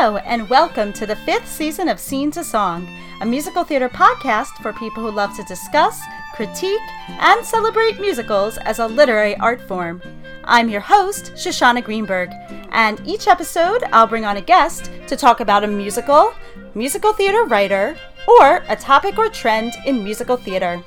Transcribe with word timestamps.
Hello, 0.00 0.18
and 0.18 0.48
welcome 0.48 0.92
to 0.92 1.06
the 1.06 1.16
fifth 1.16 1.48
season 1.48 1.88
of 1.88 1.98
Scene 1.98 2.30
to 2.30 2.44
Song, 2.44 2.88
a 3.20 3.26
musical 3.26 3.64
theater 3.64 3.88
podcast 3.88 4.62
for 4.62 4.72
people 4.72 5.02
who 5.02 5.10
love 5.10 5.34
to 5.34 5.42
discuss, 5.42 6.00
critique, 6.36 6.80
and 7.08 7.44
celebrate 7.44 7.98
musicals 8.00 8.58
as 8.58 8.78
a 8.78 8.86
literary 8.86 9.36
art 9.38 9.60
form. 9.60 10.00
I'm 10.44 10.68
your 10.68 10.82
host, 10.82 11.32
Shoshana 11.34 11.82
Greenberg, 11.82 12.30
and 12.70 13.02
each 13.08 13.26
episode 13.26 13.82
I'll 13.90 14.06
bring 14.06 14.24
on 14.24 14.36
a 14.36 14.40
guest 14.40 14.92
to 15.08 15.16
talk 15.16 15.40
about 15.40 15.64
a 15.64 15.66
musical, 15.66 16.32
musical 16.76 17.12
theater 17.12 17.42
writer, 17.42 17.96
or 18.28 18.62
a 18.68 18.76
topic 18.76 19.18
or 19.18 19.28
trend 19.28 19.74
in 19.84 20.04
musical 20.04 20.36
theater. 20.36 20.80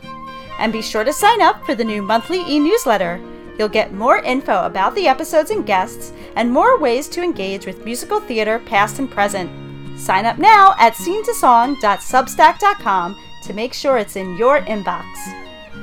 And 0.57 0.71
be 0.71 0.81
sure 0.81 1.03
to 1.03 1.11
sign 1.11 1.41
up 1.41 1.65
for 1.65 1.75
the 1.75 1.83
new 1.83 2.01
monthly 2.01 2.49
e 2.49 2.59
newsletter. 2.59 3.21
You'll 3.61 3.69
get 3.69 3.93
more 3.93 4.17
info 4.17 4.65
about 4.65 4.95
the 4.95 5.07
episodes 5.07 5.51
and 5.51 5.63
guests, 5.63 6.13
and 6.35 6.51
more 6.51 6.79
ways 6.79 7.07
to 7.09 7.21
engage 7.21 7.67
with 7.67 7.85
musical 7.85 8.19
theater 8.19 8.57
past 8.57 8.97
and 8.97 9.07
present. 9.07 9.51
Sign 9.99 10.25
up 10.25 10.39
now 10.39 10.73
at 10.79 10.95
scenetosong.substack.com 10.95 13.17
to 13.43 13.53
make 13.53 13.75
sure 13.75 13.99
it's 13.99 14.15
in 14.15 14.35
your 14.35 14.61
inbox. 14.61 15.05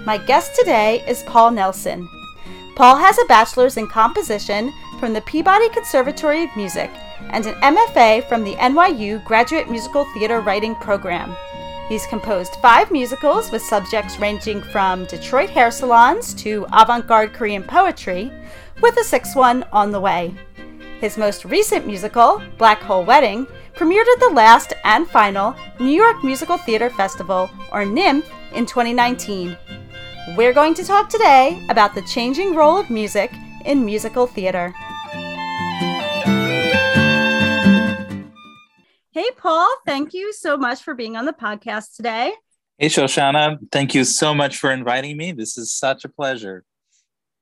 My 0.05 0.19
guest 0.19 0.56
today 0.56 1.05
is 1.06 1.22
Paul 1.22 1.52
Nelson. 1.52 2.09
Paul 2.74 2.96
has 2.96 3.16
a 3.16 3.24
bachelor's 3.27 3.77
in 3.77 3.86
composition 3.86 4.72
from 4.98 5.12
the 5.12 5.20
Peabody 5.20 5.69
Conservatory 5.69 6.47
of 6.47 6.56
Music 6.56 6.91
and 7.30 7.47
an 7.47 7.55
MFA 7.60 8.28
from 8.28 8.42
the 8.42 8.56
NYU 8.56 9.24
Graduate 9.24 9.70
Musical 9.70 10.05
Theater 10.14 10.41
Writing 10.41 10.74
Program. 10.74 11.36
He's 11.88 12.06
composed 12.06 12.56
five 12.56 12.91
musicals 12.91 13.51
with 13.51 13.62
subjects 13.62 14.19
ranging 14.19 14.60
from 14.60 15.06
Detroit 15.06 15.48
hair 15.48 15.70
salons 15.70 16.34
to 16.34 16.67
avant 16.70 17.06
garde 17.06 17.33
Korean 17.33 17.62
poetry, 17.62 18.30
with 18.83 18.98
a 18.98 19.05
sixth 19.05 19.34
one 19.34 19.64
on 19.72 19.91
the 19.91 20.00
way. 20.00 20.34
His 21.00 21.17
most 21.17 21.47
recent 21.47 21.86
musical, 21.86 22.42
Black 22.58 22.83
Hole 22.83 23.05
Wedding, 23.05 23.47
premiered 23.75 24.06
at 24.12 24.20
the 24.20 24.34
last 24.34 24.75
and 24.84 25.08
final 25.08 25.55
New 25.80 25.91
York 25.92 26.22
Musical 26.22 26.58
Theater 26.58 26.91
Festival, 26.91 27.48
or 27.72 27.84
NYMF, 27.84 28.25
in 28.52 28.67
2019. 28.67 29.56
We're 30.36 30.52
going 30.52 30.75
to 30.75 30.84
talk 30.84 31.08
today 31.08 31.64
about 31.70 31.95
the 31.95 32.02
changing 32.02 32.55
role 32.55 32.77
of 32.77 32.91
music 32.91 33.33
in 33.64 33.84
musical 33.84 34.27
theater. 34.27 34.75
Hey, 39.19 39.33
Paul, 39.36 39.66
thank 39.84 40.14
you 40.14 40.33
so 40.33 40.56
much 40.56 40.84
for 40.84 40.94
being 40.94 41.16
on 41.16 41.24
the 41.24 41.33
podcast 41.33 41.97
today. 41.97 42.34
Hey, 42.77 42.86
Shoshana, 42.86 43.58
thank 43.72 43.92
you 43.92 44.05
so 44.05 44.33
much 44.33 44.58
for 44.58 44.70
inviting 44.70 45.16
me. 45.16 45.33
This 45.33 45.58
is 45.58 45.72
such 45.72 46.05
a 46.05 46.08
pleasure. 46.08 46.64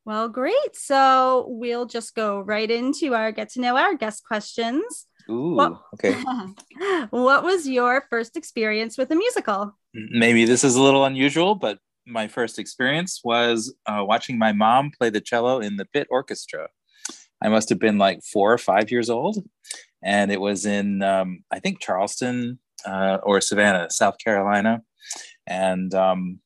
Well, 0.06 0.30
great. 0.30 0.74
So 0.74 1.44
we'll 1.50 1.84
just 1.84 2.14
go 2.14 2.41
right 2.41 2.70
into 2.70 3.12
our 3.12 3.30
get 3.30 3.50
to 3.50 3.60
know 3.60 3.77
our 3.77 3.94
guest 3.94 4.24
questions. 4.27 5.06
Ooh, 5.28 5.54
what, 5.54 5.82
okay. 5.92 6.14
what 7.10 7.44
was 7.44 7.69
your 7.69 8.06
first 8.08 8.38
experience 8.38 8.97
with 8.97 9.10
a 9.10 9.14
musical? 9.14 9.77
Maybe 9.92 10.47
this 10.47 10.64
is 10.64 10.77
a 10.77 10.82
little 10.82 11.04
unusual, 11.04 11.56
but 11.56 11.78
my 12.06 12.27
first 12.27 12.58
experience 12.58 13.20
was 13.22 13.74
uh, 13.84 14.02
watching 14.02 14.38
my 14.38 14.52
mom 14.52 14.92
play 14.98 15.10
the 15.10 15.20
cello 15.20 15.58
in 15.58 15.77
the 15.77 15.84
pit 15.84 16.06
orchestra. 16.10 16.69
I 17.42 17.50
must 17.50 17.69
have 17.69 17.78
been 17.78 17.98
like 17.98 18.22
four 18.22 18.50
or 18.50 18.56
five 18.56 18.91
years 18.91 19.10
old 19.10 19.44
and 20.02 20.30
it 20.30 20.41
was 20.41 20.66
in 20.66 21.02
um, 21.02 21.44
I 21.50 21.58
think 21.58 21.80
Charleston 21.80 22.58
uh, 22.86 23.19
or 23.22 23.41
Savannah, 23.41 23.91
South 23.91 24.16
Carolina, 24.22 24.83
and 25.47 25.94
um, 25.94 26.41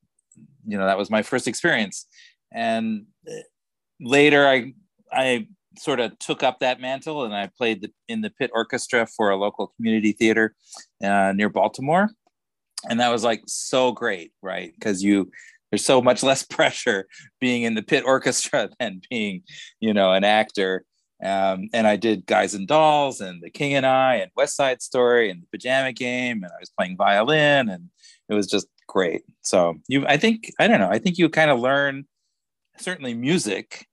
you 0.66 0.78
know 0.78 0.86
that 0.86 0.98
was 0.98 1.10
my 1.10 1.22
first 1.22 1.48
experience. 1.48 2.06
And 2.52 3.06
uh, 3.28 3.42
later, 4.00 4.46
I 4.46 4.74
I 5.12 5.48
sort 5.78 6.00
of 6.00 6.18
took 6.18 6.42
up 6.42 6.60
that 6.60 6.80
mantle 6.80 7.24
and 7.24 7.34
I 7.34 7.48
played 7.56 7.82
the, 7.82 7.90
in 8.08 8.22
the 8.22 8.30
pit 8.30 8.50
orchestra 8.52 9.06
for 9.06 9.30
a 9.30 9.36
local 9.36 9.68
community 9.76 10.12
theater 10.12 10.54
uh, 11.02 11.32
near 11.34 11.48
Baltimore, 11.48 12.10
and 12.88 13.00
that 13.00 13.10
was 13.10 13.24
like 13.24 13.42
so 13.46 13.92
great, 13.92 14.32
right? 14.42 14.72
Because 14.74 15.02
you 15.02 15.30
there's 15.70 15.84
so 15.84 16.02
much 16.02 16.22
less 16.30 16.42
pressure 16.42 17.06
being 17.40 17.62
in 17.62 17.74
the 17.74 17.82
pit 17.82 18.04
orchestra 18.06 18.70
than 18.78 19.00
being 19.10 19.42
you 19.80 19.92
know 19.92 20.12
an 20.12 20.24
actor 20.24 20.84
um, 21.22 21.68
and 21.72 21.86
I 21.86 21.96
did 21.96 22.26
Guys 22.26 22.54
and 22.54 22.66
Dolls 22.66 23.20
and 23.20 23.42
The 23.42 23.50
King 23.50 23.74
and 23.74 23.86
I 23.86 24.16
and 24.16 24.30
West 24.36 24.56
Side 24.56 24.82
Story 24.82 25.30
and 25.30 25.42
The 25.42 25.46
Pajama 25.46 25.92
Game, 25.92 26.42
and 26.42 26.52
I 26.52 26.60
was 26.60 26.70
playing 26.70 26.96
violin, 26.96 27.68
and 27.68 27.90
it 28.28 28.34
was 28.34 28.46
just 28.46 28.66
great. 28.86 29.22
So 29.42 29.76
you, 29.88 30.06
I 30.06 30.16
think, 30.16 30.52
I 30.58 30.66
don't 30.66 30.80
know, 30.80 30.90
I 30.90 30.98
think 30.98 31.18
you 31.18 31.28
kind 31.28 31.50
of 31.50 31.60
learn 31.60 32.06
certainly 32.78 33.14
music 33.14 33.86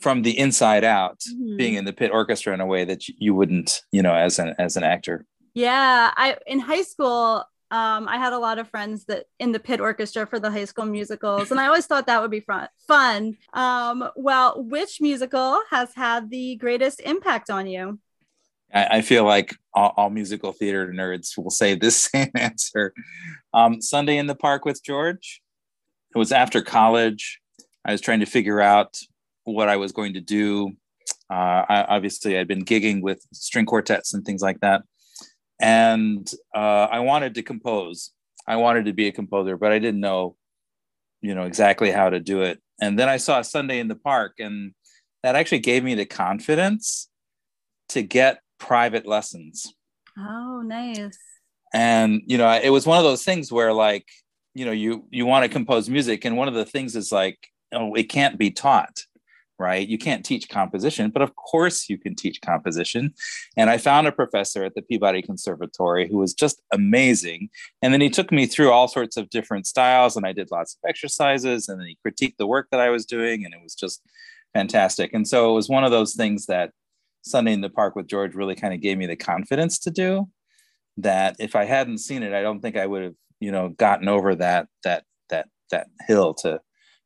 from 0.00 0.22
the 0.22 0.38
inside 0.38 0.84
out, 0.84 1.20
mm-hmm. 1.20 1.56
being 1.56 1.74
in 1.74 1.84
the 1.84 1.92
pit 1.92 2.10
orchestra 2.12 2.54
in 2.54 2.60
a 2.60 2.66
way 2.66 2.84
that 2.84 3.08
you 3.08 3.34
wouldn't, 3.34 3.82
you 3.92 4.02
know, 4.02 4.14
as 4.14 4.38
an 4.38 4.54
as 4.58 4.76
an 4.76 4.84
actor. 4.84 5.26
Yeah, 5.54 6.10
I 6.16 6.36
in 6.46 6.60
high 6.60 6.82
school 6.82 7.44
um, 7.72 8.06
I 8.06 8.18
had 8.18 8.34
a 8.34 8.38
lot 8.38 8.58
of 8.58 8.68
friends 8.68 9.06
that 9.06 9.24
in 9.38 9.52
the 9.52 9.58
pit 9.58 9.80
orchestra 9.80 10.26
for 10.26 10.38
the 10.38 10.50
high 10.50 10.66
school 10.66 10.84
musicals, 10.84 11.50
and 11.50 11.58
I 11.58 11.68
always 11.68 11.86
thought 11.86 12.06
that 12.06 12.20
would 12.20 12.30
be 12.30 12.40
fun. 12.40 12.68
Fun. 12.86 13.38
Um, 13.54 14.10
well, 14.14 14.62
which 14.62 15.00
musical 15.00 15.58
has 15.70 15.94
had 15.94 16.28
the 16.28 16.56
greatest 16.56 17.00
impact 17.00 17.48
on 17.48 17.66
you? 17.66 17.98
I, 18.74 18.98
I 18.98 19.00
feel 19.00 19.24
like 19.24 19.56
all, 19.72 19.94
all, 19.96 20.10
musical 20.10 20.52
theater 20.52 20.92
nerds 20.92 21.38
will 21.38 21.48
say 21.48 21.74
this 21.74 22.04
same 22.12 22.30
answer. 22.34 22.92
Um, 23.54 23.80
Sunday 23.80 24.18
in 24.18 24.26
the 24.26 24.34
Park 24.34 24.66
with 24.66 24.84
George. 24.84 25.40
It 26.14 26.18
was 26.18 26.30
after 26.30 26.60
college. 26.60 27.40
I 27.86 27.92
was 27.92 28.02
trying 28.02 28.20
to 28.20 28.26
figure 28.26 28.60
out 28.60 28.98
what 29.44 29.70
I 29.70 29.78
was 29.78 29.92
going 29.92 30.12
to 30.12 30.20
do. 30.20 30.72
Uh, 31.30 31.64
I, 31.66 31.86
obviously, 31.88 32.38
I'd 32.38 32.48
been 32.48 32.66
gigging 32.66 33.00
with 33.00 33.26
string 33.32 33.64
quartets 33.64 34.12
and 34.12 34.26
things 34.26 34.42
like 34.42 34.60
that 34.60 34.82
and 35.62 36.28
uh, 36.54 36.88
I 36.90 36.98
wanted 37.00 37.36
to 37.36 37.42
compose. 37.42 38.10
I 38.46 38.56
wanted 38.56 38.86
to 38.86 38.92
be 38.92 39.06
a 39.06 39.12
composer, 39.12 39.56
but 39.56 39.70
I 39.70 39.78
didn't 39.78 40.00
know, 40.00 40.36
you 41.20 41.34
know, 41.34 41.44
exactly 41.44 41.92
how 41.92 42.10
to 42.10 42.18
do 42.18 42.42
it. 42.42 42.60
And 42.80 42.98
then 42.98 43.08
I 43.08 43.16
saw 43.16 43.40
Sunday 43.42 43.78
in 43.78 43.86
the 43.86 43.94
Park, 43.94 44.34
and 44.40 44.74
that 45.22 45.36
actually 45.36 45.60
gave 45.60 45.84
me 45.84 45.94
the 45.94 46.04
confidence 46.04 47.08
to 47.90 48.02
get 48.02 48.40
private 48.58 49.06
lessons. 49.06 49.72
Oh, 50.18 50.62
nice. 50.64 51.16
And 51.72 52.22
you 52.26 52.36
know, 52.36 52.50
it 52.50 52.70
was 52.70 52.86
one 52.86 52.98
of 52.98 53.04
those 53.04 53.24
things 53.24 53.52
where, 53.52 53.72
like, 53.72 54.06
you 54.54 54.66
know, 54.66 54.72
you 54.72 55.06
you 55.10 55.24
want 55.26 55.44
to 55.44 55.48
compose 55.48 55.88
music, 55.88 56.24
and 56.24 56.36
one 56.36 56.48
of 56.48 56.54
the 56.54 56.66
things 56.66 56.96
is 56.96 57.12
like, 57.12 57.38
oh, 57.72 57.94
it 57.94 58.08
can't 58.08 58.36
be 58.36 58.50
taught 58.50 59.04
right? 59.58 59.86
You 59.86 59.98
can't 59.98 60.24
teach 60.24 60.48
composition, 60.48 61.10
but 61.10 61.22
of 61.22 61.36
course 61.36 61.88
you 61.88 61.98
can 61.98 62.14
teach 62.14 62.40
composition. 62.40 63.14
And 63.56 63.70
I 63.70 63.78
found 63.78 64.06
a 64.06 64.12
professor 64.12 64.64
at 64.64 64.74
the 64.74 64.82
Peabody 64.82 65.22
Conservatory 65.22 66.08
who 66.08 66.18
was 66.18 66.34
just 66.34 66.60
amazing. 66.72 67.48
And 67.80 67.92
then 67.92 68.00
he 68.00 68.10
took 68.10 68.32
me 68.32 68.46
through 68.46 68.70
all 68.72 68.88
sorts 68.88 69.16
of 69.16 69.30
different 69.30 69.66
styles, 69.66 70.16
and 70.16 70.26
I 70.26 70.32
did 70.32 70.50
lots 70.50 70.74
of 70.74 70.88
exercises, 70.88 71.68
and 71.68 71.80
then 71.80 71.86
he 71.86 71.98
critiqued 72.04 72.36
the 72.38 72.46
work 72.46 72.68
that 72.70 72.80
I 72.80 72.90
was 72.90 73.06
doing, 73.06 73.44
and 73.44 73.54
it 73.54 73.60
was 73.62 73.74
just 73.74 74.02
fantastic. 74.52 75.12
And 75.12 75.26
so 75.26 75.50
it 75.50 75.54
was 75.54 75.68
one 75.68 75.84
of 75.84 75.90
those 75.90 76.14
things 76.14 76.46
that 76.46 76.72
Sunday 77.22 77.52
in 77.52 77.60
the 77.60 77.70
Park 77.70 77.96
with 77.96 78.08
George 78.08 78.34
really 78.34 78.54
kind 78.54 78.74
of 78.74 78.80
gave 78.80 78.98
me 78.98 79.06
the 79.06 79.16
confidence 79.16 79.78
to 79.80 79.90
do 79.90 80.28
that 80.98 81.36
if 81.38 81.56
I 81.56 81.64
hadn't 81.64 81.98
seen 81.98 82.22
it, 82.22 82.34
I 82.34 82.42
don't 82.42 82.60
think 82.60 82.76
I 82.76 82.86
would 82.86 83.02
have, 83.02 83.14
you 83.40 83.52
know, 83.52 83.70
gotten 83.70 84.08
over 84.08 84.34
that 84.34 84.68
that 84.84 85.04
that 85.30 85.48
that 85.70 85.86
hill 86.06 86.34
to 86.34 86.60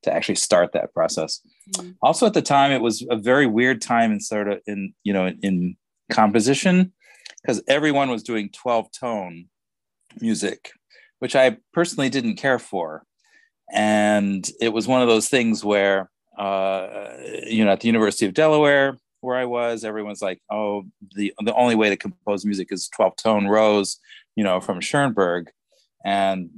to 0.07 0.15
actually 0.15 0.37
start 0.37 0.73
that 0.73 0.95
process. 0.95 1.41
Mm-hmm. 1.73 1.91
Also, 2.03 2.27
at 2.27 2.35
the 2.35 2.43
time, 2.43 2.73
it 2.73 2.81
was 2.81 3.07
a 3.11 3.17
very 3.17 3.47
weird 3.47 3.83
time 3.83 4.13
in 4.13 4.21
sort 4.21 4.49
of 4.49 4.61
in 4.67 4.95
you 5.05 5.13
know 5.13 5.29
in 5.43 5.77
composition 6.11 6.93
because 7.43 7.63
everyone 7.69 8.11
was 8.11 8.23
doing 8.23 8.49
12 8.51 8.91
tone 8.93 9.47
music, 10.21 10.71
which 11.19 11.37
I 11.37 11.59
personally 11.73 12.09
didn't 12.09 12.37
care 12.37 12.59
for, 12.59 13.05
and 13.73 14.49
it 14.61 14.71
was 14.71 14.89
one 14.89 15.03
of 15.03 15.09
those 15.09 15.29
things 15.29 15.65
where 15.65 16.11
uh, 16.39 17.09
you 17.47 17.65
know 17.65 17.73
at 17.73 17.81
the 17.81 17.89
University 17.89 18.27
of 18.27 18.35
Delaware 18.35 18.97
where 19.21 19.37
I 19.37 19.45
was, 19.45 19.85
everyone's 19.85 20.23
like, 20.23 20.41
oh, 20.51 20.85
the 21.15 21.35
the 21.41 21.55
only 21.55 21.75
way 21.75 21.91
to 21.91 21.97
compose 21.97 22.45
music 22.45 22.69
is 22.71 22.89
12 22.89 23.17
tone 23.17 23.47
rows, 23.47 23.99
you 24.37 24.45
know, 24.45 24.61
from 24.61 24.81
Schoenberg. 24.81 25.51
And 26.05 26.51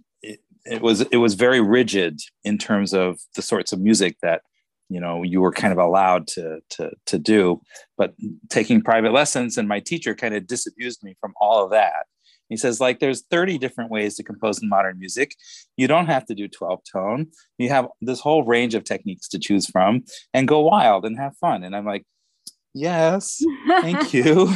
it 0.71 0.83
was 0.83 1.01
it 1.01 1.17
was 1.17 1.35
very 1.35 1.61
rigid 1.61 2.21
in 2.45 2.59
terms 2.59 2.93
of 2.93 3.19
the 3.35 3.43
sorts 3.43 3.73
of 3.73 3.81
music 3.81 4.17
that 4.23 4.43
you 4.89 5.01
know 5.01 5.23
you 5.23 5.41
were 5.41 5.53
kind 5.53 5.73
of 5.73 5.79
allowed 5.79 6.27
to 6.29 6.61
to 6.71 6.91
to 7.07 7.19
do. 7.19 7.61
But 7.97 8.15
taking 8.49 8.83
private 8.83 9.13
lessons 9.13 9.57
and 9.57 9.69
my 9.69 9.81
teacher 9.81 10.15
kind 10.15 10.35
of 10.35 10.47
disabused 10.47 11.03
me 11.03 11.17
from 11.21 11.35
all 11.41 11.65
of 11.65 11.71
that. 11.71 12.07
He 12.49 12.57
says 12.57 12.81
like 12.81 12.99
there's 12.99 13.25
30 13.31 13.59
different 13.59 13.91
ways 13.91 14.17
to 14.17 14.23
compose 14.23 14.63
in 14.63 14.69
modern 14.69 14.99
music. 14.99 15.35
You 15.77 15.87
don't 15.87 16.07
have 16.07 16.25
to 16.27 16.35
do 16.35 16.49
12 16.49 16.81
tone. 16.91 17.27
You 17.59 17.69
have 17.69 17.89
this 18.01 18.21
whole 18.21 18.45
range 18.45 18.75
of 18.75 18.85
techniques 18.85 19.29
to 19.29 19.39
choose 19.39 19.67
from 19.67 20.05
and 20.33 20.49
go 20.49 20.61
wild 20.61 21.05
and 21.05 21.19
have 21.19 21.37
fun. 21.37 21.63
And 21.63 21.77
i'm 21.77 21.85
like 21.85 22.05
yes 22.75 23.43
thank 23.67 24.13
you 24.15 24.55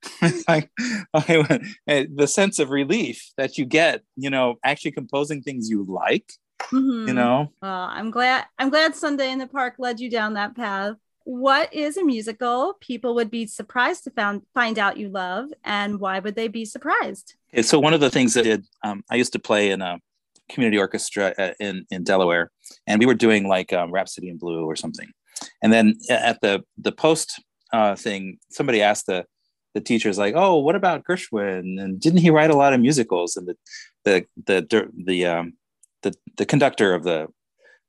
I, 0.48 0.68
I, 1.14 1.60
eh, 1.86 2.06
the 2.12 2.26
sense 2.26 2.58
of 2.58 2.70
relief 2.70 3.30
that 3.36 3.58
you 3.58 3.64
get, 3.64 4.02
you 4.16 4.30
know, 4.30 4.56
actually 4.64 4.92
composing 4.92 5.42
things 5.42 5.70
you 5.70 5.84
like, 5.88 6.32
mm-hmm. 6.72 7.08
you 7.08 7.14
know. 7.14 7.52
Well, 7.60 7.88
I'm 7.90 8.10
glad. 8.10 8.46
I'm 8.58 8.70
glad 8.70 8.94
Sunday 8.94 9.30
in 9.30 9.38
the 9.38 9.46
Park 9.46 9.74
led 9.78 10.00
you 10.00 10.10
down 10.10 10.34
that 10.34 10.56
path. 10.56 10.96
What 11.24 11.72
is 11.72 11.96
a 11.96 12.04
musical 12.04 12.74
people 12.80 13.14
would 13.14 13.30
be 13.30 13.46
surprised 13.46 14.04
to 14.04 14.10
found, 14.10 14.42
find 14.54 14.78
out 14.78 14.96
you 14.96 15.08
love, 15.08 15.50
and 15.64 16.00
why 16.00 16.18
would 16.18 16.34
they 16.34 16.48
be 16.48 16.64
surprised? 16.64 17.34
Okay, 17.54 17.62
so 17.62 17.78
one 17.78 17.94
of 17.94 18.00
the 18.00 18.10
things 18.10 18.34
that 18.34 18.42
did, 18.42 18.64
um, 18.82 19.04
I 19.08 19.14
used 19.16 19.32
to 19.34 19.38
play 19.38 19.70
in 19.70 19.82
a 19.82 19.98
community 20.48 20.78
orchestra 20.78 21.32
uh, 21.38 21.52
in 21.60 21.86
in 21.90 22.04
Delaware, 22.04 22.50
and 22.86 22.98
we 22.98 23.06
were 23.06 23.14
doing 23.14 23.46
like 23.46 23.72
um, 23.72 23.90
Rhapsody 23.90 24.28
in 24.28 24.38
Blue 24.38 24.64
or 24.64 24.76
something. 24.76 25.08
And 25.62 25.72
then 25.72 25.94
at 26.10 26.40
the 26.40 26.64
the 26.78 26.92
post 26.92 27.40
uh, 27.72 27.94
thing, 27.94 28.38
somebody 28.50 28.82
asked 28.82 29.06
the 29.06 29.24
the 29.74 29.80
teachers 29.80 30.18
like, 30.18 30.34
"Oh, 30.36 30.58
what 30.58 30.76
about 30.76 31.04
Gershwin? 31.04 31.80
And 31.80 32.00
didn't 32.00 32.20
he 32.20 32.30
write 32.30 32.50
a 32.50 32.56
lot 32.56 32.72
of 32.72 32.80
musicals?" 32.80 33.36
And 33.36 33.46
the 33.46 33.56
the 34.04 34.26
the 34.46 34.88
the 35.04 35.26
um, 35.26 35.54
the, 36.02 36.14
the 36.36 36.46
conductor 36.46 36.94
of 36.94 37.04
the 37.04 37.28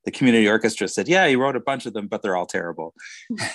the 0.05 0.11
community 0.11 0.47
orchestra 0.47 0.87
said, 0.87 1.07
"Yeah, 1.07 1.27
he 1.27 1.35
wrote 1.35 1.55
a 1.55 1.61
bunch 1.61 1.85
of 1.85 1.93
them, 1.93 2.07
but 2.07 2.21
they're 2.21 2.35
all 2.35 2.45
terrible." 2.45 2.93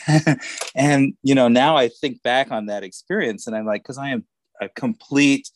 and 0.74 1.14
you 1.22 1.34
know, 1.34 1.48
now 1.48 1.76
I 1.76 1.88
think 1.88 2.22
back 2.22 2.50
on 2.50 2.66
that 2.66 2.84
experience, 2.84 3.46
and 3.46 3.56
I'm 3.56 3.66
like, 3.66 3.82
because 3.82 3.98
I 3.98 4.10
am 4.10 4.24
a 4.60 4.68
complete 4.68 5.50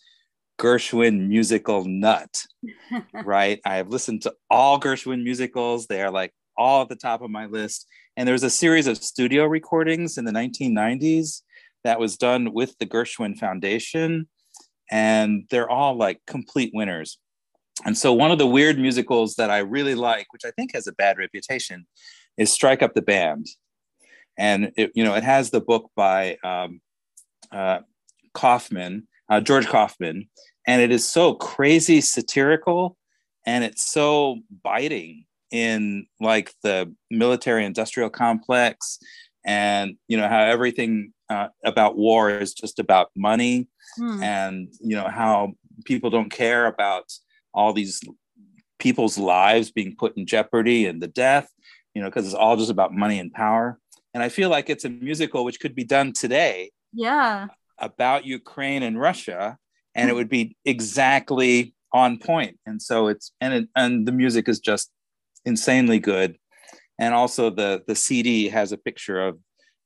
Gershwin 0.58 1.28
musical 1.28 1.84
nut, 1.84 2.34
right? 3.24 3.60
I 3.64 3.76
have 3.76 3.88
listened 3.88 4.22
to 4.22 4.34
all 4.50 4.80
Gershwin 4.80 5.22
musicals; 5.22 5.86
they 5.86 6.02
are 6.02 6.10
like 6.10 6.32
all 6.56 6.82
at 6.82 6.88
the 6.88 6.96
top 6.96 7.22
of 7.22 7.30
my 7.30 7.46
list. 7.46 7.86
And 8.14 8.28
there's 8.28 8.42
a 8.42 8.50
series 8.50 8.86
of 8.86 8.98
studio 8.98 9.46
recordings 9.46 10.18
in 10.18 10.26
the 10.26 10.32
1990s 10.32 11.40
that 11.84 12.00
was 12.00 12.16
done 12.16 12.52
with 12.52 12.76
the 12.78 12.86
Gershwin 12.86 13.38
Foundation, 13.38 14.28
and 14.90 15.44
they're 15.50 15.70
all 15.70 15.96
like 15.96 16.20
complete 16.26 16.72
winners. 16.74 17.18
And 17.84 17.96
so 17.96 18.12
one 18.12 18.30
of 18.30 18.38
the 18.38 18.46
weird 18.46 18.78
musicals 18.78 19.34
that 19.36 19.50
I 19.50 19.58
really 19.58 19.94
like, 19.94 20.26
which 20.32 20.44
I 20.44 20.50
think 20.52 20.74
has 20.74 20.86
a 20.86 20.92
bad 20.92 21.18
reputation, 21.18 21.86
is 22.36 22.52
Strike 22.52 22.82
Up 22.82 22.94
the 22.94 23.02
Band. 23.02 23.46
And 24.38 24.72
it, 24.76 24.92
you 24.94 25.04
know, 25.04 25.14
it 25.14 25.24
has 25.24 25.50
the 25.50 25.60
book 25.60 25.90
by 25.96 26.36
um, 26.44 26.80
uh, 27.50 27.80
Kaufman, 28.34 29.08
uh, 29.28 29.40
George 29.40 29.66
Kaufman, 29.66 30.28
and 30.66 30.80
it 30.80 30.90
is 30.90 31.08
so 31.08 31.34
crazy 31.34 32.00
satirical, 32.00 32.96
and 33.46 33.64
it's 33.64 33.90
so 33.90 34.38
biting 34.62 35.24
in 35.50 36.06
like 36.20 36.52
the 36.62 36.94
military 37.10 37.64
industrial 37.64 38.10
complex, 38.10 38.98
and 39.44 39.96
you 40.08 40.16
know 40.16 40.28
how 40.28 40.42
everything 40.42 41.12
uh, 41.32 41.48
about 41.64 41.96
war 41.96 42.30
is 42.30 42.52
just 42.54 42.78
about 42.78 43.08
money, 43.16 43.68
hmm. 43.96 44.22
and 44.22 44.68
you 44.80 44.96
know 44.96 45.08
how 45.08 45.52
people 45.84 46.10
don't 46.10 46.30
care 46.30 46.66
about 46.66 47.04
all 47.54 47.72
these 47.72 48.00
people's 48.78 49.16
lives 49.16 49.70
being 49.70 49.94
put 49.96 50.16
in 50.16 50.26
jeopardy 50.26 50.86
and 50.86 51.00
the 51.00 51.08
death, 51.08 51.48
you 51.94 52.02
know, 52.02 52.08
because 52.08 52.26
it's 52.26 52.34
all 52.34 52.56
just 52.56 52.70
about 52.70 52.92
money 52.92 53.18
and 53.18 53.32
power. 53.32 53.78
And 54.12 54.22
I 54.22 54.28
feel 54.28 54.50
like 54.50 54.68
it's 54.68 54.84
a 54.84 54.90
musical 54.90 55.44
which 55.44 55.60
could 55.60 55.74
be 55.74 55.84
done 55.84 56.12
today. 56.12 56.72
Yeah. 56.92 57.46
About 57.78 58.26
Ukraine 58.26 58.82
and 58.82 59.00
Russia, 59.00 59.56
and 59.94 60.10
it 60.10 60.14
would 60.14 60.28
be 60.28 60.56
exactly 60.64 61.74
on 61.92 62.18
point. 62.18 62.58
And 62.66 62.80
so 62.80 63.08
it's 63.08 63.32
and 63.40 63.54
it, 63.54 63.68
and 63.74 64.06
the 64.06 64.12
music 64.12 64.48
is 64.48 64.60
just 64.60 64.90
insanely 65.44 65.98
good. 65.98 66.36
And 66.98 67.14
also 67.14 67.50
the 67.50 67.82
the 67.86 67.94
CD 67.94 68.48
has 68.48 68.72
a 68.72 68.76
picture 68.76 69.20
of 69.20 69.38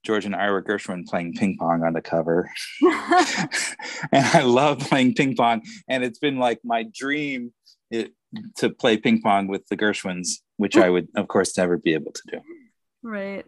George 0.06 0.24
and 0.24 0.36
Ira 0.36 0.62
Gershwin 0.62 1.04
playing 1.04 1.34
ping 1.34 1.56
pong 1.58 1.82
on 1.82 1.92
the 1.92 2.00
cover. 2.00 2.48
and 2.80 4.24
I 4.32 4.42
love 4.42 4.78
playing 4.78 5.14
ping 5.14 5.34
pong. 5.34 5.62
And 5.88 6.04
it's 6.04 6.20
been 6.20 6.38
like 6.38 6.60
my 6.64 6.84
dream 6.94 7.52
it, 7.90 8.12
to 8.58 8.70
play 8.70 8.96
ping 8.96 9.20
pong 9.20 9.48
with 9.48 9.66
the 9.66 9.76
Gershwins, 9.76 10.28
which 10.58 10.76
I 10.76 10.90
would, 10.90 11.08
of 11.16 11.26
course, 11.26 11.58
never 11.58 11.76
be 11.76 11.94
able 11.94 12.12
to 12.12 12.22
do. 12.30 12.40
Right. 13.02 13.44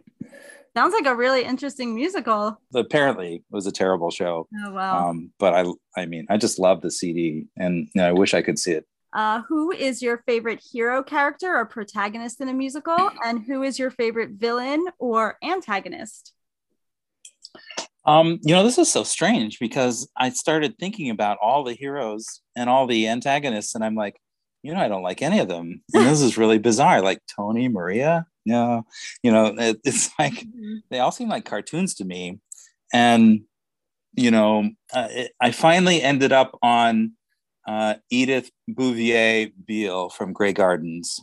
Sounds 0.77 0.93
like 0.93 1.07
a 1.07 1.15
really 1.15 1.45
interesting 1.45 1.95
musical. 1.95 2.61
Apparently, 2.75 3.37
it 3.37 3.43
was 3.51 3.69
a 3.69 3.73
terrible 3.73 4.11
show. 4.11 4.49
Oh 4.65 4.73
wow! 4.73 5.09
Um, 5.09 5.33
but 5.39 5.55
I, 5.55 5.65
I 6.01 6.07
mean, 6.07 6.27
I 6.29 6.37
just 6.37 6.59
love 6.59 6.83
the 6.83 6.91
CD, 6.91 7.47
and 7.57 7.89
you 7.95 8.01
know, 8.01 8.09
I 8.09 8.13
wish 8.13 8.35
I 8.35 8.43
could 8.43 8.59
see 8.61 8.73
it. 8.73 8.87
Uh, 9.13 9.43
who 9.49 9.73
is 9.73 10.03
your 10.03 10.19
favorite 10.19 10.61
hero 10.61 11.03
character 11.03 11.57
or 11.57 11.65
protagonist 11.65 12.41
in 12.41 12.49
a 12.49 12.53
musical, 12.53 13.11
and 13.25 13.43
who 13.45 13.63
is 13.65 13.79
your 13.79 13.91
favorite 13.91 14.33
villain 14.33 14.85
or 14.99 15.37
antagonist? 15.43 16.33
Um, 18.05 18.39
you 18.43 18.55
know, 18.55 18.65
this 18.65 18.79
is 18.79 18.91
so 18.91 19.05
strange 19.05 19.59
because 19.59 20.09
I 20.17 20.31
started 20.31 20.79
thinking 20.79 21.11
about 21.11 21.37
all 21.43 21.63
the 21.63 21.75
heroes 21.75 22.41
and 22.57 22.71
all 22.71 22.87
the 22.87 23.07
antagonists, 23.07 23.75
and 23.75 23.85
I'm 23.85 23.95
like, 23.95 24.19
you 24.63 24.73
know, 24.73 24.81
I 24.81 24.89
don't 24.89 25.03
like 25.03 25.23
any 25.23 25.39
of 25.39 25.49
them. 25.49 25.83
And 25.95 26.07
this 26.07 26.21
is 26.21 26.39
really 26.39 26.59
bizarre. 26.59 27.03
Like 27.03 27.21
Tony, 27.37 27.69
Maria, 27.69 28.27
no, 28.45 28.87
you 29.23 29.31
know, 29.31 29.55
it, 29.59 29.79
it's 29.85 30.11
like 30.19 30.35
mm-hmm. 30.35 30.77
they 30.91 30.99
all 30.99 31.13
seem 31.13 31.29
like 31.29 31.45
cartoons 31.45 31.95
to 31.97 32.05
me. 32.05 32.41
And, 32.93 33.43
you 34.15 34.31
know, 34.31 34.71
uh, 34.93 35.09
it, 35.11 35.33
I 35.41 35.53
finally 35.53 36.03
ended 36.03 36.33
up 36.33 36.59
on 36.63 37.13
uh, 37.67 37.97
Edith 38.11 38.51
Bouvier 38.67 39.51
Beale 39.67 40.09
from 40.09 40.33
Grey 40.33 40.55
Gardens, 40.55 41.21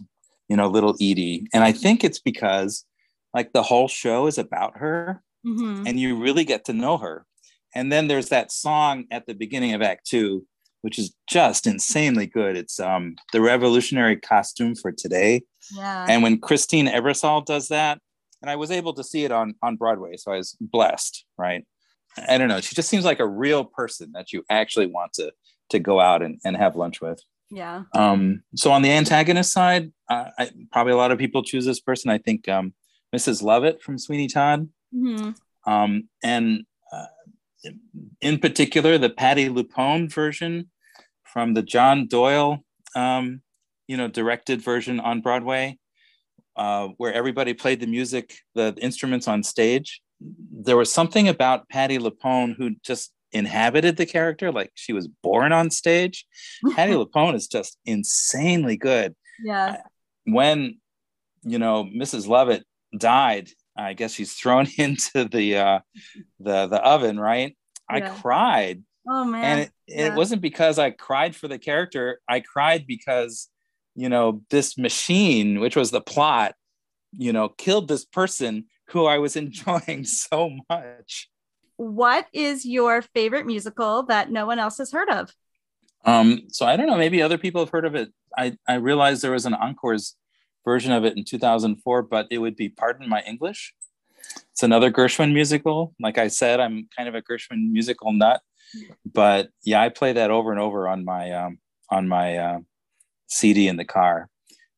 you 0.47 0.55
know, 0.55 0.67
little 0.67 0.93
Edie. 1.01 1.47
And 1.51 1.63
I 1.63 1.71
think 1.71 2.03
it's 2.03 2.19
because 2.19 2.85
like 3.33 3.51
the 3.51 3.63
whole 3.63 3.87
show 3.87 4.27
is 4.27 4.37
about 4.37 4.77
her 4.77 5.23
mm-hmm. 5.45 5.85
and 5.85 5.99
you 5.99 6.17
really 6.17 6.43
get 6.43 6.65
to 6.65 6.73
know 6.73 6.97
her. 6.97 7.25
And 7.73 7.91
then 7.91 8.07
there's 8.07 8.29
that 8.29 8.51
song 8.51 9.05
at 9.11 9.27
the 9.27 9.33
beginning 9.33 9.73
of 9.73 9.81
Act 9.81 10.07
Two, 10.07 10.45
which 10.81 10.97
is 10.97 11.13
just 11.29 11.67
insanely 11.67 12.25
good. 12.25 12.55
It's 12.55 12.79
um, 12.79 13.15
the 13.33 13.41
revolutionary 13.41 14.15
costume 14.15 14.75
for 14.75 14.91
today. 14.91 15.43
Yeah. 15.75 16.05
And 16.07 16.23
when 16.23 16.39
Christine 16.39 16.87
Ebersole 16.87 17.45
does 17.45 17.67
that, 17.69 17.99
and 18.41 18.49
I 18.49 18.55
was 18.55 18.71
able 18.71 18.93
to 18.93 19.03
see 19.03 19.25
it 19.25 19.31
on 19.31 19.55
on 19.61 19.75
Broadway, 19.75 20.17
so 20.17 20.31
I 20.31 20.37
was 20.37 20.55
blessed, 20.61 21.25
right? 21.37 21.65
I 22.29 22.37
don't 22.37 22.47
know. 22.47 22.61
She 22.61 22.75
just 22.75 22.89
seems 22.89 23.03
like 23.03 23.19
a 23.19 23.27
real 23.27 23.65
person 23.65 24.11
that 24.13 24.31
you 24.31 24.43
actually 24.49 24.87
want 24.87 25.13
to 25.13 25.31
to 25.71 25.79
go 25.79 25.99
out 25.99 26.21
and, 26.21 26.39
and 26.45 26.55
have 26.55 26.75
lunch 26.75 27.01
with. 27.01 27.21
Yeah. 27.49 27.83
Um, 27.93 28.43
so 28.55 28.71
on 28.71 28.81
the 28.81 28.91
antagonist 28.91 29.51
side, 29.51 29.91
uh, 30.09 30.29
I, 30.37 30.51
probably 30.71 30.93
a 30.93 30.97
lot 30.97 31.11
of 31.11 31.17
people 31.17 31.43
choose 31.43 31.65
this 31.65 31.79
person. 31.79 32.11
I 32.11 32.17
think 32.17 32.47
um, 32.47 32.73
Mrs. 33.15 33.41
Lovett 33.41 33.81
from 33.81 33.97
Sweeney 33.97 34.27
Todd. 34.27 34.69
Mm-hmm. 34.93 35.31
Um, 35.71 36.09
and 36.23 36.65
uh, 36.91 37.05
in 38.21 38.39
particular, 38.39 38.97
the 38.97 39.09
Patti 39.09 39.49
LuPone 39.49 40.11
version 40.11 40.69
from 41.23 41.53
the 41.53 41.63
John 41.63 42.07
Doyle, 42.07 42.63
um, 42.95 43.41
you 43.87 43.97
know, 43.97 44.07
directed 44.07 44.61
version 44.61 44.99
on 44.99 45.21
Broadway, 45.21 45.77
uh, 46.55 46.89
where 46.97 47.13
everybody 47.13 47.53
played 47.53 47.79
the 47.79 47.87
music, 47.87 48.37
the 48.53 48.75
instruments 48.81 49.27
on 49.27 49.43
stage. 49.43 50.01
There 50.19 50.77
was 50.77 50.91
something 50.91 51.27
about 51.27 51.67
Patti 51.69 51.97
LuPone 51.97 52.55
who 52.55 52.75
just 52.83 53.11
inhabited 53.31 53.97
the 53.97 54.05
character, 54.05 54.51
like 54.51 54.71
she 54.75 54.93
was 54.93 55.07
born 55.07 55.51
on 55.51 55.69
stage. 55.69 56.25
Patti 56.75 56.93
LuPone 56.93 57.35
is 57.35 57.47
just 57.47 57.77
insanely 57.85 58.77
good. 58.77 59.15
Yeah. 59.43 59.81
When 60.25 60.79
you 61.43 61.59
know 61.59 61.83
Mrs. 61.83 62.27
Lovett 62.27 62.63
died 62.97 63.49
I 63.77 63.93
guess 63.93 64.13
she's 64.13 64.33
thrown 64.33 64.67
into 64.77 65.25
the 65.25 65.57
uh, 65.57 65.79
the 66.39 66.67
the 66.67 66.81
oven, 66.81 67.19
right? 67.19 67.57
Yeah. 67.89 67.95
I 67.95 68.09
cried. 68.09 68.83
Oh 69.07 69.23
man! 69.23 69.43
And 69.43 69.59
it, 69.61 69.71
yeah. 69.87 70.07
it 70.07 70.13
wasn't 70.15 70.41
because 70.41 70.79
I 70.79 70.91
cried 70.91 71.35
for 71.35 71.47
the 71.47 71.59
character. 71.59 72.19
I 72.27 72.39
cried 72.39 72.87
because 72.87 73.49
you 73.95 74.09
know 74.09 74.41
this 74.49 74.77
machine, 74.77 75.59
which 75.59 75.75
was 75.75 75.91
the 75.91 76.01
plot, 76.01 76.55
you 77.11 77.33
know, 77.33 77.49
killed 77.49 77.87
this 77.87 78.05
person 78.05 78.65
who 78.89 79.05
I 79.05 79.19
was 79.19 79.35
enjoying 79.35 80.05
so 80.05 80.51
much. 80.69 81.29
What 81.77 82.27
is 82.33 82.65
your 82.65 83.01
favorite 83.01 83.45
musical 83.45 84.03
that 84.03 84.31
no 84.31 84.45
one 84.45 84.59
else 84.59 84.77
has 84.77 84.91
heard 84.91 85.09
of? 85.09 85.33
Um, 86.05 86.43
so 86.47 86.65
I 86.65 86.77
don't 86.77 86.87
know. 86.87 86.97
Maybe 86.97 87.21
other 87.21 87.37
people 87.37 87.61
have 87.61 87.71
heard 87.71 87.85
of 87.85 87.95
it. 87.95 88.13
I 88.37 88.57
I 88.67 88.75
realized 88.75 89.21
there 89.21 89.31
was 89.31 89.45
an 89.45 89.53
encores 89.53 90.15
version 90.65 90.91
of 90.91 91.05
it 91.05 91.15
in 91.15 91.23
2004, 91.23 92.01
but 92.01 92.27
it 92.29 92.39
would 92.39 92.55
be 92.55 92.69
Pardon 92.69 93.07
My 93.07 93.21
English. 93.21 93.73
It's 94.51 94.63
another 94.63 94.91
Gershwin 94.91 95.33
musical. 95.33 95.93
Like 95.99 96.17
I 96.17 96.27
said, 96.27 96.59
I'm 96.59 96.89
kind 96.95 97.07
of 97.07 97.15
a 97.15 97.21
Gershwin 97.21 97.71
musical 97.71 98.11
nut, 98.11 98.41
but 99.05 99.49
yeah, 99.63 99.81
I 99.81 99.89
play 99.89 100.13
that 100.13 100.31
over 100.31 100.51
and 100.51 100.59
over 100.59 100.87
on 100.87 101.05
my 101.05 101.31
um, 101.31 101.59
on 101.89 102.07
my 102.07 102.37
uh, 102.37 102.59
CD 103.27 103.67
in 103.67 103.77
the 103.77 103.85
car. 103.85 104.29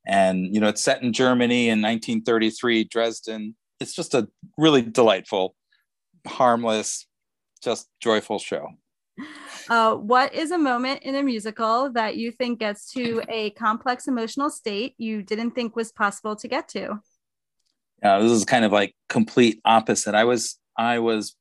And 0.06 0.54
you 0.54 0.62
know, 0.62 0.68
it's 0.68 0.82
set 0.82 1.02
in 1.02 1.14
Germany 1.14 1.70
in 1.70 1.82
1933, 1.82 2.86
Dresden. 2.86 3.56
It's 3.80 3.94
just 3.94 4.14
a 4.14 4.28
really 4.58 4.82
delightful, 4.82 5.56
harmless, 6.26 7.06
just 7.64 7.88
joyful 8.02 8.40
show. 8.40 8.70
Uh, 9.70 9.96
what 9.96 10.34
is 10.34 10.52
a 10.52 10.58
moment 10.58 11.04
in 11.04 11.16
a 11.16 11.24
musical 11.24 11.92
that 11.92 12.16
you 12.16 12.32
think 12.32 12.60
gets 12.60 12.92
to 12.94 13.22
a 13.28 13.50
complex 13.52 14.08
emotional 14.08 14.50
state 14.50 14.96
you 14.98 15.22
didn't 15.22 15.52
think 15.52 15.76
was 15.76 15.92
possible 15.92 16.36
to 16.36 16.48
get 16.48 16.70
to? 16.70 17.00
Yeah, 18.02 18.20
this 18.20 18.32
is 18.32 18.46
kind 18.46 18.64
of 18.64 18.72
like 18.72 18.96
complete 19.10 19.60
opposite. 19.66 20.16
I 20.16 20.24
was 20.24 20.60
I 20.78 21.00
was 21.00 21.36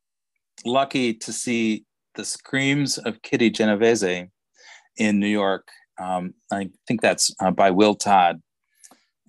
lucky 0.64 1.14
to 1.14 1.32
see 1.32 1.84
the 2.14 2.24
screams 2.24 2.98
of 2.98 3.22
Kitty 3.22 3.50
Genovese 3.50 4.28
in 4.96 5.20
New 5.20 5.28
York. 5.28 5.68
Um, 5.98 6.34
I 6.50 6.70
think 6.88 7.02
that's 7.02 7.34
uh, 7.40 7.50
by 7.50 7.70
Will 7.70 7.94
Todd, 7.94 8.40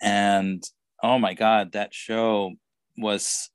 and 0.01 0.63
oh 1.04 1.20
my 1.20 1.34
God, 1.34 1.74
that 1.74 1.94
show 1.94 2.54
was 2.98 3.50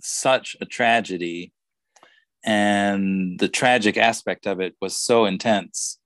such 0.00 0.56
a 0.60 0.66
tragedy 0.66 1.52
and 2.46 3.38
the 3.38 3.48
tragic 3.48 3.96
aspect 3.96 4.46
of 4.46 4.60
it 4.60 4.74
was 4.80 4.96
so 4.96 5.26
intense. 5.26 5.98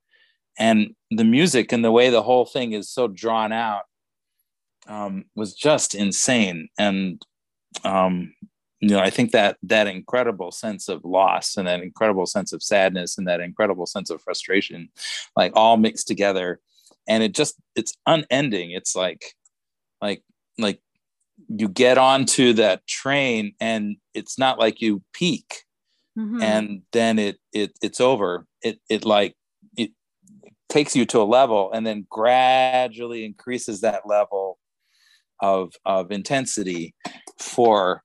And 0.59 0.95
the 1.11 1.25
music 1.25 1.73
and 1.73 1.85
the 1.85 1.93
way 1.93 2.11
the 2.11 2.23
whole 2.23 2.45
thing 2.45 2.73
is 2.73 2.91
so 2.91 3.09
drawn 3.09 3.53
out 3.53 3.85
um, 4.87 5.27
was 5.37 5.55
just 5.55 5.95
insane. 5.95 6.69
And 6.79 7.23
um, 7.85 8.35
you 8.83 8.89
know 8.89 8.99
i 8.99 9.11
think 9.11 9.31
that 9.33 9.59
that 9.63 9.87
incredible 9.87 10.51
sense 10.51 10.89
of 10.89 11.05
loss 11.05 11.59
and 11.59 11.69
that 11.69 11.83
incredible 11.83 12.25
sense 12.25 12.51
of 12.51 12.63
sadness 12.63 13.19
and 13.19 13.29
that 13.29 13.41
incredible 13.41 13.85
sense 13.85 14.09
of 14.09 14.23
frustration 14.23 14.89
like 15.37 15.53
all 15.55 15.77
mixed 15.77 16.07
together. 16.07 16.61
And 17.09 17.23
it 17.23 17.35
just 17.35 17.57
it's 17.75 17.97
unending. 18.07 18.73
It's 18.73 18.95
like 18.95 19.35
like 20.01 20.23
like 20.59 20.81
you 21.49 21.69
get 21.69 21.99
onto 21.99 22.53
that 22.55 22.87
train 22.87 23.55
and 23.61 23.97
it's 24.15 24.39
not 24.39 24.59
like 24.59 24.81
you 24.81 25.03
peak 25.13 25.65
mm-hmm. 26.19 26.43
and 26.43 26.83
then 26.93 27.19
it 27.19 27.39
it 27.53 27.73
it's 27.83 28.01
over 28.01 28.47
it 28.63 28.81
it 28.89 29.05
like 29.05 29.35
it 29.77 29.91
takes 30.69 30.95
you 30.95 31.05
to 31.07 31.21
a 31.21 31.25
level 31.25 31.71
and 31.73 31.87
then 31.87 32.07
gradually 32.09 33.25
increases 33.25 33.81
that 33.81 34.07
level 34.07 34.59
of 35.41 35.73
of 35.85 36.11
intensity 36.11 36.95
for 37.39 38.03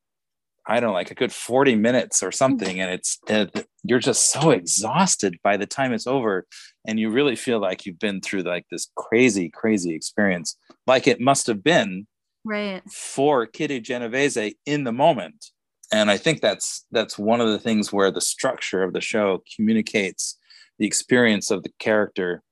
I 0.67 0.79
don't 0.79 0.89
know, 0.89 0.93
like 0.93 1.12
a 1.12 1.15
good 1.15 1.31
40 1.31 1.75
minutes 1.75 2.24
or 2.24 2.31
something. 2.31 2.81
And 2.81 2.91
it's, 2.91 3.19
it, 3.27 3.67
you're 3.83 4.00
just 4.00 4.31
so 4.31 4.50
exhausted 4.50 5.38
by 5.43 5.57
the 5.57 5.67
time 5.67 5.93
it's 5.93 6.07
over. 6.07 6.47
And 6.88 7.00
you 7.00 7.09
really 7.09 7.35
feel 7.35 7.59
like 7.59 7.85
you've 7.85 8.00
been 8.00 8.19
through 8.19 8.41
like 8.41 8.65
this 8.71 8.89
crazy, 8.95 9.50
crazy 9.50 9.93
experience, 9.93 10.57
like 10.88 11.07
it 11.07 11.21
must 11.21 11.47
have 11.47 11.63
been 11.63 12.07
right 12.43 12.81
for 12.91 13.45
Kitty 13.45 13.79
Genovese 13.79 14.53
in 14.65 14.83
the 14.83 14.91
moment. 14.91 15.51
And 15.91 16.09
I 16.09 16.17
think 16.17 16.41
that's 16.41 16.85
that's 16.91 17.17
one 17.17 17.41
of 17.41 17.49
the 17.49 17.59
things 17.59 17.93
where 17.93 18.11
the 18.11 18.21
structure 18.21 18.83
of 18.83 18.93
the 18.93 19.01
show 19.01 19.43
communicates 19.55 20.37
the 20.79 20.85
experience 20.85 21.51
of 21.51 21.63
the 21.63 21.71
character 21.79 22.43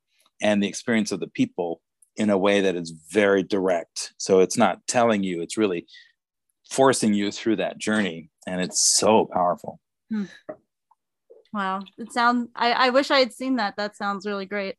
and 0.41 0.61
the 0.61 0.67
experience 0.67 1.11
of 1.11 1.19
the 1.19 1.27
people 1.27 1.81
in 2.15 2.29
a 2.29 2.37
way 2.37 2.61
that 2.61 2.75
is 2.75 2.91
very 3.11 3.43
direct. 3.43 4.13
So 4.17 4.39
it's 4.39 4.57
not 4.57 4.85
telling 4.87 5.23
you, 5.23 5.41
it's 5.41 5.57
really 5.57 5.87
forcing 6.69 7.13
you 7.13 7.31
through 7.31 7.57
that 7.57 7.77
journey 7.77 8.29
and 8.47 8.61
it's 8.61 8.81
so 8.81 9.29
powerful 9.31 9.79
hmm. 10.09 10.25
wow 11.51 11.81
it 11.97 12.11
sounds 12.11 12.49
I, 12.55 12.71
I 12.71 12.89
wish 12.89 13.11
i 13.11 13.19
had 13.19 13.33
seen 13.33 13.57
that 13.57 13.75
that 13.77 13.95
sounds 13.95 14.25
really 14.25 14.45
great 14.45 14.75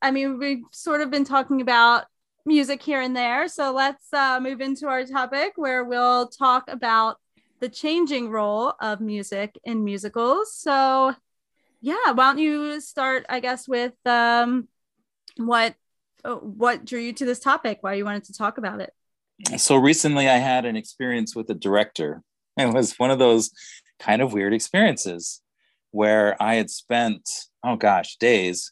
i 0.00 0.10
mean 0.10 0.38
we've 0.38 0.62
sort 0.72 1.00
of 1.00 1.10
been 1.10 1.24
talking 1.24 1.60
about 1.60 2.04
music 2.46 2.82
here 2.82 3.00
and 3.00 3.16
there 3.16 3.48
so 3.48 3.72
let's 3.72 4.12
uh, 4.12 4.38
move 4.40 4.60
into 4.60 4.86
our 4.86 5.04
topic 5.04 5.52
where 5.56 5.84
we'll 5.84 6.28
talk 6.28 6.64
about 6.68 7.18
the 7.60 7.68
changing 7.68 8.30
role 8.30 8.74
of 8.80 9.00
music 9.00 9.58
in 9.64 9.84
musicals 9.84 10.54
so 10.54 11.14
yeah 11.80 12.12
why 12.12 12.24
don't 12.26 12.38
you 12.38 12.80
start 12.80 13.24
i 13.28 13.40
guess 13.40 13.66
with 13.68 13.94
um, 14.06 14.68
what 15.36 15.74
what 16.40 16.84
drew 16.84 17.00
you 17.00 17.12
to 17.12 17.24
this 17.24 17.40
topic 17.40 17.78
why 17.80 17.94
you 17.94 18.04
wanted 18.04 18.24
to 18.24 18.32
talk 18.32 18.58
about 18.58 18.80
it 18.80 18.92
so 19.56 19.76
recently 19.76 20.28
I 20.28 20.36
had 20.36 20.64
an 20.64 20.76
experience 20.76 21.34
with 21.34 21.50
a 21.50 21.54
director. 21.54 22.22
It 22.56 22.72
was 22.72 22.94
one 23.00 23.10
of 23.10 23.18
those 23.18 23.50
kind 23.98 24.22
of 24.22 24.32
weird 24.32 24.54
experiences 24.54 25.40
where 25.90 26.40
I 26.40 26.54
had 26.54 26.70
spent, 26.70 27.28
oh 27.64 27.74
gosh, 27.74 28.16
days 28.18 28.70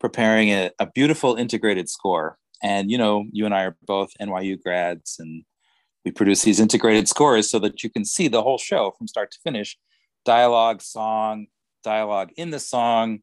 preparing 0.00 0.48
a, 0.48 0.70
a 0.78 0.86
beautiful 0.86 1.34
integrated 1.34 1.90
score. 1.90 2.38
And, 2.62 2.90
you 2.90 2.96
know, 2.96 3.26
you 3.30 3.44
and 3.44 3.54
I 3.54 3.64
are 3.64 3.76
both 3.86 4.08
NYU 4.18 4.62
grads 4.62 5.16
and 5.18 5.44
we 6.08 6.12
produce 6.12 6.42
these 6.42 6.58
integrated 6.58 7.06
scores 7.06 7.50
so 7.50 7.58
that 7.58 7.84
you 7.84 7.90
can 7.90 8.02
see 8.02 8.28
the 8.28 8.42
whole 8.42 8.56
show 8.56 8.94
from 8.96 9.06
start 9.06 9.30
to 9.30 9.38
finish 9.40 9.76
dialogue, 10.24 10.80
song, 10.80 11.48
dialogue 11.84 12.30
in 12.38 12.50
the 12.50 12.58
song, 12.58 13.20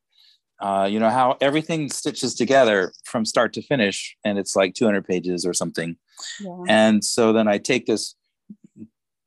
uh, 0.62 0.88
you 0.90 1.00
know, 1.00 1.10
how 1.10 1.36
everything 1.42 1.90
stitches 1.90 2.36
together 2.36 2.94
from 3.04 3.26
start 3.26 3.54
to 3.54 3.62
finish. 3.64 4.16
And 4.24 4.38
it's 4.38 4.56
like 4.56 4.76
200 4.76 5.04
pages 5.04 5.48
or 5.48 5.54
something. 5.54 5.98
Yeah. 6.40 6.64
And 6.68 7.04
so 7.04 7.34
then 7.34 7.48
I 7.48 7.58
take 7.58 7.88
this 7.88 8.14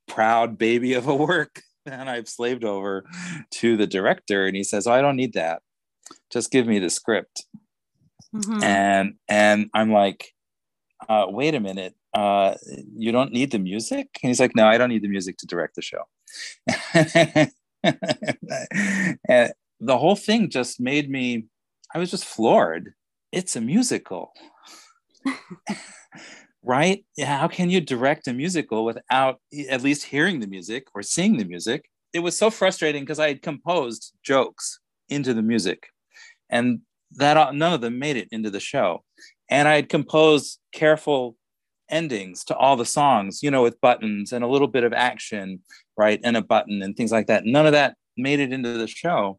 proud 0.07 0.57
baby 0.57 0.95
of 0.95 1.09
a 1.09 1.15
work 1.15 1.63
and 1.87 2.09
I've 2.09 2.29
slaved 2.29 2.65
over 2.65 3.05
to 3.51 3.77
the 3.77 3.87
director, 3.87 4.47
and 4.47 4.55
he 4.55 4.63
says, 4.63 4.87
oh, 4.87 4.93
I 4.93 5.01
don't 5.01 5.17
need 5.17 5.33
that. 5.33 5.63
Just 6.31 6.53
give 6.53 6.67
me 6.67 6.79
the 6.79 6.91
script. 6.91 7.47
Mm-hmm. 8.35 8.63
And 8.63 9.15
and 9.27 9.71
I'm 9.75 9.91
like, 9.91 10.33
uh, 11.09 11.27
wait 11.29 11.55
a 11.55 11.61
minute, 11.61 11.95
uh, 12.15 12.55
you 12.97 13.13
don't 13.13 13.33
need 13.33 13.51
the 13.51 13.59
music? 13.59 14.09
And 14.23 14.29
he's 14.29 14.41
like, 14.41 14.57
no, 14.57 14.67
I 14.67 14.79
don't 14.79 14.91
need 14.91 15.03
the 15.03 15.09
music 15.09 15.37
to 15.39 15.47
direct 15.47 15.77
the 15.77 15.83
show. 15.83 16.05
and 19.29 19.53
the 19.81 19.99
whole 19.99 20.17
thing 20.17 20.51
just 20.51 20.81
made 20.81 21.11
me, 21.11 21.47
I 21.95 21.99
was 21.99 22.11
just 22.11 22.25
floored. 22.25 22.95
It's 23.33 23.57
a 23.57 23.61
musical. 23.61 24.33
right? 26.63 27.03
How 27.23 27.49
can 27.49 27.71
you 27.71 27.81
direct 27.81 28.29
a 28.29 28.35
musical 28.35 28.85
without 28.85 29.41
at 29.71 29.83
least 29.83 30.05
hearing 30.05 30.41
the 30.41 30.47
music 30.47 30.87
or 30.95 31.03
seeing 31.03 31.39
the 31.39 31.47
music? 31.47 31.89
It 32.13 32.19
was 32.21 32.37
so 32.37 32.51
frustrating 32.51 33.05
because 33.05 33.19
I 33.19 33.29
had 33.29 33.41
composed 33.43 34.13
jokes 34.23 34.79
into 35.09 35.33
the 35.33 35.43
music, 35.43 35.89
and 36.51 36.81
that 37.13 37.55
none 37.55 37.73
of 37.73 37.81
them 37.81 37.99
made 37.99 38.19
it 38.19 38.29
into 38.31 38.51
the 38.51 38.61
show. 38.61 39.03
And 39.51 39.67
I 39.67 39.77
had 39.77 39.89
composed 39.89 40.59
careful 40.73 41.38
endings 41.91 42.45
to 42.45 42.57
all 42.57 42.77
the 42.77 42.85
songs, 42.85 43.43
you 43.43 43.51
know, 43.51 43.63
with 43.63 43.81
buttons 43.81 44.33
and 44.33 44.45
a 44.45 44.49
little 44.49 44.69
bit 44.69 44.85
of 44.85 44.93
action, 44.93 45.61
right, 45.97 46.21
and 46.25 46.37
a 46.37 46.43
button 46.43 46.83
and 46.83 46.97
things 46.97 47.13
like 47.13 47.27
that. 47.27 47.45
None 47.45 47.67
of 47.67 47.73
that 47.73 47.97
made 48.17 48.41
it 48.41 48.53
into 48.53 48.77
the 48.77 48.87
show. 48.87 49.39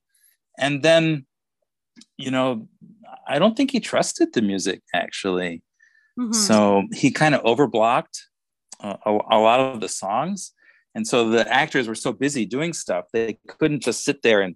And 0.58 0.84
then, 0.84 1.26
you 2.18 2.32
know, 2.32 2.68
I 3.28 3.40
don't 3.40 3.56
think 3.56 3.72
he 3.72 3.80
trusted 3.80 4.34
the 4.34 4.42
music 4.42 4.82
actually. 4.94 5.64
Mm-hmm. 6.20 6.34
So 6.34 6.84
he 6.94 7.12
kind 7.12 7.36
of 7.36 7.44
overblocked 7.44 8.20
uh, 8.82 8.98
a, 9.06 9.12
a 9.12 9.40
lot 9.40 9.60
of 9.60 9.82
the 9.82 9.90
songs. 9.90 10.54
And 10.96 11.08
so 11.08 11.30
the 11.30 11.48
actors 11.52 11.88
were 11.88 11.96
so 11.96 12.12
busy 12.12 12.46
doing 12.46 12.74
stuff, 12.74 13.06
they 13.14 13.38
couldn't 13.48 13.84
just 13.84 14.04
sit 14.04 14.22
there 14.22 14.42
and 14.42 14.56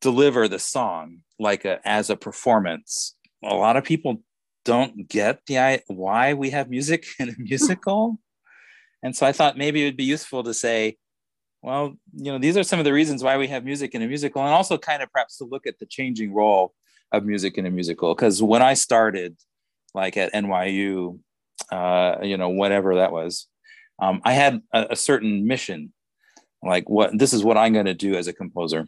deliver 0.00 0.48
the 0.48 0.58
song 0.58 1.18
like 1.38 1.64
a, 1.64 1.80
as 1.84 2.10
a 2.10 2.16
performance. 2.16 3.16
A 3.44 3.54
lot 3.54 3.76
of 3.76 3.84
people 3.84 4.22
don't 4.68 5.08
get 5.08 5.40
the 5.46 5.82
why 5.86 6.34
we 6.34 6.50
have 6.50 6.68
music 6.68 7.06
in 7.18 7.30
a 7.30 7.34
musical. 7.38 8.18
and 9.02 9.16
so 9.16 9.24
I 9.26 9.32
thought 9.32 9.56
maybe 9.56 9.80
it 9.80 9.86
would 9.86 9.96
be 9.96 10.04
useful 10.04 10.42
to 10.44 10.52
say, 10.52 10.98
well, 11.62 11.96
you 12.12 12.30
know, 12.30 12.38
these 12.38 12.58
are 12.58 12.62
some 12.62 12.78
of 12.78 12.84
the 12.84 12.92
reasons 12.92 13.24
why 13.24 13.38
we 13.38 13.48
have 13.48 13.64
music 13.64 13.94
in 13.94 14.02
a 14.02 14.06
musical, 14.06 14.42
and 14.42 14.52
also 14.52 14.76
kind 14.76 15.02
of 15.02 15.10
perhaps 15.10 15.38
to 15.38 15.44
look 15.44 15.66
at 15.66 15.78
the 15.78 15.86
changing 15.86 16.34
role 16.34 16.74
of 17.10 17.24
music 17.24 17.56
in 17.56 17.64
a 17.64 17.70
musical. 17.70 18.14
Because 18.14 18.42
when 18.42 18.60
I 18.60 18.74
started, 18.74 19.36
like 19.94 20.18
at 20.18 20.34
NYU, 20.34 21.18
uh, 21.72 22.16
you 22.22 22.36
know, 22.36 22.50
whatever 22.50 22.96
that 22.96 23.10
was, 23.10 23.46
um, 23.98 24.20
I 24.22 24.34
had 24.34 24.60
a, 24.74 24.88
a 24.90 24.96
certain 24.96 25.46
mission. 25.46 25.94
Like 26.62 26.90
what 26.90 27.18
this 27.18 27.32
is 27.32 27.42
what 27.42 27.56
I'm 27.56 27.72
going 27.72 27.86
to 27.86 27.94
do 27.94 28.16
as 28.16 28.28
a 28.28 28.34
composer. 28.34 28.86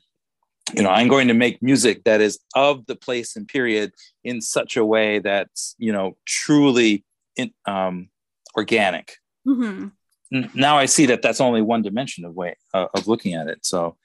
You 0.74 0.82
know, 0.82 0.90
I'm 0.90 1.08
going 1.08 1.28
to 1.28 1.34
make 1.34 1.62
music 1.62 2.04
that 2.04 2.20
is 2.20 2.38
of 2.54 2.86
the 2.86 2.96
place 2.96 3.36
and 3.36 3.46
period 3.46 3.92
in 4.24 4.40
such 4.40 4.76
a 4.76 4.84
way 4.84 5.18
that's 5.18 5.74
you 5.78 5.92
know 5.92 6.16
truly 6.26 7.04
in, 7.36 7.52
um, 7.66 8.08
organic. 8.56 9.16
Mm-hmm. 9.46 9.88
Now 10.54 10.78
I 10.78 10.86
see 10.86 11.06
that 11.06 11.22
that's 11.22 11.40
only 11.40 11.62
one 11.62 11.82
dimension 11.82 12.24
of 12.24 12.34
way 12.34 12.56
uh, 12.72 12.86
of 12.94 13.08
looking 13.08 13.34
at 13.34 13.48
it. 13.48 13.64
So 13.66 13.96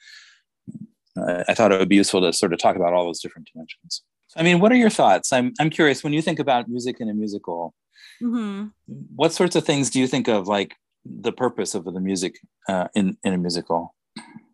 uh, 1.18 1.44
I 1.48 1.54
thought 1.54 1.72
it 1.72 1.80
would 1.80 1.90
be 1.90 1.98
useful 1.98 2.22
to 2.22 2.34
sort 2.34 2.54
of 2.54 2.60
talk 2.60 2.76
about 2.76 2.94
all 2.94 3.06
those 3.06 3.22
different 3.22 3.50
dimensions. 3.52 4.04
I 4.36 4.44
mean, 4.44 4.60
what 4.60 4.72
are 4.72 4.76
your 4.76 4.90
thoughts? 4.90 5.32
I'm 5.32 5.54
I'm 5.60 5.70
curious 5.70 6.04
when 6.04 6.14
you 6.14 6.22
think 6.22 6.40
about 6.40 6.68
music 6.68 6.98
in 7.00 7.10
a 7.10 7.14
musical. 7.14 7.74
Mm-hmm. 8.22 8.68
What 9.16 9.34
sorts 9.34 9.56
of 9.56 9.66
things 9.66 9.90
do 9.90 10.00
you 10.00 10.08
think 10.08 10.28
of, 10.28 10.48
like 10.48 10.76
the 11.06 11.32
purpose 11.32 11.76
of 11.76 11.86
the 11.86 12.00
music 12.00 12.40
uh, 12.68 12.88
in 12.96 13.18
in 13.24 13.34
a 13.34 13.38
musical? 13.38 13.94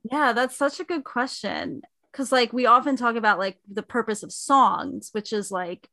Yeah, 0.03 0.34
that's 0.34 0.58
such 0.58 0.80
a 0.80 0.84
good 0.84 1.03
question 1.03 1.82
because 2.12 2.32
like 2.32 2.53
we 2.53 2.65
often 2.65 2.96
talk 2.96 3.15
about 3.15 3.39
like 3.39 3.58
the 3.72 3.84
purpose 3.84 4.24
of 4.24 4.32
songs, 4.32 5.10
which 5.12 5.34
is 5.34 5.51
like 5.51 5.89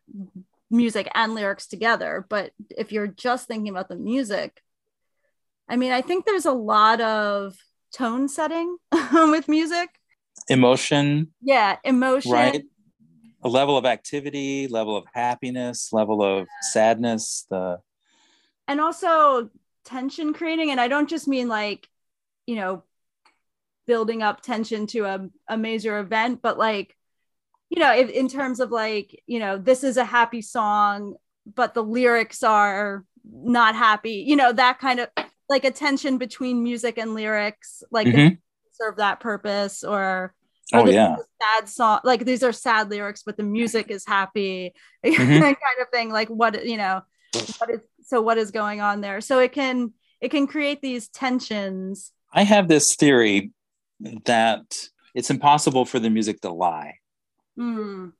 music 0.70 1.08
and 1.14 1.34
lyrics 1.34 1.66
together. 1.66 2.26
But 2.28 2.52
if 2.70 2.92
you're 2.92 3.06
just 3.06 3.48
thinking 3.48 3.68
about 3.68 3.88
the 3.88 3.96
music, 3.96 4.62
I 5.68 5.76
mean, 5.76 5.92
I 5.92 6.00
think 6.00 6.24
there's 6.24 6.46
a 6.46 6.52
lot 6.52 7.00
of 7.00 7.56
tone 7.92 8.28
setting 8.28 8.76
with 9.12 9.48
music, 9.48 9.90
emotion. 10.48 11.32
Yeah, 11.42 11.76
emotion. 11.84 12.32
Right 12.32 12.64
a 13.42 13.48
level 13.48 13.76
of 13.76 13.84
activity, 13.84 14.68
level 14.68 14.96
of 14.96 15.04
happiness, 15.12 15.92
level 15.92 16.22
of 16.22 16.46
sadness, 16.72 17.46
the 17.50 17.78
and 18.66 18.80
also 18.80 19.50
tension 19.84 20.34
creating. 20.34 20.70
And 20.70 20.80
I 20.80 20.88
don't 20.88 21.08
just 21.08 21.28
mean 21.28 21.48
like, 21.48 21.88
you 22.46 22.56
know, 22.56 22.82
building 23.88 24.22
up 24.22 24.42
tension 24.42 24.86
to 24.86 25.00
a, 25.06 25.28
a 25.48 25.56
major 25.56 25.98
event, 25.98 26.40
but 26.42 26.58
like, 26.58 26.94
you 27.70 27.80
know, 27.80 27.92
if, 27.92 28.10
in 28.10 28.28
terms 28.28 28.60
of 28.60 28.70
like, 28.70 29.20
you 29.26 29.40
know, 29.40 29.58
this 29.58 29.82
is 29.82 29.96
a 29.96 30.04
happy 30.04 30.42
song, 30.42 31.14
but 31.54 31.72
the 31.74 31.82
lyrics 31.82 32.42
are 32.42 33.04
not 33.24 33.74
happy, 33.74 34.24
you 34.28 34.36
know, 34.36 34.52
that 34.52 34.78
kind 34.78 35.00
of 35.00 35.08
like 35.48 35.64
a 35.64 35.70
tension 35.70 36.18
between 36.18 36.62
music 36.62 36.98
and 36.98 37.14
lyrics, 37.14 37.82
like 37.90 38.06
Mhm. 38.06 38.38
serve 38.72 38.96
that 38.98 39.18
purpose, 39.20 39.82
or, 39.82 40.34
Oh, 40.74 40.86
yeah. 40.86 41.16
sad 41.42 41.66
song. 41.66 42.00
Like 42.04 42.26
these 42.26 42.42
are 42.42 42.52
sad 42.52 42.90
lyrics, 42.90 43.22
but 43.22 43.38
the 43.38 43.42
music 43.42 43.90
is 43.90 44.04
happy, 44.06 44.74
Mhm. 45.04 45.40
kind 45.40 45.56
of 45.80 45.88
thing. 45.90 46.10
Like 46.10 46.28
what 46.28 46.66
you 46.66 46.76
know, 46.76 47.00
what 47.58 47.70
is 47.70 47.80
so 48.04 48.20
what 48.20 48.36
is 48.36 48.50
going 48.50 48.82
on 48.82 49.00
there? 49.00 49.22
So 49.22 49.38
it 49.38 49.52
can 49.52 49.94
it 50.20 50.30
can 50.30 50.46
create 50.46 50.82
these 50.82 51.08
tensions. 51.08 52.12
I 52.32 52.42
have 52.42 52.68
this 52.68 52.96
theory 52.96 53.52
that 54.26 54.62
it's 55.14 55.30
impossible 55.30 55.84
for 55.84 55.98
the 55.98 56.10
music 56.10 56.40
to 56.42 56.50
lie, 56.50 56.98
Hmm. 57.56 58.10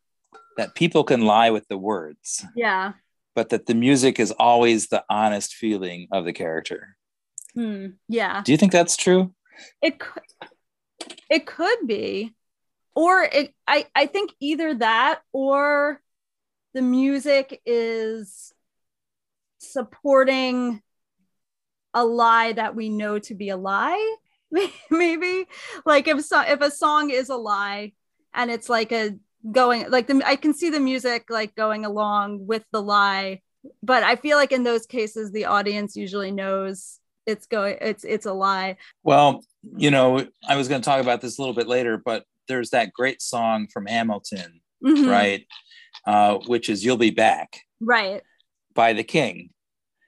that 0.56 0.74
people 0.74 1.04
can 1.04 1.22
lie 1.22 1.50
with 1.50 1.68
the 1.68 1.78
words, 1.78 2.44
yeah. 2.56 2.92
but 3.34 3.50
that 3.50 3.66
the 3.66 3.74
music 3.74 4.18
is 4.18 4.32
always 4.32 4.88
the 4.88 5.04
honest 5.08 5.54
feeling 5.54 6.08
of 6.10 6.24
the 6.24 6.32
character. 6.32 6.96
Hmm. 7.54 7.86
Yeah. 8.08 8.42
Do 8.44 8.52
you 8.52 8.58
think 8.58 8.72
that's 8.72 8.96
true? 8.96 9.34
it 9.82 9.98
could 9.98 10.22
it 11.28 11.44
could 11.46 11.78
be 11.84 12.32
or 12.94 13.22
it 13.24 13.52
i 13.66 13.86
i 13.92 14.06
think 14.06 14.30
either 14.38 14.72
that 14.74 15.20
or 15.32 16.00
the 16.74 16.82
music 16.82 17.60
is 17.66 18.52
supporting 19.58 20.80
a 21.94 22.04
lie 22.04 22.52
that 22.52 22.76
we 22.76 22.88
know 22.88 23.18
to 23.18 23.34
be 23.34 23.48
a 23.48 23.56
lie 23.56 24.16
maybe 24.90 25.46
like 25.84 26.08
if 26.08 26.24
so, 26.24 26.40
if 26.40 26.60
a 26.60 26.70
song 26.70 27.10
is 27.10 27.28
a 27.28 27.36
lie 27.36 27.92
and 28.34 28.50
it's 28.50 28.68
like 28.68 28.92
a 28.92 29.16
going 29.52 29.88
like 29.90 30.06
the 30.06 30.20
i 30.26 30.36
can 30.36 30.52
see 30.54 30.68
the 30.70 30.80
music 30.80 31.26
like 31.30 31.54
going 31.54 31.84
along 31.84 32.46
with 32.46 32.64
the 32.72 32.82
lie 32.82 33.40
but 33.82 34.02
i 34.02 34.16
feel 34.16 34.36
like 34.36 34.50
in 34.52 34.64
those 34.64 34.84
cases 34.86 35.30
the 35.32 35.44
audience 35.44 35.96
usually 35.96 36.30
knows 36.32 36.98
it's 37.26 37.46
going 37.46 37.76
it's 37.80 38.04
it's 38.04 38.26
a 38.26 38.32
lie 38.32 38.76
Well, 39.02 39.44
you 39.76 39.90
know, 39.90 40.26
I 40.48 40.56
was 40.56 40.66
going 40.68 40.80
to 40.80 40.84
talk 40.84 41.00
about 41.02 41.20
this 41.20 41.36
a 41.38 41.42
little 41.42 41.54
bit 41.54 41.66
later, 41.68 42.00
but 42.02 42.24
there's 42.46 42.70
that 42.70 42.92
great 42.94 43.20
song 43.20 43.66
from 43.70 43.84
Hamilton, 43.86 44.60
Mhm. 44.82 45.10
right? 45.10 45.46
Uh, 46.06 46.38
which 46.46 46.70
is 46.70 46.82
You'll 46.84 46.96
Be 46.96 47.10
Back 47.10 47.60
Right. 47.80 48.22
by 48.74 48.94
the 48.94 49.04
King. 49.04 49.50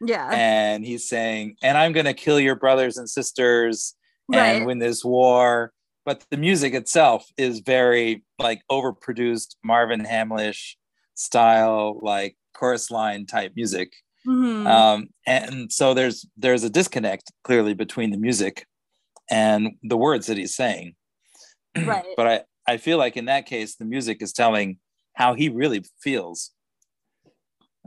Yeah. 0.00 0.30
And 0.32 0.82
he's 0.86 1.06
saying, 1.08 1.56
and 1.62 1.76
I'm 1.76 1.92
going 1.92 2.06
to 2.06 2.14
kill 2.14 2.40
your 2.40 2.54
brothers 2.56 2.96
and 2.96 3.10
sisters 3.10 3.94
and 4.32 4.58
right. 4.58 4.66
win 4.66 4.78
this 4.78 5.04
war. 5.04 5.72
But 6.04 6.24
the 6.30 6.36
music 6.36 6.74
itself 6.74 7.26
is 7.36 7.60
very 7.60 8.24
like 8.38 8.62
overproduced 8.70 9.56
Marvin 9.62 10.04
Hamlisch 10.04 10.74
style, 11.14 11.98
like 12.02 12.36
chorus 12.54 12.90
line 12.90 13.26
type 13.26 13.52
music. 13.54 13.92
Mhm. 14.26 14.66
um, 14.66 15.08
and 15.26 15.72
so 15.72 15.94
there's 15.94 16.26
there's 16.36 16.62
a 16.62 16.68
disconnect 16.70 17.32
clearly 17.42 17.72
between 17.72 18.10
the 18.10 18.18
music 18.18 18.66
and 19.30 19.70
the 19.82 19.96
words 19.96 20.26
that 20.26 20.36
he's 20.36 20.54
saying 20.54 20.94
Right. 21.74 22.04
but 22.18 22.26
i 22.26 22.40
i 22.66 22.76
feel 22.76 22.98
like 22.98 23.16
in 23.16 23.24
that 23.26 23.46
case 23.46 23.76
the 23.76 23.86
music 23.86 24.20
is 24.20 24.34
telling 24.34 24.78
how 25.14 25.32
he 25.32 25.48
really 25.48 25.82
feels 26.02 26.50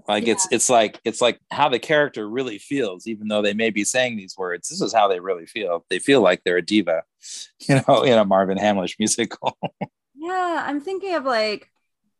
like 0.07 0.27
it's 0.27 0.47
it's 0.51 0.69
like 0.69 1.00
it's 1.05 1.21
like 1.21 1.39
how 1.51 1.69
the 1.69 1.79
character 1.79 2.27
really 2.27 2.57
feels 2.57 3.07
even 3.07 3.27
though 3.27 3.41
they 3.41 3.53
may 3.53 3.69
be 3.69 3.83
saying 3.83 4.17
these 4.17 4.35
words 4.38 4.67
this 4.67 4.81
is 4.81 4.93
how 4.93 5.07
they 5.07 5.19
really 5.19 5.45
feel 5.45 5.85
they 5.89 6.00
feel 6.00 6.21
like 6.21 6.41
they're 6.43 6.57
a 6.57 6.62
diva 6.62 7.03
you 7.59 7.79
know 7.88 8.01
in 8.01 8.17
a 8.17 8.25
marvin 8.25 8.57
hamlisch 8.57 8.95
musical 9.00 9.57
yeah, 10.23 10.63
I'm 10.65 10.79
thinking 10.79 11.15
of 11.15 11.25
like, 11.25 11.69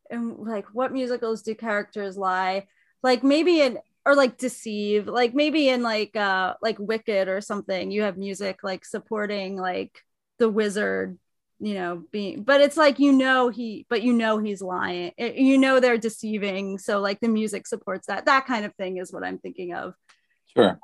and 0.10 0.38
like 0.39 0.65
what 0.74 0.92
musicals 0.92 1.42
do 1.42 1.56
characters 1.56 2.18
lie? 2.18 2.68
Like 3.01 3.24
maybe 3.24 3.62
in 3.62 3.80
or 4.06 4.13
like 4.15 4.38
deceive. 4.38 5.08
Like 5.08 5.34
maybe 5.34 5.70
in 5.70 5.84
like 5.84 6.15
uh 6.15 6.55
like 6.62 6.77
Wicked 6.79 7.29
or 7.29 7.40
something. 7.40 7.92
You 7.92 8.01
have 8.03 8.18
music 8.18 8.59
like 8.62 8.83
supporting 8.83 9.55
like 9.55 10.01
the 10.38 10.50
wizard. 10.50 11.18
You 11.59 11.75
know, 11.75 12.03
being, 12.11 12.44
but 12.44 12.59
it's 12.61 12.75
like 12.75 13.00
you 13.00 13.13
know 13.13 13.48
he, 13.50 13.85
but 13.89 14.01
you 14.03 14.11
know 14.13 14.37
he's 14.37 14.61
lying. 14.61 15.11
It- 15.18 15.35
you 15.35 15.57
know 15.57 15.79
they're 15.79 15.98
deceiving. 15.98 16.77
So 16.77 17.00
like 17.00 17.20
the 17.22 17.29
music 17.29 17.68
supports 17.68 18.07
that. 18.07 18.25
That 18.25 18.46
kind 18.46 18.66
of 18.66 18.75
thing 18.75 18.98
is 18.98 19.13
what 19.13 19.24
I'm 19.24 19.37
thinking 19.37 19.74
of. 19.74 19.94
sure 20.55 20.79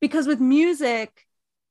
because 0.00 0.26
with 0.26 0.40
music 0.40 1.10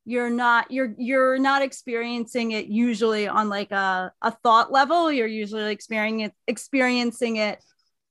you're 0.05 0.29
not 0.29 0.71
you're 0.71 0.95
you're 0.97 1.37
not 1.37 1.61
experiencing 1.61 2.51
it 2.51 2.65
usually 2.65 3.27
on 3.27 3.47
like 3.47 3.71
a, 3.71 4.11
a 4.21 4.31
thought 4.43 4.71
level 4.71 5.11
you're 5.11 5.27
usually 5.27 5.71
experiencing 5.71 6.21
it 6.21 6.33
experiencing 6.47 7.35
it 7.37 7.59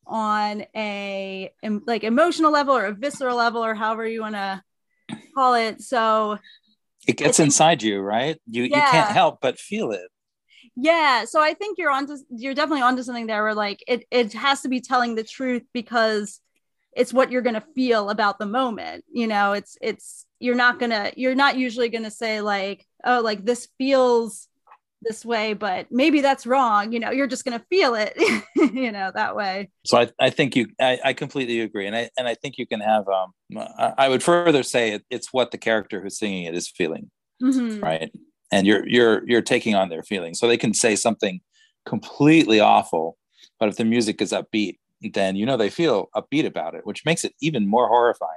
on 0.07 0.65
a 0.77 1.51
like 1.87 2.05
emotional 2.05 2.51
level 2.53 2.75
or 2.77 2.87
a 2.87 2.95
visceral 2.95 3.37
level 3.37 3.65
or 3.65 3.75
however 3.75 4.07
you 4.07 4.21
want 4.21 4.35
to 4.35 4.63
call 5.35 5.55
it 5.55 5.81
so 5.83 6.39
it 7.09 7.17
gets 7.17 7.39
think- 7.39 7.49
inside 7.49 7.83
you 7.83 8.01
right 8.01 8.41
you 8.47 8.63
you 8.63 8.71
can't 8.71 9.11
help 9.11 9.39
but 9.43 9.59
feel 9.59 9.91
it 9.91 10.09
yeah 10.77 11.25
so 11.25 11.41
i 11.41 11.53
think 11.55 11.79
you're 11.79 11.91
onto 11.91 12.17
you're 12.31 12.55
definitely 12.55 12.83
onto 12.83 13.03
something 13.03 13.27
there 13.27 13.43
where 13.43 13.55
like 13.55 13.83
it 13.87 14.05
it 14.11 14.33
has 14.33 14.63
to 14.63 14.69
be 14.69 14.81
telling 14.81 15.15
the 15.15 15.25
truth 15.25 15.63
because 15.73 16.41
it's 16.95 17.13
what 17.13 17.31
you're 17.31 17.43
going 17.43 17.55
to 17.55 17.65
feel 17.75 18.11
about 18.11 18.39
the 18.39 18.47
moment 18.47 19.05
you 19.13 19.27
know? 19.27 19.53
It's 19.53 19.77
it's 19.81 20.27
you're 20.41 20.55
not 20.55 20.79
going 20.79 20.91
to 20.91 21.13
you're 21.17 21.35
not 21.35 21.57
usually 21.57 21.89
going 21.89 22.05
to 22.05 22.11
say 22.11 22.41
like 22.41 22.87
oh 23.05 23.21
like 23.21 23.45
this 23.45 23.69
feels 23.79 24.49
this 25.01 25.25
way 25.25 25.53
but 25.55 25.87
maybe 25.91 26.21
that's 26.21 26.47
wrong 26.47 26.93
you 26.93 27.01
know? 27.01 27.11
You're 27.11 27.27
just 27.27 27.45
going 27.45 27.59
to 27.59 27.65
feel 27.71 27.95
it 27.95 28.13
you 28.57 28.93
know 28.93 29.11
that 29.15 29.35
way. 29.37 29.71
So 29.87 29.99
I, 29.99 30.11
I 30.21 30.31
think 30.31 30.55
you 30.55 30.69
I, 30.81 30.99
I 31.05 31.13
completely 31.13 31.61
agree 31.61 31.87
and 31.87 31.97
I 31.97 32.11
and 32.19 32.29
I 32.29 32.35
think 32.35 32.59
you 32.59 32.67
can 32.67 32.81
have 32.81 33.09
um 33.09 33.33
I, 33.57 33.95
I 33.99 34.09
would 34.09 34.23
further 34.23 34.63
say 34.63 34.93
it, 34.93 35.05
it's 35.11 35.33
what 35.33 35.51
the 35.51 35.59
character 35.59 36.01
who's 36.01 36.19
singing 36.19 36.45
it 36.45 36.55
is 36.55 36.69
feeling 36.69 37.11
Mhm. 37.43 37.83
right 37.83 38.13
and 38.53 38.67
you're 38.67 38.87
you're 38.89 39.29
you're 39.29 39.43
taking 39.43 39.75
on 39.75 39.89
their 39.89 40.03
feelings. 40.03 40.39
So 40.39 40.47
they 40.47 40.57
can 40.57 40.75
say 40.75 40.95
something 40.95 41.41
completely 41.85 42.61
awful 42.61 43.17
but 43.59 43.69
if 43.69 43.77
the 43.77 43.85
music 43.85 44.21
is 44.23 44.33
upbeat 44.33 44.79
then 45.15 45.35
you 45.37 45.45
know 45.45 45.57
they 45.57 45.71
feel 45.71 46.09
upbeat 46.15 46.47
about 46.47 46.75
it 46.75 46.87
which 46.87 47.05
makes 47.05 47.25
it 47.25 47.35
even 47.41 47.67
more 47.67 47.89
horrifying 47.89 48.31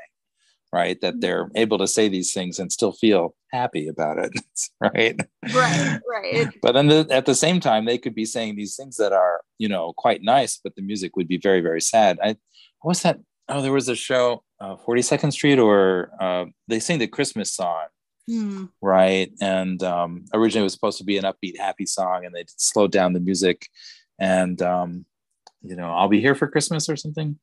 right? 0.73 0.99
That 0.99 1.21
they're 1.21 1.49
able 1.55 1.77
to 1.77 1.87
say 1.87 2.09
these 2.09 2.33
things 2.33 2.59
and 2.59 2.69
still 2.69 2.91
feel 2.91 3.33
happy 3.53 3.87
about 3.87 4.17
it 4.17 4.31
right? 4.81 5.17
Right 5.53 5.99
right. 6.09 6.49
But 6.61 6.73
then 6.73 6.87
the, 6.87 7.07
at 7.11 7.25
the 7.25 7.35
same 7.35 7.59
time 7.59 7.85
they 7.85 7.97
could 7.97 8.15
be 8.15 8.25
saying 8.25 8.55
these 8.55 8.75
things 8.75 8.97
that 8.97 9.13
are 9.13 9.41
you 9.57 9.69
know 9.69 9.93
quite 9.95 10.21
nice 10.21 10.59
but 10.61 10.75
the 10.75 10.81
music 10.81 11.15
would 11.15 11.27
be 11.27 11.37
very 11.37 11.61
very 11.61 11.81
sad. 11.81 12.19
I 12.21 12.29
what 12.81 12.89
was 12.89 13.01
that? 13.03 13.19
Oh 13.47 13.61
there 13.61 13.71
was 13.71 13.87
a 13.87 13.95
show 13.95 14.43
uh, 14.59 14.75
42nd 14.75 15.31
street 15.31 15.59
or 15.59 16.11
uh, 16.19 16.45
they 16.67 16.79
sing 16.79 16.99
the 16.99 17.07
christmas 17.07 17.51
song 17.51 17.85
Hmm. 18.27 18.65
right 18.81 19.31
and 19.41 19.81
um, 19.83 20.25
originally 20.33 20.63
it 20.63 20.65
was 20.65 20.73
supposed 20.73 20.97
to 20.99 21.03
be 21.03 21.17
an 21.17 21.23
upbeat 21.23 21.57
happy 21.57 21.85
song 21.85 22.25
and 22.25 22.33
they 22.35 22.45
slowed 22.57 22.91
down 22.91 23.13
the 23.13 23.19
music 23.19 23.67
and 24.19 24.61
um, 24.61 25.05
you 25.61 25.75
know 25.75 25.91
i'll 25.91 26.09
be 26.09 26.21
here 26.21 26.35
for 26.35 26.47
christmas 26.47 26.89
or 26.89 26.95
something 26.95 27.37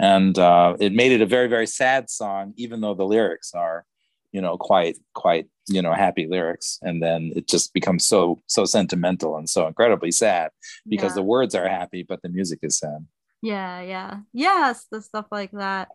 and 0.00 0.38
uh, 0.38 0.76
it 0.80 0.92
made 0.92 1.12
it 1.12 1.20
a 1.22 1.26
very 1.26 1.48
very 1.48 1.66
sad 1.66 2.10
song 2.10 2.52
even 2.56 2.80
though 2.80 2.94
the 2.94 3.04
lyrics 3.06 3.52
are 3.54 3.84
you 4.32 4.40
know 4.40 4.56
quite 4.58 4.96
quite 5.14 5.46
you 5.68 5.82
know 5.82 5.92
happy 5.92 6.26
lyrics 6.28 6.78
and 6.82 7.02
then 7.02 7.32
it 7.36 7.48
just 7.48 7.74
becomes 7.74 8.04
so 8.06 8.42
so 8.46 8.64
sentimental 8.64 9.36
and 9.36 9.48
so 9.50 9.66
incredibly 9.66 10.12
sad 10.12 10.50
because 10.88 11.12
Yeah. 11.12 11.16
the 11.16 11.22
words 11.22 11.54
are 11.54 11.68
happy 11.68 12.04
but 12.08 12.22
the 12.22 12.28
music 12.28 12.60
is 12.62 12.78
sad 12.78 13.06
Yeah, 13.42 13.82
yeah. 13.82 14.20
Yes, 14.32 14.86
the 14.90 15.02
stuff 15.02 15.26
like 15.30 15.50
that. 15.52 15.88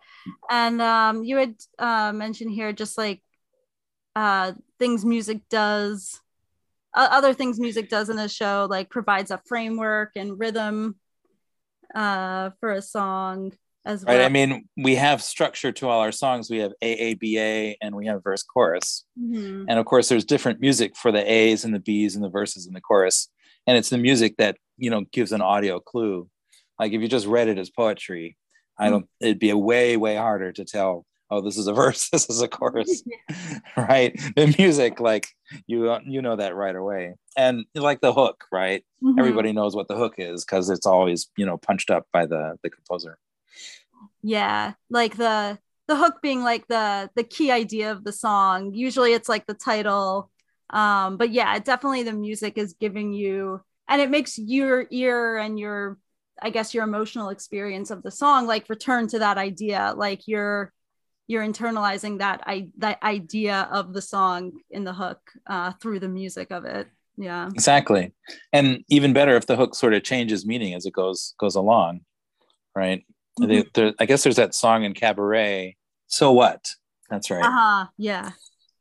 And 0.49 0.81
um 0.81 1.23
you 1.23 1.37
had 1.37 1.55
uh 1.79 2.11
mentioned 2.13 2.51
here 2.51 2.73
just 2.73 2.97
like 2.97 3.21
uh 4.15 4.53
things 4.79 5.05
music 5.05 5.41
does 5.49 6.19
uh, 6.95 7.07
other 7.11 7.33
things 7.33 7.59
music 7.59 7.89
does 7.89 8.09
in 8.09 8.17
a 8.17 8.27
show 8.27 8.67
like 8.69 8.89
provides 8.89 9.31
a 9.31 9.39
framework 9.45 10.11
and 10.15 10.39
rhythm 10.39 10.95
uh 11.95 12.49
for 12.59 12.71
a 12.71 12.81
song 12.81 13.51
as 13.85 14.03
well. 14.05 14.17
right 14.17 14.25
i 14.25 14.29
mean 14.29 14.67
we 14.77 14.95
have 14.95 15.21
structure 15.23 15.71
to 15.71 15.87
all 15.87 16.01
our 16.01 16.11
songs. 16.11 16.49
We 16.49 16.57
have 16.59 16.73
aaba 16.83 17.75
and 17.81 17.95
we 17.95 18.07
have 18.07 18.23
verse 18.23 18.43
chorus. 18.43 19.05
Mhm. 19.19 19.65
and 19.67 19.79
of 19.79 19.85
course 19.85 20.09
there's 20.09 20.25
different 20.25 20.59
music 20.59 20.95
for 20.95 21.11
the 21.11 21.23
a's 21.31 21.63
and 21.65 21.73
the 21.73 21.79
b's 21.79 22.15
and 22.15 22.23
the 22.23 22.29
verses 22.29 22.65
and 22.67 22.75
the 22.75 22.81
chorus. 22.81 23.29
And 23.67 23.77
it's 23.77 23.89
the 23.89 23.97
music 23.97 24.35
that 24.37 24.57
you 24.77 24.89
know 24.89 25.01
gives 25.11 25.31
an 25.31 25.41
audio 25.41 25.79
clue. 25.79 26.27
Like 26.79 26.91
if 26.93 27.01
you 27.01 27.07
just 27.07 27.27
read 27.27 27.47
it 27.47 27.57
as 27.57 27.69
poetry 27.69 28.35
i 28.77 28.89
don't 28.89 29.07
it'd 29.19 29.39
be 29.39 29.49
a 29.49 29.57
way 29.57 29.97
way 29.97 30.15
harder 30.15 30.51
to 30.53 30.63
tell 30.63 31.05
oh 31.31 31.41
this 31.41 31.57
is 31.57 31.67
a 31.67 31.73
verse 31.81 32.09
this 32.09 32.29
is 32.29 32.41
a 32.41 32.47
chorus. 32.47 33.03
Right? 33.77 34.19
The 34.35 34.53
music 34.57 34.99
like 34.99 35.27
you 35.67 35.97
you 36.05 36.21
know 36.21 36.35
that 36.35 36.55
right 36.55 36.75
away. 36.75 37.15
And 37.37 37.65
like 37.75 38.01
the 38.01 38.13
hook 38.13 38.45
right? 38.51 38.83
Mhm. 39.03 39.19
everybody 39.19 39.53
knows 39.53 39.75
what 39.75 39.87
the 39.87 39.95
hook 39.95 40.15
is 40.17 40.43
because 40.45 40.69
it's 40.69 40.85
always 40.85 41.29
you 41.37 41.45
know 41.45 41.57
punched 41.57 41.89
up 41.91 42.07
by 42.11 42.25
the 42.25 42.57
the 42.63 42.69
composer. 42.69 43.17
Yeah 44.21 44.73
like 44.89 45.17
the 45.17 45.57
the 45.87 45.95
hook 45.95 46.21
being 46.21 46.43
like 46.43 46.67
the 46.67 47.09
the 47.15 47.23
key 47.23 47.51
idea 47.51 47.91
of 47.91 48.03
the 48.03 48.11
song. 48.11 48.73
Usually 48.73 49.13
it's 49.13 49.29
like 49.29 49.45
the 49.47 49.53
title. 49.53 50.29
Um 50.69 51.17
but 51.17 51.31
yeah 51.31 51.57
definitely 51.59 52.03
the 52.03 52.13
music 52.13 52.57
is 52.57 52.73
giving 52.73 53.11
you 53.13 53.61
and 53.87 54.01
it 54.01 54.09
makes 54.11 54.37
your 54.37 54.85
ear 54.91 55.37
and 55.37 55.57
your 55.59 55.97
i 56.41 56.49
guess 56.51 56.73
your 56.75 56.83
emotional 56.83 57.29
experience 57.29 57.89
of 57.91 58.03
the 58.03 58.11
song 58.11 58.45
like 58.47 58.69
return 58.69 59.07
to 59.07 59.19
that 59.19 59.37
idea. 59.37 59.93
Like 59.97 60.27
you're 60.27 60.71
you're 61.29 61.45
internalizing 61.45 62.17
that 62.17 62.41
i 62.47 62.67
that 62.77 63.01
idea 63.03 63.69
of 63.71 63.93
the 63.93 64.01
song 64.01 64.51
in 64.71 64.83
the 64.83 64.91
hook 64.91 65.19
uh, 65.47 65.71
through 65.79 65.99
the 66.01 66.09
music 66.09 66.51
of 66.51 66.65
it. 66.65 66.87
Yeah. 67.17 67.49
Exactly. 67.53 68.13
And 68.53 68.83
even 68.89 69.11
better 69.13 69.35
if 69.35 69.45
the 69.45 69.57
hook 69.57 69.75
sort 69.75 69.93
of 69.93 70.03
changes 70.03 70.45
meaning 70.45 70.73
as 70.73 70.85
it 70.85 70.93
goes 70.93 71.35
goes 71.39 71.55
along 71.55 72.01
right? 72.75 73.05
Mm-hmm. 73.39 73.47
they, 73.47 73.63
there, 73.73 73.93
i 73.99 74.05
guess 74.05 74.23
there's 74.23 74.35
that 74.37 74.55
song 74.55 74.83
in 74.83 74.93
cabaret 74.93 75.77
so 76.07 76.31
what? 76.31 76.71
That's 77.09 77.29
right. 77.29 77.45
Uh-huh. 77.45 77.85
Yeah. 77.97 78.31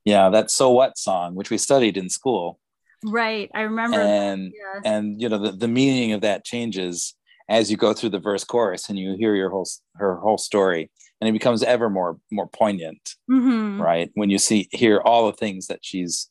Yeah 0.04 0.30
that 0.30 0.50
so 0.50 0.70
what 0.70 0.96
song 0.96 1.34
which 1.34 1.50
we 1.50 1.58
studied 1.58 1.96
in 1.96 2.08
school. 2.08 2.58
Right. 3.04 3.50
I 3.54 3.60
remember 3.60 4.00
and 4.00 4.52
yeah. 4.54 4.80
and 4.90 5.20
you 5.20 5.28
know 5.28 5.38
the, 5.38 5.52
the 5.52 5.68
meaning 5.68 6.12
of 6.12 6.22
that 6.22 6.46
changes 6.46 7.14
as 7.50 7.70
you 7.70 7.76
go 7.76 7.92
through 7.92 8.10
the 8.10 8.18
verse 8.18 8.44
chorus 8.44 8.88
and 8.88 8.98
you 8.98 9.16
hear 9.18 9.34
your 9.34 9.50
whole 9.50 9.68
her 9.96 10.16
whole 10.16 10.38
story 10.38 10.90
and 11.20 11.28
it 11.28 11.32
becomes 11.32 11.62
ever 11.62 11.90
more 11.90 12.18
more 12.30 12.46
poignant 12.46 13.16
mm-hmm. 13.30 13.80
right 13.80 14.10
when 14.14 14.30
you 14.30 14.38
see 14.38 14.68
hear 14.72 15.00
all 15.00 15.26
the 15.26 15.36
things 15.36 15.66
that 15.66 15.80
she's 15.82 16.28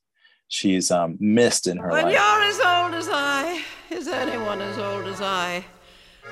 she's 0.47 0.91
um, 0.91 1.17
missed 1.19 1.67
in 1.67 1.78
her 1.78 1.89
when 1.89 2.06
life. 2.06 2.13
you're 2.13 2.43
as 2.43 2.60
old 2.60 2.93
as 2.93 3.10
I, 3.12 3.62
is 3.91 4.08
anyone 4.08 4.62
as 4.62 4.78
old 4.78 5.06
as 5.06 5.21
I? 5.21 5.63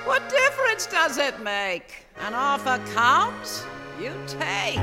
What 0.04 0.28
difference 0.28 0.86
does 0.86 1.18
it 1.18 1.40
make? 1.42 2.06
An 2.20 2.32
offer 2.32 2.80
comes, 2.92 3.64
you 4.00 4.12
take. 4.26 4.78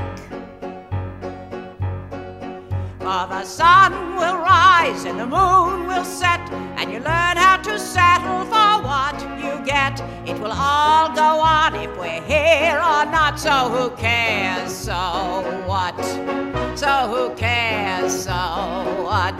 For 2.98 3.26
the 3.28 3.44
sun 3.44 3.92
will 4.16 4.38
rise 4.38 5.04
and 5.04 5.18
the 5.18 5.26
moon 5.26 5.86
will 5.86 6.04
set, 6.04 6.40
and 6.78 6.92
you 6.92 6.98
learn 7.00 7.36
how 7.36 7.56
to 7.62 7.78
settle 7.78 8.44
for 8.44 8.82
what 8.82 9.43
It 9.84 10.40
will 10.40 10.50
all 10.50 11.14
go 11.14 11.40
on 11.40 11.74
if 11.74 11.94
we're 11.98 12.22
here 12.22 12.76
or 12.76 13.04
not, 13.04 13.38
so 13.38 13.68
who 13.68 13.90
cares? 13.96 14.72
So 14.72 14.94
what? 15.66 16.02
So 16.74 16.88
who 17.12 17.34
cares? 17.34 18.24
So 18.24 18.32
what? 19.02 19.38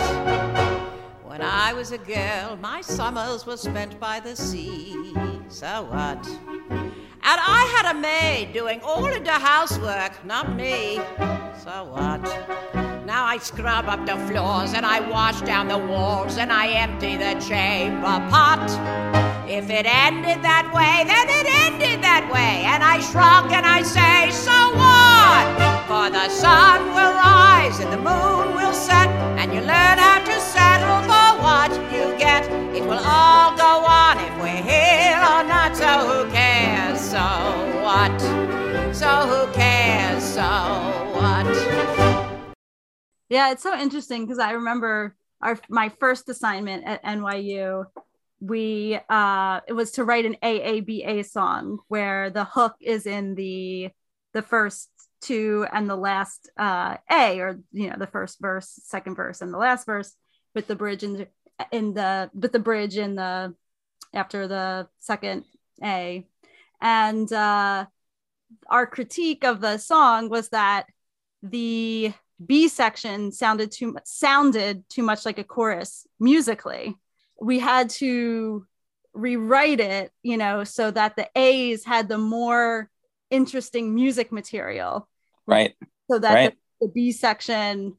When 1.25 1.41
I 1.41 1.73
was 1.73 1.93
a 1.93 1.99
girl, 1.99 2.59
my 2.61 2.83
summers 2.83 3.47
were 3.47 3.57
spent 3.57 3.99
by 3.99 4.21
the 4.21 4.37
sea. 4.37 5.15
So 5.49 5.89
what? 5.91 6.29
And 7.27 7.41
I 7.41 7.65
had 7.77 7.97
a 7.97 7.99
maid 7.99 8.53
doing 8.53 8.83
all 8.83 9.07
of 9.07 9.25
the 9.25 9.31
housework, 9.31 10.23
not 10.27 10.55
me. 10.55 10.97
So 11.59 11.89
what? 11.91 12.23
Now 13.07 13.25
I 13.25 13.39
scrub 13.39 13.87
up 13.87 14.05
the 14.05 14.17
floors 14.27 14.75
and 14.75 14.85
I 14.85 15.01
wash 15.09 15.41
down 15.41 15.69
the 15.69 15.79
walls 15.79 16.37
and 16.37 16.53
I 16.53 16.69
empty 16.69 17.17
the 17.17 17.35
chamber 17.41 18.21
pot. 18.29 19.34
If 19.47 19.69
it 19.69 19.85
ended 19.85 20.43
that 20.43 20.73
way, 20.73 21.05
then 21.05 21.29
it 21.29 21.47
ended 21.69 22.03
that 22.03 22.25
way. 22.33 22.65
And 22.65 22.83
I 22.83 22.99
shrug 23.01 23.53
and 23.53 23.67
I 23.67 23.83
say, 23.83 24.33
so 24.33 24.57
what? 24.73 25.45
For 25.85 26.09
the 26.09 26.33
sun 26.33 26.81
will 26.97 27.13
rise 27.13 27.79
and 27.79 27.93
the 27.93 27.99
moon 28.01 28.57
will 28.57 28.73
set, 28.73 29.09
and 29.37 29.53
you 29.53 29.61
learn 29.61 29.99
how 30.01 30.25
to 30.25 30.41
settle 30.41 31.05
for 31.05 31.29
what 31.45 31.71
you 31.93 32.17
get. 32.17 32.49
It 32.75 32.83
will 32.85 33.05
all 33.05 33.55
go 33.57 33.85
on 33.85 34.17
if 34.17 34.33
we're 34.41 34.65
here 34.65 35.21
or 35.21 35.45
not, 35.45 35.77
so 35.77 35.93
who 36.09 36.31
cares? 36.33 36.99
So 37.01 37.21
what? 37.85 38.19
So 38.97 39.29
who 39.29 39.53
cares? 39.53 40.25
So 40.25 40.49
what? 41.21 41.47
Yeah, 43.29 43.53
it's 43.53 43.63
so 43.63 43.77
interesting 43.79 44.25
because 44.25 44.39
I 44.39 44.53
remember 44.53 45.17
our 45.43 45.59
my 45.69 45.91
first 46.01 46.29
assignment 46.31 46.85
at 46.85 47.05
NYU. 47.05 47.87
We 48.45 48.99
uh, 49.09 49.61
it 49.67 49.73
was 49.73 49.93
to 49.93 50.05
write 50.05 50.27
an 50.27 50.37
AABA 50.43 51.25
song 51.27 51.79
where 51.89 52.29
the 52.29 52.45
hook 52.45 52.75
is 52.81 53.07
in 53.07 53.35
the 53.35 53.91
the 54.35 54.43
first 54.43 54.91
two 55.23 55.67
and 55.73 55.89
the 55.89 55.97
last 55.97 56.51
uh, 56.59 56.99
A, 57.11 57.41
or 57.41 57.61
you 57.73 57.89
know 57.89 57.97
the 57.99 58.07
first 58.07 58.41
verse, 58.41 58.69
second 58.83 59.15
verse, 59.15 59.41
and 59.41 59.53
the 59.53 59.59
last 59.59 59.87
verse 59.87 60.15
with 60.55 60.67
the 60.67 60.77
bridge 60.77 61.03
in 61.03 61.15
the 61.15 61.29
in 61.73 61.95
the 61.95 62.31
with 62.35 62.53
the 62.53 62.59
bridge 62.59 62.99
in 62.99 63.15
the 63.15 63.55
after 64.13 64.47
the 64.47 64.89
second 64.99 65.45
A, 65.83 66.27
and 66.81 67.33
uh, 67.33 67.87
our 68.69 68.87
critique 68.87 69.45
of 69.45 69.61
the 69.61 69.79
song 69.79 70.29
was 70.29 70.51
that 70.51 70.87
the 71.43 72.13
B 72.45 72.69
section 72.69 73.33
sounded 73.33 73.73
too 73.73 73.97
sounded 74.05 74.85
too 74.91 75.03
much 75.03 75.25
like 75.25 75.39
a 75.39 75.45
chorus 75.45 76.07
musically. 76.21 76.95
We 77.41 77.59
had 77.59 77.91
to 77.91 78.67
rewrite 79.13 79.81
it, 79.81 80.13
you 80.23 80.37
know, 80.37 80.65
so 80.65 80.91
that 80.91 81.17
the 81.17 81.29
A's 81.37 81.85
had 81.85 82.09
the 82.09 82.19
more 82.19 82.91
interesting 83.31 83.95
music 83.95 84.33
material. 84.33 85.09
Right. 85.47 85.75
So 86.11 86.19
that 86.19 86.35
right. 86.35 86.55
The, 86.81 86.87
the 86.87 86.93
B 86.93 87.13
section 87.13 87.97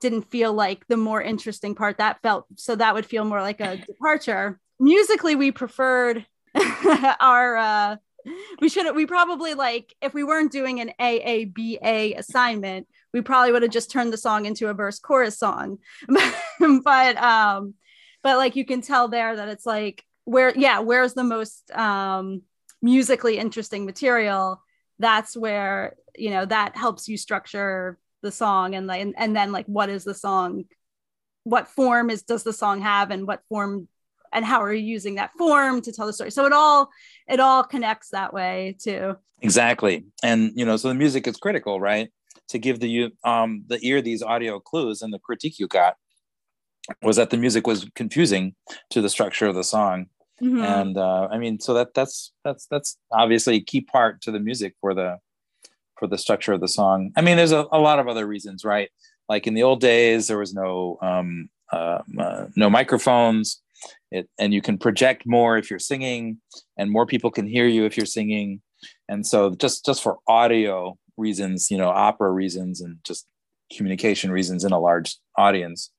didn't 0.00 0.30
feel 0.30 0.52
like 0.52 0.86
the 0.86 0.96
more 0.96 1.22
interesting 1.22 1.74
part. 1.74 1.98
That 1.98 2.20
felt 2.22 2.46
so 2.56 2.76
that 2.76 2.94
would 2.94 3.06
feel 3.06 3.24
more 3.24 3.40
like 3.40 3.60
a 3.60 3.76
departure. 3.76 4.60
Musically, 4.78 5.34
we 5.34 5.50
preferred 5.50 6.26
our 7.20 7.56
uh 7.56 7.96
we 8.60 8.68
should 8.68 8.86
have 8.86 8.94
we 8.94 9.06
probably 9.06 9.54
like 9.54 9.94
if 10.00 10.14
we 10.14 10.24
weren't 10.24 10.52
doing 10.52 10.80
an 10.80 10.92
AABA 11.00 12.18
assignment, 12.18 12.86
we 13.12 13.20
probably 13.20 13.52
would 13.52 13.62
have 13.62 13.72
just 13.72 13.90
turned 13.90 14.12
the 14.12 14.18
song 14.18 14.46
into 14.46 14.68
a 14.68 14.74
verse 14.74 14.98
chorus 14.98 15.38
song. 15.38 15.78
but 16.08 17.16
um 17.16 17.74
but 18.24 18.38
like 18.38 18.56
you 18.56 18.64
can 18.64 18.80
tell 18.80 19.06
there 19.06 19.36
that 19.36 19.48
it's 19.48 19.66
like 19.66 20.02
where 20.24 20.52
yeah, 20.56 20.80
where's 20.80 21.14
the 21.14 21.22
most 21.22 21.70
um 21.70 22.42
musically 22.82 23.38
interesting 23.38 23.84
material? 23.84 24.60
That's 24.98 25.36
where, 25.36 25.94
you 26.16 26.30
know, 26.30 26.44
that 26.46 26.76
helps 26.76 27.06
you 27.06 27.16
structure 27.16 27.98
the 28.22 28.32
song 28.32 28.74
and 28.74 28.86
like 28.86 29.02
and, 29.02 29.14
and 29.16 29.36
then 29.36 29.52
like 29.52 29.66
what 29.66 29.90
is 29.90 30.02
the 30.02 30.14
song 30.14 30.64
what 31.44 31.68
form 31.68 32.08
is 32.08 32.22
does 32.22 32.42
the 32.42 32.54
song 32.54 32.80
have 32.80 33.10
and 33.10 33.26
what 33.26 33.42
form 33.50 33.86
and 34.32 34.46
how 34.46 34.62
are 34.62 34.72
you 34.72 34.82
using 34.82 35.16
that 35.16 35.30
form 35.36 35.82
to 35.82 35.92
tell 35.92 36.06
the 36.06 36.12
story? 36.12 36.30
So 36.30 36.46
it 36.46 36.52
all 36.52 36.88
it 37.28 37.38
all 37.38 37.62
connects 37.62 38.08
that 38.10 38.32
way 38.32 38.76
too. 38.80 39.16
Exactly. 39.42 40.06
And 40.22 40.52
you 40.56 40.64
know 40.64 40.78
so 40.78 40.88
the 40.88 40.94
music 40.94 41.26
is 41.26 41.36
critical 41.36 41.78
right? 41.78 42.10
To 42.48 42.58
give 42.58 42.80
the 42.80 42.88
you 42.88 43.10
um 43.22 43.64
the 43.66 43.78
ear 43.82 44.00
these 44.00 44.22
audio 44.22 44.58
clues 44.58 45.02
and 45.02 45.12
the 45.12 45.18
critique 45.18 45.58
you 45.58 45.68
got 45.68 45.96
was 47.02 47.16
that 47.16 47.30
the 47.30 47.36
music 47.36 47.66
was 47.66 47.86
confusing 47.94 48.54
to 48.90 49.00
the 49.00 49.08
structure 49.08 49.46
of 49.46 49.54
the 49.54 49.64
song. 49.64 50.06
Mm-hmm. 50.42 50.64
and 50.64 50.98
uh 50.98 51.28
i 51.30 51.38
mean 51.38 51.60
so 51.60 51.74
that 51.74 51.94
that's 51.94 52.32
that's 52.42 52.66
that's 52.66 52.98
obviously 53.12 53.54
a 53.54 53.60
key 53.60 53.80
part 53.80 54.20
to 54.22 54.32
the 54.32 54.40
music 54.40 54.74
for 54.80 54.92
the 54.92 55.18
for 55.96 56.08
the 56.08 56.18
structure 56.18 56.52
of 56.52 56.60
the 56.60 56.68
song. 56.68 57.12
I 57.16 57.20
mean 57.20 57.36
there's 57.36 57.52
a, 57.52 57.66
a 57.72 57.78
lot 57.78 57.98
of 57.98 58.08
other 58.08 58.26
reasons 58.26 58.64
right? 58.64 58.90
Like 59.28 59.46
in 59.46 59.54
the 59.54 59.62
old 59.62 59.80
days 59.80 60.26
there 60.26 60.38
was 60.38 60.54
no 60.54 60.98
um 61.02 61.48
uh, 61.72 62.00
uh, 62.18 62.46
no 62.56 62.70
microphones. 62.70 63.62
It, 64.10 64.28
and 64.38 64.54
you 64.54 64.62
can 64.62 64.78
project 64.78 65.26
more 65.26 65.58
if 65.58 65.70
you're 65.70 65.78
singing 65.78 66.38
and 66.76 66.90
more 66.90 67.06
people 67.06 67.30
can 67.30 67.46
hear 67.46 67.66
you 67.66 67.84
if 67.84 67.96
you're 67.96 68.06
singing. 68.06 68.60
And 69.08 69.26
so 69.26 69.54
just 69.54 69.84
just 69.84 70.02
for 70.02 70.18
audio 70.26 70.98
reasons 71.16 71.70
you 71.70 71.78
know 71.78 71.88
opera 71.88 72.30
reasons 72.30 72.80
and 72.80 72.98
just 73.04 73.26
communication 73.72 74.30
reasons 74.30 74.64
in 74.64 74.72
a 74.72 74.78
large 74.78 75.16
audience 75.38 75.90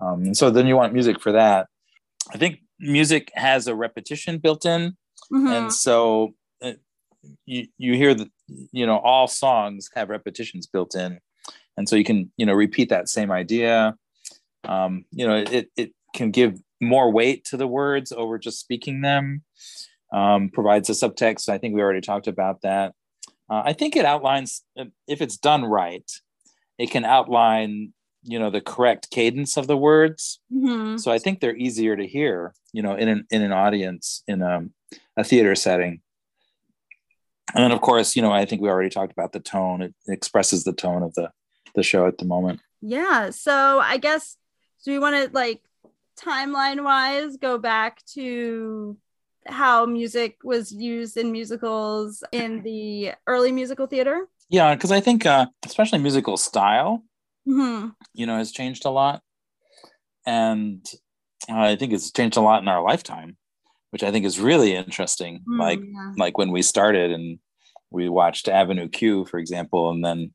um, 0.00 0.24
and 0.24 0.36
so 0.36 0.50
then 0.50 0.66
you 0.66 0.76
want 0.76 0.92
music 0.92 1.20
for 1.20 1.32
that. 1.32 1.68
I 2.32 2.38
think 2.38 2.60
music 2.78 3.30
has 3.34 3.66
a 3.66 3.74
repetition 3.74 4.38
built 4.38 4.64
in. 4.64 4.96
Mm-hmm. 5.32 5.46
and 5.48 5.72
so 5.72 6.34
uh, 6.62 6.72
you 7.44 7.66
you 7.76 7.94
hear 7.94 8.14
that 8.14 8.28
you 8.72 8.86
know 8.86 8.98
all 8.98 9.26
songs 9.28 9.90
have 9.94 10.08
repetitions 10.08 10.66
built 10.66 10.94
in. 10.94 11.18
And 11.76 11.88
so 11.88 11.96
you 11.96 12.04
can 12.04 12.30
you 12.36 12.46
know 12.46 12.54
repeat 12.54 12.88
that 12.88 13.08
same 13.08 13.30
idea. 13.30 13.96
Um, 14.64 15.04
you 15.10 15.26
know 15.26 15.36
it 15.36 15.70
it 15.76 15.92
can 16.14 16.30
give 16.30 16.58
more 16.80 17.10
weight 17.10 17.44
to 17.46 17.56
the 17.56 17.66
words 17.66 18.12
over 18.12 18.38
just 18.38 18.60
speaking 18.60 19.00
them 19.00 19.42
um, 20.12 20.48
provides 20.50 20.88
a 20.88 20.92
subtext. 20.92 21.48
I 21.48 21.58
think 21.58 21.74
we 21.74 21.82
already 21.82 22.00
talked 22.00 22.28
about 22.28 22.62
that. 22.62 22.94
Uh, 23.50 23.62
i 23.64 23.72
think 23.72 23.96
it 23.96 24.04
outlines 24.04 24.62
if 25.06 25.22
it's 25.22 25.38
done 25.38 25.64
right 25.64 26.10
it 26.78 26.90
can 26.90 27.04
outline 27.04 27.94
you 28.28 28.38
know 28.38 28.50
the 28.50 28.60
correct 28.60 29.10
cadence 29.10 29.56
of 29.56 29.66
the 29.66 29.76
words. 29.76 30.40
Mm-hmm. 30.52 30.96
so 30.98 31.10
i 31.10 31.18
think 31.18 31.40
they're 31.40 31.56
easier 31.56 31.96
to 31.96 32.06
hear 32.06 32.54
you 32.72 32.82
know 32.82 32.94
in 32.94 33.08
an, 33.08 33.26
in 33.30 33.42
an 33.42 33.52
audience 33.52 34.22
in 34.26 34.42
a, 34.42 34.66
a 35.16 35.24
theater 35.24 35.54
setting. 35.54 36.00
And 37.54 37.64
then 37.64 37.72
of 37.72 37.80
course 37.80 38.14
you 38.16 38.22
know 38.22 38.32
i 38.32 38.44
think 38.44 38.60
we 38.60 38.68
already 38.68 38.90
talked 38.90 39.12
about 39.12 39.32
the 39.32 39.40
tone. 39.40 39.82
It 39.82 39.94
expresses 40.08 40.64
the 40.64 40.72
tone 40.72 41.02
of 41.02 41.14
the 41.14 41.30
the 41.74 41.82
show 41.82 42.06
at 42.06 42.18
the 42.18 42.24
moment. 42.24 42.60
Yeah. 42.80 43.30
So 43.30 43.80
i 43.80 43.98
guess 43.98 44.36
do 44.84 44.92
we 44.92 44.98
want 44.98 45.16
to 45.16 45.34
like 45.34 45.60
timeline 46.18 46.84
wise 46.84 47.36
go 47.36 47.58
back 47.58 48.04
to 48.14 48.96
how 49.46 49.86
music 49.86 50.38
was 50.44 50.72
used 50.72 51.16
in 51.16 51.32
musicals 51.32 52.22
in 52.32 52.62
the 52.62 53.12
early 53.26 53.52
musical 53.52 53.86
theater? 53.86 54.28
Yeah, 54.50 54.74
because 54.74 54.92
I 54.92 55.00
think 55.00 55.26
uh, 55.26 55.46
especially 55.64 55.98
musical 55.98 56.36
style, 56.36 57.02
mm-hmm. 57.48 57.88
you 58.14 58.26
know, 58.26 58.36
has 58.36 58.52
changed 58.52 58.84
a 58.84 58.90
lot, 58.90 59.22
and 60.26 60.84
uh, 61.48 61.60
I 61.60 61.76
think 61.76 61.92
it's 61.92 62.10
changed 62.10 62.36
a 62.36 62.42
lot 62.42 62.62
in 62.62 62.68
our 62.68 62.82
lifetime, 62.82 63.36
which 63.90 64.02
I 64.02 64.10
think 64.10 64.26
is 64.26 64.40
really 64.40 64.74
interesting. 64.74 65.40
Mm, 65.48 65.58
like 65.58 65.80
yeah. 65.80 66.12
like 66.16 66.38
when 66.38 66.50
we 66.50 66.62
started, 66.62 67.12
and 67.12 67.38
we 67.90 68.08
watched 68.08 68.48
Avenue 68.48 68.88
Q, 68.88 69.24
for 69.26 69.38
example, 69.38 69.90
and 69.90 70.04
then 70.04 70.32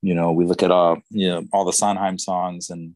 you 0.00 0.14
know 0.14 0.32
we 0.32 0.44
look 0.44 0.62
at 0.62 0.70
all 0.70 0.98
you 1.10 1.28
know 1.28 1.44
all 1.52 1.64
the 1.64 1.72
Sondheim 1.72 2.18
songs 2.18 2.70
and 2.70 2.94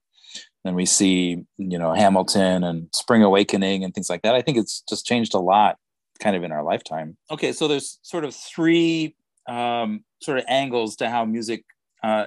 then 0.67 0.75
we 0.75 0.85
see 0.85 1.45
you 1.57 1.79
know 1.79 1.93
Hamilton 1.93 2.65
and 2.65 2.89
Spring 2.93 3.23
Awakening 3.23 3.85
and 3.85 3.95
things 3.95 4.11
like 4.11 4.23
that. 4.23 4.35
I 4.35 4.43
think 4.43 4.59
it's 4.59 4.83
just 4.89 5.07
changed 5.07 5.35
a 5.35 5.39
lot 5.39 5.79
kind 6.19 6.37
of 6.37 6.43
in 6.43 6.53
our 6.53 6.63
lifetime. 6.63 7.17
Okay, 7.31 7.53
so 7.53 7.69
there's 7.69 7.99
sort 8.03 8.25
of 8.25 8.35
three 8.35 9.15
um, 9.49 10.05
sort 10.21 10.39
of 10.39 10.45
angles 10.49 10.97
to 10.97 11.09
how 11.09 11.25
music 11.25 11.65
uh, 12.03 12.07
uh, 12.07 12.27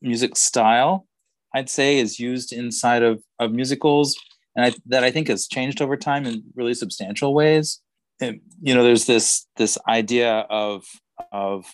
music 0.00 0.36
style 0.36 1.06
I'd 1.54 1.68
say 1.68 1.98
is 1.98 2.20
used 2.20 2.52
inside 2.52 3.02
of 3.02 3.22
of 3.38 3.52
musicals, 3.52 4.16
and 4.54 4.66
I, 4.66 4.72
that 4.86 5.04
I 5.04 5.10
think 5.10 5.28
has 5.28 5.48
changed 5.48 5.82
over 5.82 5.96
time 5.96 6.26
in 6.26 6.42
really 6.54 6.74
substantial 6.74 7.34
ways. 7.34 7.80
And, 8.20 8.40
you 8.60 8.74
know, 8.74 8.84
there's 8.84 9.06
this 9.06 9.46
this 9.56 9.76
idea 9.88 10.46
of 10.50 10.84
of 11.32 11.64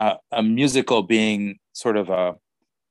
uh, 0.00 0.16
a 0.32 0.42
musical 0.42 1.02
being 1.02 1.58
sort 1.72 1.96
of 1.96 2.10
a 2.10 2.34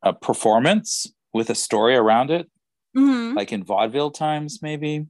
a 0.02 0.14
performance 0.14 1.08
with 1.34 1.50
a 1.50 1.56
story 1.56 1.96
around 1.96 2.32
it, 2.32 2.50
Mm-hmm. 2.98 3.36
like 3.36 3.52
in 3.52 3.64
vaudeville 3.64 4.12
times, 4.12 4.60
maybe, 4.62 5.06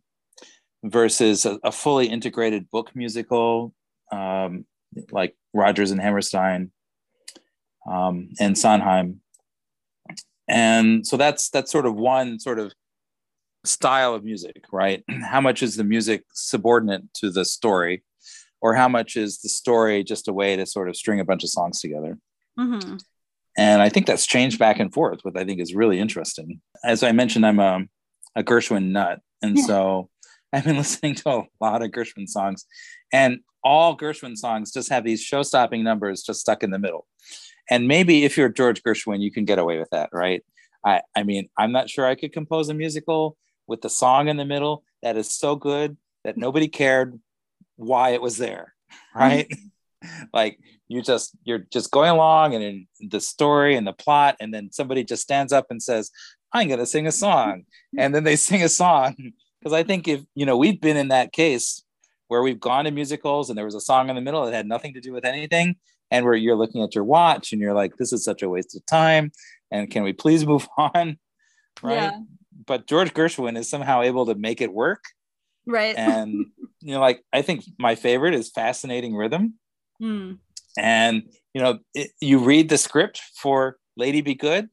versus 0.83 1.45
a, 1.45 1.59
a 1.63 1.71
fully 1.71 2.07
integrated 2.07 2.69
book 2.71 2.91
musical, 2.95 3.73
um, 4.11 4.65
like 5.11 5.35
Rodgers 5.53 5.91
and 5.91 6.01
Hammerstein 6.01 6.71
um, 7.87 8.29
and 8.39 8.57
Sondheim. 8.57 9.21
And 10.47 11.05
so 11.05 11.17
that's 11.17 11.49
that's 11.49 11.71
sort 11.71 11.85
of 11.85 11.95
one 11.95 12.39
sort 12.39 12.59
of 12.59 12.73
style 13.63 14.13
of 14.13 14.23
music, 14.23 14.63
right? 14.71 15.03
How 15.23 15.41
much 15.41 15.63
is 15.63 15.75
the 15.75 15.83
music 15.83 16.23
subordinate 16.33 17.13
to 17.15 17.31
the 17.31 17.45
story, 17.45 18.03
or 18.61 18.75
how 18.75 18.87
much 18.87 19.15
is 19.15 19.39
the 19.41 19.49
story 19.49 20.03
just 20.03 20.27
a 20.27 20.33
way 20.33 20.55
to 20.55 20.65
sort 20.65 20.89
of 20.89 20.95
string 20.95 21.19
a 21.19 21.25
bunch 21.25 21.43
of 21.43 21.49
songs 21.49 21.79
together? 21.81 22.17
Mm-hmm. 22.59 22.95
and 23.57 23.81
I 23.81 23.89
think 23.89 24.05
that's 24.05 24.25
changed 24.25 24.59
back 24.59 24.79
and 24.79 24.93
forth, 24.93 25.19
which 25.23 25.35
I 25.35 25.43
think 25.43 25.59
is 25.59 25.75
really 25.75 25.99
interesting. 25.99 26.61
As 26.85 27.03
I 27.03 27.11
mentioned, 27.11 27.45
I'm 27.45 27.59
a, 27.59 27.81
a 28.35 28.43
Gershwin 28.43 28.91
nut, 28.91 29.19
and 29.41 29.57
Yeah. 29.57 29.63
so 29.65 30.09
I've 30.53 30.63
been 30.63 30.77
listening 30.77 31.15
to 31.15 31.29
a 31.29 31.43
lot 31.59 31.81
of 31.83 31.91
Gershwin 31.91 32.27
songs, 32.29 32.65
and 33.11 33.39
all 33.63 33.97
Gershwin 33.97 34.37
songs 34.37 34.71
just 34.71 34.89
have 34.89 35.03
these 35.03 35.21
show-stopping 35.21 35.83
numbers 35.83 36.23
just 36.23 36.39
stuck 36.39 36.63
in 36.63 36.69
the 36.71 36.79
middle. 36.79 37.07
And 37.69 37.87
maybe 37.87 38.23
if 38.23 38.37
you're 38.37 38.49
George 38.49 38.83
Gershwin, 38.83 39.21
you 39.21 39.31
can 39.31 39.45
get 39.45 39.59
away 39.59 39.79
with 39.79 39.89
that, 39.91 40.09
right? 40.13 40.43
I, 40.85 41.01
I 41.15 41.23
mean, 41.23 41.49
I'm 41.57 41.71
not 41.71 41.89
sure 41.89 42.05
I 42.05 42.15
could 42.15 42.31
compose 42.31 42.69
a 42.69 42.73
musical 42.73 43.37
with 43.67 43.81
the 43.81 43.89
song 43.89 44.27
in 44.27 44.37
the 44.37 44.45
middle 44.45 44.83
that 45.01 45.17
is 45.17 45.31
so 45.31 45.55
good 45.55 45.97
that 46.23 46.37
nobody 46.37 46.67
cared 46.67 47.19
why 47.75 48.09
it 48.11 48.21
was 48.21 48.37
there, 48.37 48.73
right? 49.15 49.51
like 50.33 50.59
you 50.87 51.01
just 51.01 51.35
you're 51.43 51.65
just 51.71 51.91
going 51.91 52.09
along 52.09 52.53
and 52.53 52.63
in 52.63 52.87
the 53.09 53.19
story 53.19 53.75
and 53.75 53.87
the 53.87 53.93
plot 53.93 54.35
and 54.39 54.53
then 54.53 54.71
somebody 54.71 55.03
just 55.03 55.23
stands 55.23 55.51
up 55.51 55.67
and 55.69 55.81
says 55.81 56.11
i'm 56.53 56.67
going 56.67 56.79
to 56.79 56.85
sing 56.85 57.07
a 57.07 57.11
song 57.11 57.63
and 57.97 58.13
then 58.13 58.23
they 58.23 58.35
sing 58.49 58.63
a 58.63 58.69
song 58.69 59.15
because 59.59 59.73
i 59.73 59.83
think 59.83 60.07
if 60.07 60.21
you 60.35 60.45
know 60.45 60.57
we've 60.57 60.81
been 60.81 60.97
in 60.97 61.09
that 61.09 61.31
case 61.31 61.83
where 62.27 62.41
we've 62.41 62.59
gone 62.59 62.85
to 62.85 62.91
musicals 62.91 63.49
and 63.49 63.57
there 63.57 63.65
was 63.65 63.75
a 63.75 63.81
song 63.81 64.09
in 64.09 64.15
the 64.15 64.21
middle 64.21 64.45
that 64.45 64.53
had 64.53 64.67
nothing 64.67 64.93
to 64.93 65.01
do 65.01 65.13
with 65.13 65.25
anything 65.25 65.75
and 66.11 66.25
where 66.25 66.35
you're 66.35 66.55
looking 66.55 66.83
at 66.83 66.95
your 66.95 67.03
watch 67.03 67.51
and 67.51 67.61
you're 67.61 67.73
like 67.73 67.97
this 67.97 68.13
is 68.13 68.23
such 68.23 68.41
a 68.41 68.49
waste 68.49 68.75
of 68.75 68.85
time. 68.85 69.31
And 69.71 69.89
can 69.89 70.03
we 70.03 70.13
please 70.13 70.45
move 70.53 70.67
on? 70.77 71.17
Right? 71.83 71.95
Yeah. 71.95 72.19
but 72.65 72.87
george 72.87 73.13
gershwin 73.13 73.57
is 73.57 73.69
somehow 73.69 74.01
able 74.01 74.25
to 74.27 74.35
make 74.35 74.61
it 74.61 74.73
work. 74.73 75.03
Right. 75.65 75.95
and 75.97 76.45
you 76.81 76.93
know 76.93 76.99
like 76.99 77.23
i 77.33 77.41
think 77.41 77.63
my 77.79 77.95
favorite 77.95 78.33
is 78.33 78.49
fascinating 78.51 79.15
rhythm. 79.15 79.55
Mm. 80.01 80.39
and 80.77 81.23
you 81.53 81.61
know 81.61 81.79
it, 81.93 82.11
you 82.19 82.39
read 82.39 82.67
the 82.67 82.77
script 82.77 83.21
for 83.41 83.77
lady 83.95 84.19
be 84.19 84.35
good 84.35 84.69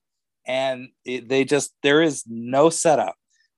and 0.47 0.89
it, 1.05 1.29
they 1.29 1.45
just 1.45 1.73
there 1.83 2.03
is 2.03 2.25
no 2.27 2.71
setup. 2.71 3.17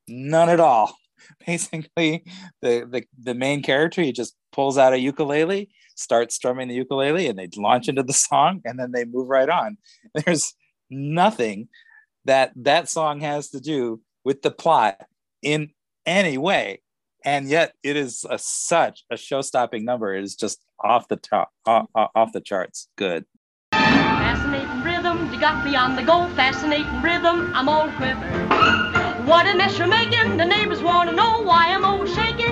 None 0.09 0.49
at 0.49 0.61
all. 0.61 0.95
Basically 1.47 2.25
the, 2.61 2.87
the 2.91 3.05
the 3.19 3.35
main 3.35 3.63
character 3.63 4.03
he 4.03 4.13
just 4.13 4.37
pulls 4.53 4.77
out 4.77 4.93
a 4.93 4.99
ukulele 4.99 5.71
starts 5.95 6.35
strumming 6.35 6.69
the 6.69 6.75
ukulele 6.75 7.29
and 7.29 7.39
they 7.39 7.49
launch 7.57 7.89
into 7.89 8.03
the 8.03 8.13
song 8.13 8.61
and 8.65 8.79
then 8.79 8.93
they 8.93 9.05
move 9.05 9.29
right 9.29 9.49
on. 9.49 9.77
There's 10.15 10.55
nothing 10.91 11.69
that 12.25 12.53
that 12.57 12.89
song 12.89 13.21
has 13.21 13.51
to 13.51 13.61
do 13.61 14.01
with 14.25 14.43
the 14.43 14.51
plot 14.51 15.01
in 15.43 15.71
any 16.07 16.39
way. 16.39 16.81
And 17.25 17.49
yet 17.49 17.75
it 17.83 17.97
is 17.97 18.27
a, 18.29 18.39
such 18.39 19.05
a 19.11 19.17
show-stopping 19.17 19.85
number. 19.85 20.15
It 20.15 20.25
is 20.25 20.35
just 20.35 20.61
off 20.81 21.09
the 21.09 21.17
top 21.17 21.51
off, 21.65 21.87
off 21.95 22.33
the 22.33 22.41
charts. 22.41 22.89
Good. 22.97 23.25
Fascinating 23.73 24.83
rhythm, 24.83 25.33
you 25.33 25.41
got 25.41 25.65
me 25.65 25.75
on 25.75 25.97
the 25.97 26.03
go. 26.03 26.29
Fascinating 26.35 27.01
rhythm, 27.01 27.51
I'm 27.55 27.69
all 27.69 27.91
quiver. 27.93 28.21
What 29.25 29.47
a 29.47 29.57
mess 29.57 29.79
you're 29.79 29.87
making, 29.87 30.37
the 30.37 30.45
neighbors 30.45 30.83
want 30.83 31.09
to 31.09 31.17
know 31.17 31.43
why 31.43 31.69
I'm 31.69 31.85
shaking 32.07 32.44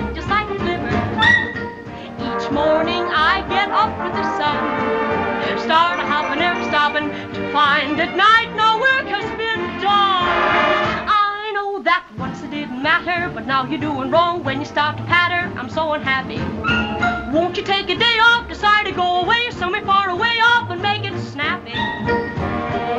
Each 2.43 2.51
morning 2.51 3.03
I 3.07 3.39
get 3.47 3.71
up 3.71 3.95
with 4.03 4.11
the 4.19 4.23
sun, 4.35 5.59
start 5.59 5.97
a 5.97 6.03
hopping, 6.03 6.39
never 6.39 6.61
stopping, 6.65 7.07
to 7.07 7.51
find 7.53 7.97
at 8.01 8.17
night 8.17 8.51
no 8.57 8.79
work 8.83 9.07
has 9.07 9.29
been 9.39 9.63
done. 9.79 11.07
I 11.07 11.51
know 11.55 11.81
that 11.83 12.05
once 12.19 12.43
it 12.43 12.51
didn't 12.51 12.83
matter, 12.83 13.31
but 13.33 13.47
now 13.47 13.63
you're 13.65 13.79
doing 13.79 14.11
wrong 14.11 14.43
when 14.43 14.59
you 14.59 14.65
start 14.65 14.97
to 14.97 15.03
patter. 15.03 15.57
I'm 15.57 15.69
so 15.69 15.93
unhappy. 15.93 16.39
Won't 17.31 17.55
you 17.55 17.63
take 17.63 17.89
a 17.89 17.95
day 17.95 18.17
off, 18.19 18.49
decide 18.49 18.87
to 18.87 18.91
go 18.91 19.21
away 19.21 19.49
somewhere 19.51 19.85
far 19.85 20.09
away 20.09 20.35
off 20.43 20.69
and 20.69 20.81
make 20.81 21.05
it 21.05 21.17
snappy? 21.31 21.71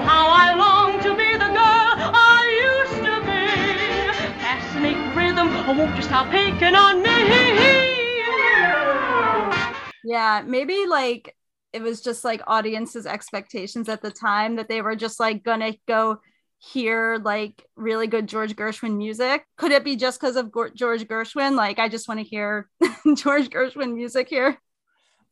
How 0.09 0.25
I 0.33 0.55
long 0.57 1.03
to 1.03 1.15
be 1.15 1.33
the 1.35 1.53
girl 1.53 2.01
I 2.17 2.41
used 2.65 3.05
to 3.05 3.15
be. 3.29 4.41
Fascinating 4.41 5.15
rhythm, 5.15 5.49
oh, 5.69 5.77
won't 5.77 5.95
you 5.97 6.03
stop 6.03 6.31
picking 6.31 6.75
on 6.75 7.03
me? 7.03 7.94
Yeah, 10.05 10.43
maybe 10.47 10.87
like 10.87 11.35
it 11.73 11.83
was 11.83 12.01
just 12.01 12.25
like 12.25 12.41
audiences' 12.47 13.07
expectations 13.07 13.89
at 13.89 14.03
the 14.03 14.11
time 14.11 14.57
that 14.57 14.69
they 14.69 14.83
were 14.83 14.97
just 14.97 15.19
like 15.19 15.43
gonna 15.43 15.75
go 15.89 16.19
hear 16.59 17.19
like 17.23 17.65
really 17.77 18.07
good 18.07 18.27
George 18.29 18.55
Gershwin 18.57 18.97
music. 18.97 19.45
Could 19.59 19.73
it 19.73 19.85
be 19.85 19.97
just 19.97 20.21
because 20.21 20.37
of 20.37 20.53
George 20.75 21.05
Gershwin? 21.07 21.57
Like, 21.57 21.79
I 21.79 21.89
just 21.89 22.09
want 22.09 22.21
to 22.21 22.25
hear 22.25 22.69
George 23.17 23.51
Gershwin 23.51 23.95
music 23.95 24.29
here. 24.29 24.59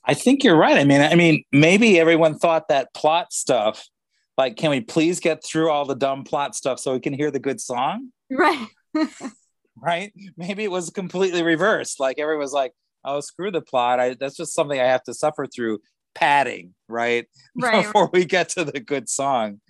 i 0.04 0.14
think 0.14 0.42
you're 0.42 0.56
right 0.56 0.76
i 0.78 0.84
mean 0.84 1.00
i 1.00 1.14
mean 1.14 1.44
maybe 1.52 2.00
everyone 2.00 2.36
thought 2.36 2.66
that 2.68 2.92
plot 2.92 3.32
stuff 3.32 3.88
like 4.36 4.56
can 4.56 4.68
we 4.70 4.80
please 4.80 5.20
get 5.20 5.44
through 5.44 5.70
all 5.70 5.84
the 5.84 5.94
dumb 5.94 6.24
plot 6.24 6.56
stuff 6.56 6.80
so 6.80 6.92
we 6.92 6.98
can 6.98 7.12
hear 7.12 7.30
the 7.30 7.38
good 7.38 7.60
song 7.60 8.10
Right. 8.28 8.66
right 9.76 10.12
maybe 10.36 10.64
it 10.64 10.70
was 10.70 10.90
completely 10.90 11.42
reversed 11.44 12.00
like 12.00 12.18
everyone 12.18 12.40
was 12.40 12.52
like 12.52 12.72
oh 13.04 13.20
screw 13.20 13.50
the 13.50 13.62
plot. 13.62 14.00
I, 14.00 14.14
that's 14.14 14.36
just 14.36 14.54
something 14.54 14.78
i 14.80 14.84
have 14.84 15.02
to 15.04 15.14
suffer 15.14 15.46
through 15.46 15.80
padding 16.14 16.74
right? 16.88 17.26
Right. 17.56 17.84
before 17.84 18.08
we 18.12 18.24
get 18.24 18.50
to 18.50 18.64
the 18.64 18.80
good 18.80 19.08
song. 19.08 19.60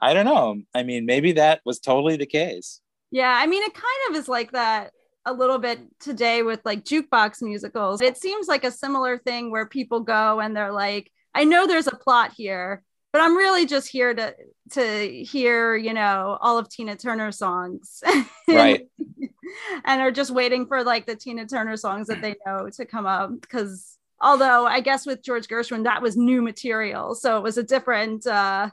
I 0.00 0.14
don't 0.14 0.26
know. 0.26 0.62
I 0.74 0.82
mean 0.82 1.06
maybe 1.06 1.32
that 1.32 1.60
was 1.64 1.78
totally 1.78 2.16
the 2.16 2.26
case. 2.26 2.80
Yeah, 3.12 3.30
I 3.30 3.46
mean, 3.46 3.62
it 3.62 3.74
kind 3.74 3.84
of 4.10 4.16
is 4.16 4.26
like 4.26 4.52
that 4.52 4.90
a 5.26 5.32
little 5.32 5.58
bit 5.58 5.80
today 6.00 6.42
with 6.42 6.60
like 6.64 6.82
jukebox 6.82 7.42
musicals. 7.42 8.00
It 8.00 8.16
seems 8.16 8.48
like 8.48 8.64
a 8.64 8.72
similar 8.72 9.18
thing 9.18 9.50
where 9.50 9.66
people 9.66 10.00
go 10.00 10.40
and 10.40 10.56
they're 10.56 10.72
like, 10.72 11.12
I 11.34 11.44
know 11.44 11.66
there's 11.66 11.86
a 11.86 11.94
plot 11.94 12.32
here, 12.34 12.82
but 13.12 13.20
I'm 13.20 13.36
really 13.36 13.66
just 13.66 13.88
here 13.88 14.14
to 14.14 14.34
to 14.72 15.24
hear, 15.24 15.76
you 15.76 15.92
know, 15.92 16.38
all 16.40 16.58
of 16.58 16.68
Tina 16.68 16.96
Turner 16.96 17.32
songs. 17.32 18.02
Right. 18.48 18.88
and 19.84 20.00
are 20.00 20.10
just 20.10 20.30
waiting 20.30 20.66
for 20.66 20.82
like 20.82 21.06
the 21.06 21.14
Tina 21.14 21.46
Turner 21.46 21.76
songs 21.76 22.08
that 22.08 22.20
they 22.20 22.34
know 22.44 22.68
to 22.70 22.84
come 22.84 23.06
up 23.06 23.30
because 23.40 23.96
although 24.20 24.66
I 24.66 24.80
guess 24.80 25.06
with 25.06 25.22
George 25.22 25.46
Gershwin 25.46 25.84
that 25.84 26.02
was 26.02 26.16
new 26.16 26.42
material, 26.42 27.14
so 27.14 27.38
it 27.38 27.42
was 27.42 27.56
a 27.56 27.62
different 27.62 28.26
uh 28.26 28.68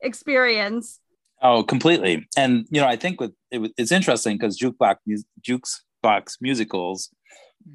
experience. 0.00 1.00
Oh, 1.42 1.62
completely. 1.62 2.26
And 2.36 2.66
you 2.70 2.80
know, 2.80 2.86
I 2.86 2.96
think 2.96 3.20
with 3.20 3.32
it, 3.50 3.72
it's 3.76 3.92
interesting 3.92 4.36
because 4.36 4.58
jukebox 4.58 4.96
mus- 5.06 5.24
jukebox 5.42 6.36
musicals, 6.40 7.10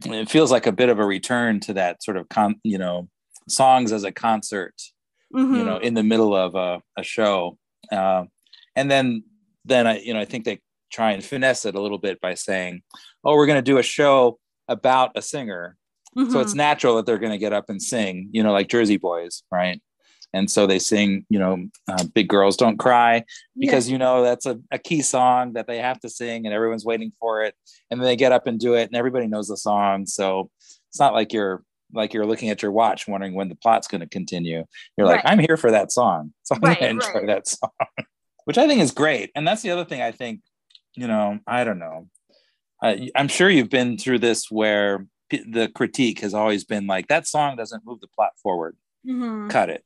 it 0.06 0.30
feels 0.30 0.52
like 0.52 0.66
a 0.66 0.72
bit 0.72 0.90
of 0.90 1.00
a 1.00 1.06
return 1.06 1.60
to 1.62 1.74
that 1.74 2.04
sort 2.04 2.18
of 2.18 2.30
con, 2.30 2.56
you 2.64 2.78
know, 2.78 3.10
songs 3.48 3.92
as 3.92 4.04
a 4.04 4.12
concert, 4.12 4.76
Mhm. 5.34 5.58
you 5.58 5.64
know, 5.66 5.78
in 5.78 5.94
the 5.94 6.04
middle 6.04 6.36
of 6.36 6.56
a, 6.56 6.82
a 6.98 7.04
show. 7.04 7.58
Uh, 7.92 8.26
and 8.76 8.90
then, 8.90 9.24
then 9.66 9.88
I, 9.88 10.00
you 10.00 10.14
know, 10.14 10.20
I 10.20 10.26
think 10.26 10.46
they 10.46 10.60
try 10.92 11.12
and 11.12 11.24
finesse 11.24 11.66
it 11.66 11.76
a 11.76 11.82
little 11.82 11.98
bit 11.98 12.22
by 12.22 12.34
saying, 12.36 12.82
"Oh, 13.24 13.36
we're 13.36 13.48
going 13.48 13.58
to 13.58 13.72
do 13.72 13.78
a 13.80 13.84
show 13.84 14.40
about 14.68 15.12
a 15.16 15.22
singer." 15.22 15.76
So 16.16 16.22
Mhm. 16.38 16.42
it's 16.44 16.54
natural 16.54 16.96
that 16.98 17.06
they're 17.08 17.18
going 17.18 17.32
to 17.32 17.40
get 17.40 17.54
up 17.54 17.70
and 17.70 17.82
sing, 17.82 18.30
you 18.32 18.44
know, 18.44 18.52
like 18.52 18.68
Jersey 18.70 18.98
Boys, 18.98 19.42
right? 19.52 19.82
And 20.36 20.50
so 20.50 20.66
they 20.68 20.78
sing, 20.80 21.26
you 21.30 21.40
know, 21.40 21.66
uh, 21.88 22.04
Big 22.14 22.28
Girls 22.28 22.56
Don't 22.58 22.78
Cry 22.78 23.24
because, 23.58 23.90
you 23.90 23.98
know, 24.00 24.24
that's 24.24 24.46
a, 24.48 24.60
a 24.72 24.78
key 24.80 25.02
song 25.02 25.54
that 25.54 25.66
they 25.68 25.78
have 25.80 26.00
to 26.02 26.10
sing 26.10 26.46
and 26.46 26.54
everyone's 26.54 26.86
waiting 26.86 27.12
for 27.20 27.44
it. 27.44 27.56
And 27.92 28.00
then 28.00 28.06
they 28.06 28.16
get 28.16 28.32
up 28.32 28.46
and 28.48 28.60
do 28.60 28.74
it 28.76 28.84
and 28.84 28.96
everybody 28.96 29.28
knows 29.28 29.48
the 29.48 29.58
song. 29.58 30.06
So 30.08 30.50
it's 30.90 31.00
not 31.00 31.14
like 31.14 31.34
you're 31.34 31.64
like 31.94 32.14
you're 32.14 32.26
looking 32.26 32.50
at 32.50 32.62
your 32.62 32.72
watch 32.72 33.08
wondering 33.08 33.34
when 33.36 33.50
the 33.50 33.56
plot's 33.56 33.88
going 33.88 34.02
to 34.02 34.08
continue. 34.08 34.64
You're 34.98 35.08
like 35.08 35.24
Right. 35.24 35.32
i'm 35.32 35.40
here 35.40 35.58
for 35.58 35.72
that 35.72 35.92
song. 35.92 36.34
So 36.44 36.56
i'm 36.56 36.62
Right, 36.62 36.80
going 36.80 37.00
to 37.00 37.06
enjoy 37.08 37.20
right. 37.20 37.28
that 37.28 37.48
song. 37.48 37.70
Which 38.46 38.58
i 38.58 38.68
think 38.68 38.82
is 38.82 38.92
great. 38.92 39.32
And 39.36 39.48
that's 39.48 39.62
the 39.62 39.72
other 39.72 39.86
thing 39.86 40.02
i 40.02 40.12
think 40.12 40.42
you 40.96 41.08
know 41.08 41.40
i 41.48 41.64
don't 41.64 41.80
know. 41.80 42.10
I, 42.82 43.10
i'm 43.16 43.28
sure 43.28 43.50
you've 43.50 43.70
been 43.70 43.98
through 43.98 44.20
this 44.20 44.52
where 44.52 45.08
p- 45.30 45.44
the 45.50 45.70
critique 45.70 46.20
has 46.20 46.34
always 46.34 46.64
been 46.66 46.86
like 46.88 47.08
that 47.08 47.28
song 47.28 47.56
doesn't 47.56 47.86
move 47.86 48.00
the 48.02 48.08
plot 48.16 48.32
forward. 48.42 48.76
Mhm. 49.08 49.50
cut 49.50 49.70
it. 49.70 49.84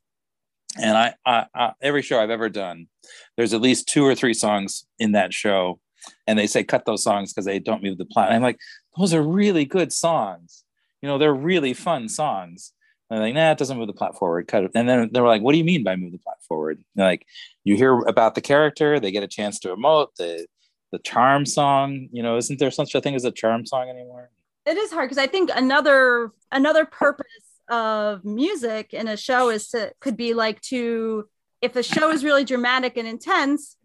And 0.79 0.95
I, 0.97 1.13
I, 1.25 1.45
I 1.55 1.71
every 1.81 2.01
show 2.01 2.19
i've 2.19 2.29
ever 2.29 2.49
done 2.49 2.87
there's 3.35 3.53
at 3.53 3.61
least 3.61 3.87
two 3.87 4.03
or 4.05 4.15
three 4.15 4.33
songs 4.33 4.85
in 4.99 5.13
that 5.13 5.33
show 5.33 5.79
and 6.27 6.37
they 6.37 6.47
say 6.47 6.63
cut 6.63 6.85
those 6.85 7.03
songs 7.03 7.33
because 7.33 7.45
they 7.45 7.59
don't 7.59 7.83
move 7.83 7.97
the 7.97 8.05
plot. 8.05 8.27
And 8.27 8.35
i'm 8.37 8.41
like 8.43 8.59
those 8.97 9.13
are 9.13 9.21
really 9.23 9.65
good 9.65 9.91
songs 9.93 10.63
you 11.01 11.07
know 11.07 11.17
they're 11.17 11.33
really 11.33 11.73
fun 11.73 12.09
songs. 12.09 12.73
And 13.09 13.17
they're 13.17 13.27
like 13.27 13.35
nah 13.35 13.51
it 13.51 13.57
doesn't 13.57 13.77
move 13.77 13.87
the 13.87 13.93
plot 13.93 14.17
forward. 14.17 14.47
Cut 14.47 14.65
it. 14.65 14.71
And 14.75 14.87
then 14.87 15.09
they 15.11 15.21
were 15.21 15.27
like 15.27 15.41
what 15.41 15.53
do 15.53 15.57
you 15.57 15.63
mean 15.63 15.83
by 15.83 15.95
move 15.95 16.11
the 16.11 16.17
plot 16.17 16.37
forward? 16.47 16.83
Like 16.95 17.25
you 17.63 17.75
hear 17.75 17.99
about 17.99 18.35
the 18.35 18.41
character 18.41 18.99
they 18.99 19.11
get 19.11 19.23
a 19.23 19.27
chance 19.27 19.59
to 19.59 19.75
emote 19.75 20.15
the 20.17 20.45
the 20.93 20.99
charm 20.99 21.45
song 21.45 22.07
you 22.13 22.23
know 22.23 22.37
isn't 22.37 22.59
there 22.59 22.71
such 22.71 22.95
a 22.95 23.01
thing 23.01 23.13
as 23.15 23.25
a 23.25 23.31
charm 23.31 23.65
song 23.65 23.89
anymore? 23.89 24.29
It 24.65 24.77
is 24.77 24.91
hard 24.91 25.09
because 25.09 25.17
I 25.17 25.27
think 25.27 25.49
another 25.53 26.31
another 26.51 26.85
purpose 26.85 27.25
of 27.69 28.23
music 28.23 28.93
in 28.93 29.07
a 29.07 29.17
show 29.17 29.49
is 29.49 29.69
to 29.69 29.93
could 29.99 30.17
be 30.17 30.33
like 30.33 30.61
to 30.61 31.27
if 31.61 31.73
the 31.73 31.83
show 31.83 32.11
is 32.11 32.23
really 32.23 32.45
dramatic 32.45 32.97
and 32.97 33.07
intense, 33.07 33.77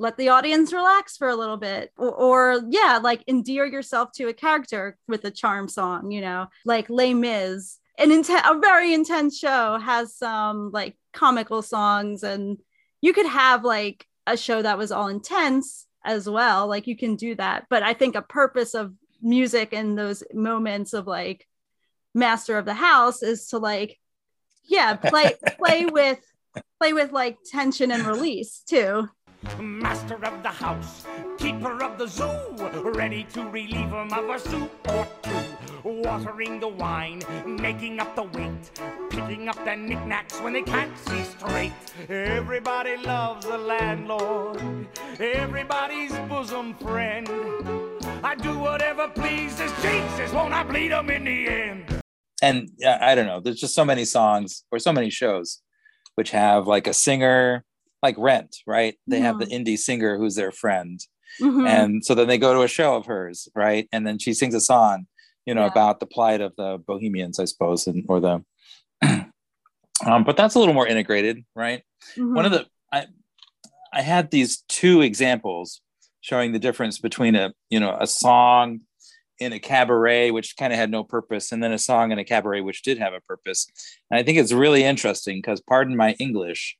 let 0.00 0.16
the 0.16 0.30
audience 0.30 0.72
relax 0.72 1.16
for 1.18 1.28
a 1.28 1.36
little 1.36 1.58
bit, 1.58 1.92
or, 1.98 2.10
or 2.10 2.62
yeah, 2.70 2.98
like 3.02 3.22
endear 3.28 3.66
yourself 3.66 4.10
to 4.12 4.28
a 4.28 4.32
character 4.32 4.96
with 5.06 5.24
a 5.24 5.30
charm 5.30 5.68
song, 5.68 6.10
you 6.10 6.22
know, 6.22 6.46
like 6.64 6.88
Les 6.88 7.14
Mis. 7.14 7.78
An 7.98 8.08
inten- 8.08 8.50
a 8.50 8.58
very 8.58 8.94
intense 8.94 9.38
show 9.38 9.78
has 9.78 10.16
some 10.16 10.70
like 10.72 10.96
comical 11.12 11.60
songs, 11.60 12.22
and 12.22 12.58
you 13.02 13.12
could 13.12 13.26
have 13.26 13.62
like 13.62 14.06
a 14.26 14.38
show 14.38 14.62
that 14.62 14.78
was 14.78 14.90
all 14.90 15.08
intense 15.08 15.86
as 16.02 16.28
well. 16.28 16.66
Like 16.66 16.86
you 16.86 16.96
can 16.96 17.16
do 17.16 17.34
that, 17.34 17.66
but 17.68 17.82
I 17.82 17.92
think 17.92 18.16
a 18.16 18.22
purpose 18.22 18.74
of 18.74 18.94
music 19.20 19.74
and 19.74 19.98
those 19.98 20.22
moments 20.32 20.94
of 20.94 21.06
like 21.06 21.46
master 22.14 22.56
of 22.56 22.64
the 22.64 22.74
house 22.74 23.22
is 23.22 23.48
to 23.48 23.58
like 23.58 23.98
yeah 24.64 24.96
play 24.96 25.34
play 25.58 25.84
with 25.84 26.18
play 26.80 26.92
with 26.92 27.12
like 27.12 27.36
tension 27.44 27.90
and 27.90 28.06
release 28.06 28.62
too 28.66 29.06
Master 29.58 30.16
of 30.24 30.42
the 30.42 30.48
house, 30.48 31.06
keeper 31.38 31.82
of 31.82 31.98
the 31.98 32.06
zoo, 32.06 32.30
ready 32.92 33.24
to 33.32 33.42
relieve 33.48 33.90
him 33.90 34.12
of 34.12 34.28
a 34.28 34.38
soup 34.38 34.70
or 34.88 35.06
two. 35.22 35.30
Watering 35.82 36.60
the 36.60 36.68
wine, 36.68 37.22
making 37.46 38.00
up 38.00 38.14
the 38.14 38.24
weight, 38.24 38.70
picking 39.10 39.48
up 39.48 39.56
the 39.64 39.74
knickknacks 39.76 40.40
when 40.40 40.52
they 40.52 40.62
can't 40.62 40.96
see 40.98 41.24
straight. 41.24 41.72
Everybody 42.08 42.96
loves 42.98 43.46
the 43.46 43.56
landlord, 43.56 44.60
everybody's 45.18 46.12
bosom 46.28 46.74
friend. 46.74 47.26
I 48.22 48.34
do 48.34 48.58
whatever 48.58 49.08
pleases 49.08 49.72
Jesus, 49.80 50.32
won't 50.32 50.52
I 50.52 50.62
bleed 50.64 50.92
'em 50.92 51.10
in 51.10 51.24
the 51.24 51.48
end? 51.48 51.84
and 52.42 52.70
yeah, 52.78 52.98
I 53.02 53.14
don't 53.14 53.26
know. 53.26 53.40
There's 53.40 53.60
just 53.60 53.74
so 53.74 53.84
many 53.84 54.04
songs 54.06 54.64
or 54.72 54.78
so 54.78 54.92
many 54.94 55.10
shows 55.10 55.60
which 56.14 56.30
have 56.30 56.66
like 56.66 56.86
a 56.86 56.94
singer, 56.94 57.64
like 58.02 58.16
Rent, 58.18 58.56
right? 58.66 58.94
They 59.06 59.20
have 59.20 59.38
the 59.38 59.46
indie 59.46 59.78
singer 59.78 60.16
who's 60.18 60.34
their 60.34 60.52
friend, 60.52 61.00
Mhm. 61.40 61.66
and 61.68 62.04
so 62.04 62.14
then 62.14 62.28
they 62.28 62.38
go 62.38 62.54
to 62.54 62.62
a 62.62 62.68
show 62.68 62.96
of 62.96 63.06
hers, 63.06 63.48
right? 63.54 63.88
And 63.92 64.06
then 64.06 64.18
she 64.18 64.32
sings 64.34 64.54
a 64.54 64.60
song, 64.60 65.06
you 65.46 65.54
know, 65.54 65.62
Yeah. 65.62 65.68
about 65.72 66.00
the 66.00 66.06
plight 66.06 66.40
of 66.40 66.54
the 66.56 66.78
Bohemians, 66.86 67.38
I 67.38 67.44
suppose, 67.44 67.86
and 67.86 68.04
or 68.08 68.20
the. 68.20 68.44
um, 70.06 70.24
but 70.24 70.36
that's 70.36 70.54
a 70.54 70.58
little 70.58 70.74
more 70.74 70.86
integrated, 70.86 71.44
right? 71.54 71.82
Mhm. 72.16 72.34
One 72.34 72.46
of 72.46 72.52
the 72.52 72.66
I, 72.92 73.06
I 73.92 74.02
had 74.02 74.30
these 74.30 74.62
two 74.68 75.00
examples 75.02 75.80
showing 76.22 76.52
the 76.52 76.58
difference 76.58 76.98
between 76.98 77.34
a 77.34 77.52
you 77.70 77.80
know 77.80 77.96
a 78.00 78.06
song 78.06 78.80
in 79.38 79.52
a 79.54 79.58
cabaret 79.58 80.30
which 80.30 80.54
kind 80.58 80.70
of 80.72 80.78
had 80.78 80.90
no 80.90 81.02
purpose 81.02 81.50
and 81.52 81.62
then 81.62 81.72
a 81.72 81.78
song 81.78 82.12
in 82.12 82.18
a 82.18 82.24
cabaret 82.24 82.60
which 82.60 82.82
did 82.82 82.98
have 82.98 83.14
a 83.14 83.20
purpose 83.22 83.66
and 84.10 84.20
i 84.20 84.22
think 84.22 84.36
it's 84.36 84.52
really 84.52 84.84
interesting 84.84 85.38
because 85.38 85.62
pardon 85.62 85.96
my 85.96 86.12
english 86.18 86.76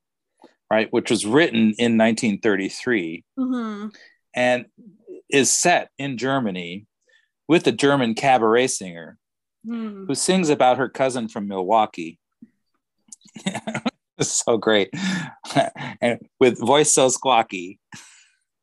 right 0.70 0.88
which 0.92 1.11
was 1.11 1.26
written 1.26 1.74
in 1.78 1.96
1933 1.96 3.24
Mhm. 3.38 3.94
and 4.35 4.66
is 5.28 5.50
set 5.50 5.90
in 5.98 6.16
germany 6.18 6.87
with 7.48 7.66
a 7.66 7.72
german 7.72 8.14
cabaret 8.14 8.68
singer 8.68 9.18
Mhm. 9.66 10.06
who 10.06 10.14
sings 10.14 10.48
about 10.48 10.78
her 10.78 10.88
cousin 10.88 11.28
from 11.28 11.48
milwaukee 11.48 12.18
it's 14.18 14.42
so 14.44 14.56
great 14.56 14.90
and 16.00 16.20
with 16.38 16.59
voice 16.59 16.92
so 16.94 17.09
squawky 17.09 17.78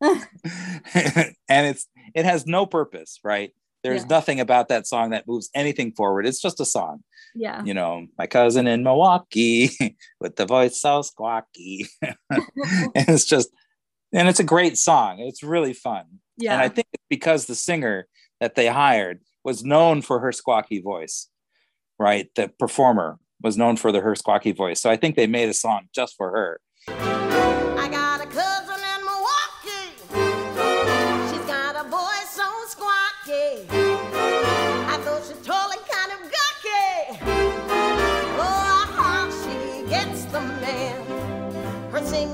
and 0.00 1.34
it's 1.48 1.86
it 2.14 2.24
has 2.24 2.46
no 2.46 2.66
purpose 2.66 3.18
right 3.24 3.52
there's 3.82 4.02
Yeah. 4.02 4.08
nothing 4.08 4.40
about 4.40 4.68
that 4.68 4.86
song 4.86 5.10
that 5.10 5.26
moves 5.28 5.50
anything 5.54 5.92
forward. 5.92 6.26
It's 6.26 6.40
just 6.40 6.60
a 6.60 6.64
song. 6.64 7.02
Yeah. 7.34 7.62
You 7.64 7.74
know 7.74 8.06
my 8.18 8.26
cousin 8.26 8.66
in 8.66 8.82
milwaukee 8.82 9.70
with 10.20 10.36
the 10.36 10.46
voice 10.46 10.80
so 10.80 11.02
squawky. 11.02 11.86
And 12.30 13.08
it's 13.08 13.24
just 13.24 13.50
and 14.12 14.28
it's 14.28 14.40
a 14.40 14.44
great 14.44 14.78
song. 14.78 15.20
It's 15.20 15.42
really 15.42 15.72
fun. 15.74 16.04
Yeah 16.36 16.54
and 16.54 16.62
i 16.62 16.68
think 16.68 16.86
it's 16.92 17.04
because 17.08 17.46
the 17.46 17.54
singer 17.54 18.06
that 18.40 18.54
they 18.54 18.68
hired 18.68 19.20
was 19.44 19.64
known 19.64 20.02
for 20.02 20.20
her 20.20 20.30
squawky 20.32 20.82
voice 20.82 21.28
right? 22.00 22.28
The 22.36 22.48
performer 22.60 23.18
was 23.42 23.56
known 23.56 23.76
for 23.76 23.90
the 23.90 24.00
her 24.00 24.14
squawky 24.14 24.52
voice. 24.56 24.80
So 24.80 24.88
i 24.90 24.96
think 24.96 25.16
they 25.16 25.26
made 25.26 25.48
a 25.48 25.54
song 25.54 25.88
just 25.94 26.14
for 26.16 26.30
her 26.30 26.60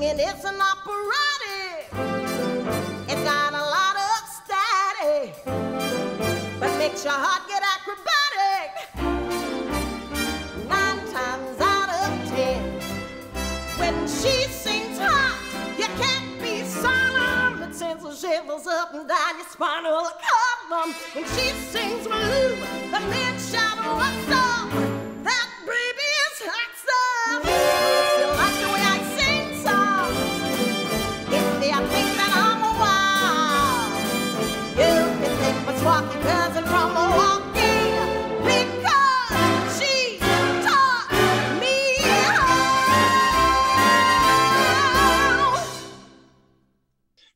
singing 0.05 0.27
It's 0.27 0.43
an 0.45 0.59
operatic. 0.61 1.89
It's 3.07 3.23
got 3.23 3.53
a 3.53 3.65
lot 3.75 3.95
of 4.09 4.17
static, 4.39 5.35
but 6.59 6.77
makes 6.77 7.03
your 7.03 7.13
heart 7.13 7.47
get 7.47 7.63
acrobatic. 7.75 8.69
Nine 10.69 10.99
times 11.11 11.59
out 11.59 11.89
of 11.89 12.29
ten. 12.29 12.81
When 13.77 14.07
she 14.07 14.47
sings 14.49 14.97
hot, 14.99 15.39
you 15.77 15.87
can't 16.01 16.41
be 16.41 16.63
silent. 16.63 17.69
It 17.69 17.75
sends 17.75 18.03
the 18.03 18.15
shivers 18.15 18.67
up 18.67 18.93
and 18.93 19.07
down 19.07 19.37
your 19.37 19.47
spinal 19.47 20.09
column. 20.25 20.93
When 21.13 21.25
she 21.35 21.51
sings 21.71 22.07
blue, 22.07 22.55
the 22.91 22.99
men 23.09 23.39
shout, 23.39 23.77
What's 23.77 24.31
up? 24.31 24.69
That 25.23 25.49
baby 25.65 26.09
is 26.25 26.41
hot 26.49 26.74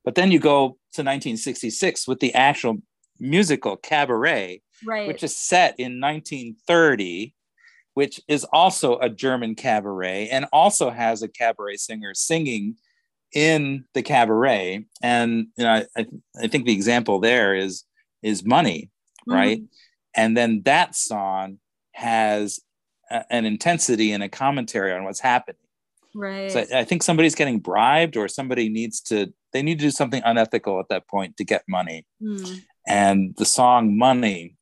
but 0.10 0.16
then 0.16 0.32
you 0.32 0.40
go 0.40 0.70
to 0.94 1.04
1966 1.04 2.08
with 2.08 2.20
the 2.20 2.34
actual 2.34 2.78
musical 3.20 3.78
cabaret 3.78 4.60
right. 4.84 5.08
which 5.08 5.22
is 5.22 5.38
set 5.38 5.76
in 5.78 6.02
1930 6.02 7.36
which 7.94 8.20
is 8.28 8.44
also 8.52 8.98
a 8.98 9.08
german 9.08 9.54
cabaret 9.54 10.28
and 10.30 10.48
also 10.52 10.90
has 10.90 11.22
a 11.22 11.28
cabaret 11.28 11.76
singer 11.76 12.16
singing 12.16 12.76
in 13.36 13.86
the 13.94 14.02
cabaret. 14.02 14.84
And 15.04 15.50
you 15.56 15.64
know 15.64 15.86
i, 15.96 16.06
I 16.42 16.48
think 16.48 16.66
the 16.66 16.74
example 16.74 17.20
there 17.20 17.54
is 17.54 17.84
is 18.24 18.44
money 18.44 18.90
mm-hmm. 19.28 19.32
right? 19.32 19.62
And 20.16 20.36
then 20.36 20.64
that 20.66 20.96
song 20.96 21.60
has 21.92 22.60
a- 23.12 23.32
an 23.32 23.46
intensity 23.46 24.12
and 24.12 24.24
a 24.24 24.30
commentary 24.30 24.92
on 24.92 25.04
what's 25.04 25.20
happening 25.20 25.69
right. 26.16 26.52
So 26.52 26.66
I, 26.72 26.80
I 26.80 26.84
think 26.84 27.04
somebody's 27.04 27.36
getting 27.36 27.60
bribed 27.60 28.18
or 28.18 28.28
somebody 28.28 28.70
needs 28.70 29.02
to 29.02 29.34
they 29.54 29.62
need 29.62 29.80
to 29.80 29.86
do 29.86 29.92
something 29.92 30.22
unethical 30.26 30.80
at 30.80 30.90
that 30.90 31.08
point 31.08 31.38
to 31.38 31.44
get 31.44 31.64
money. 31.68 32.06
Mhm. 32.22 32.62
and 32.88 33.36
the 33.38 33.46
song 33.46 33.98
money 33.98 34.56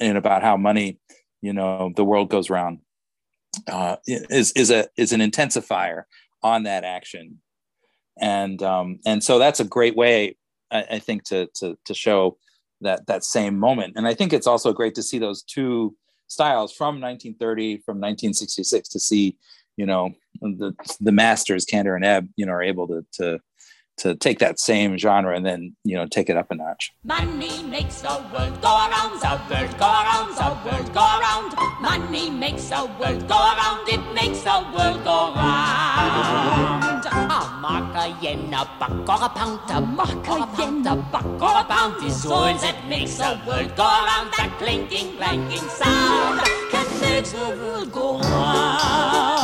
and 0.00 0.18
about 0.18 0.42
how 0.42 0.56
money 0.56 0.98
you 1.42 1.52
know 1.52 1.92
the 1.96 2.04
world 2.04 2.28
goes 2.30 2.50
round 2.50 2.80
uh, 3.66 3.96
is 4.06 4.52
is 4.52 4.70
a 4.70 4.88
is 4.96 5.12
an 5.12 5.20
intensifier 5.20 6.02
on 6.42 6.64
that 6.64 6.84
action. 6.84 7.40
And 8.20 8.62
um 8.62 8.98
and 9.06 9.22
so 9.22 9.38
that's 9.38 9.60
a 9.60 9.64
great 9.64 9.96
way 9.96 10.36
i, 10.70 10.84
I 10.92 10.98
think 10.98 11.24
to, 11.24 11.48
to 11.56 11.76
to 11.84 11.94
show 11.94 12.36
that 12.80 13.06
that 13.06 13.24
same 13.24 13.58
moment. 13.58 13.94
And 13.96 14.06
i 14.06 14.14
think 14.14 14.32
it's 14.32 14.46
also 14.46 14.72
great 14.72 14.94
to 14.96 15.02
see 15.02 15.18
those 15.18 15.42
two 15.42 15.94
styles 16.26 16.72
from 16.72 17.00
1930 17.00 17.78
from 17.78 17.96
1966 17.96 18.88
to 18.90 19.00
see 19.00 19.36
you 19.78 19.86
know 19.86 20.10
the 20.42 20.74
the 21.00 21.12
masters 21.12 21.64
Kander 21.64 21.94
and 21.96 22.04
Ebb 22.04 22.28
you 22.36 22.44
know 22.44 22.52
are 22.52 22.62
able 22.62 22.86
to 22.88 23.06
to 23.14 23.40
to 23.98 24.14
take 24.14 24.38
that 24.38 24.58
same 24.58 24.96
genre 24.96 25.36
and 25.36 25.44
then 25.44 25.76
you 25.84 25.96
know 25.96 26.06
take 26.06 26.28
it 26.30 26.36
up 26.36 26.50
a 26.50 26.54
notch. 26.54 26.92
Money 27.04 27.62
makes 27.64 28.00
the 28.00 28.14
world 28.32 28.60
go 28.62 28.72
around, 28.86 29.20
the 29.20 29.34
world 29.50 29.78
go 29.78 29.86
around, 29.86 30.30
the 30.38 30.50
world 30.64 30.94
go 30.94 31.06
around. 31.18 31.50
Money 31.80 32.30
makes 32.30 32.68
the 32.68 32.84
world 32.98 33.26
go 33.28 33.38
around, 33.52 33.88
it 33.88 34.02
makes 34.14 34.42
the 34.42 34.58
world 34.74 35.02
go 35.04 35.32
round. 35.34 37.04
A 37.10 37.58
mark, 37.60 37.94
a 37.94 38.16
yen, 38.22 38.52
a 38.54 38.64
buck, 38.78 39.08
or 39.08 39.24
a 39.24 39.28
pound, 39.28 39.60
a 39.70 39.80
mark, 39.80 40.26
a 40.28 40.48
yen, 40.58 40.86
a 40.86 40.96
buck, 40.96 41.24
or 41.24 41.60
a 41.60 41.64
pound 41.64 42.04
is 42.04 42.26
all 42.26 42.54
that 42.54 42.86
makes 42.88 43.18
the 43.18 43.40
world 43.46 43.74
go 43.76 43.84
around. 43.84 44.30
That 44.36 44.54
clinking, 44.58 45.16
clanking 45.16 45.68
sound 45.68 46.40
can 46.70 47.00
make 47.00 47.24
the 47.24 47.56
world 47.60 47.92
go 47.92 48.20
round. 48.20 49.37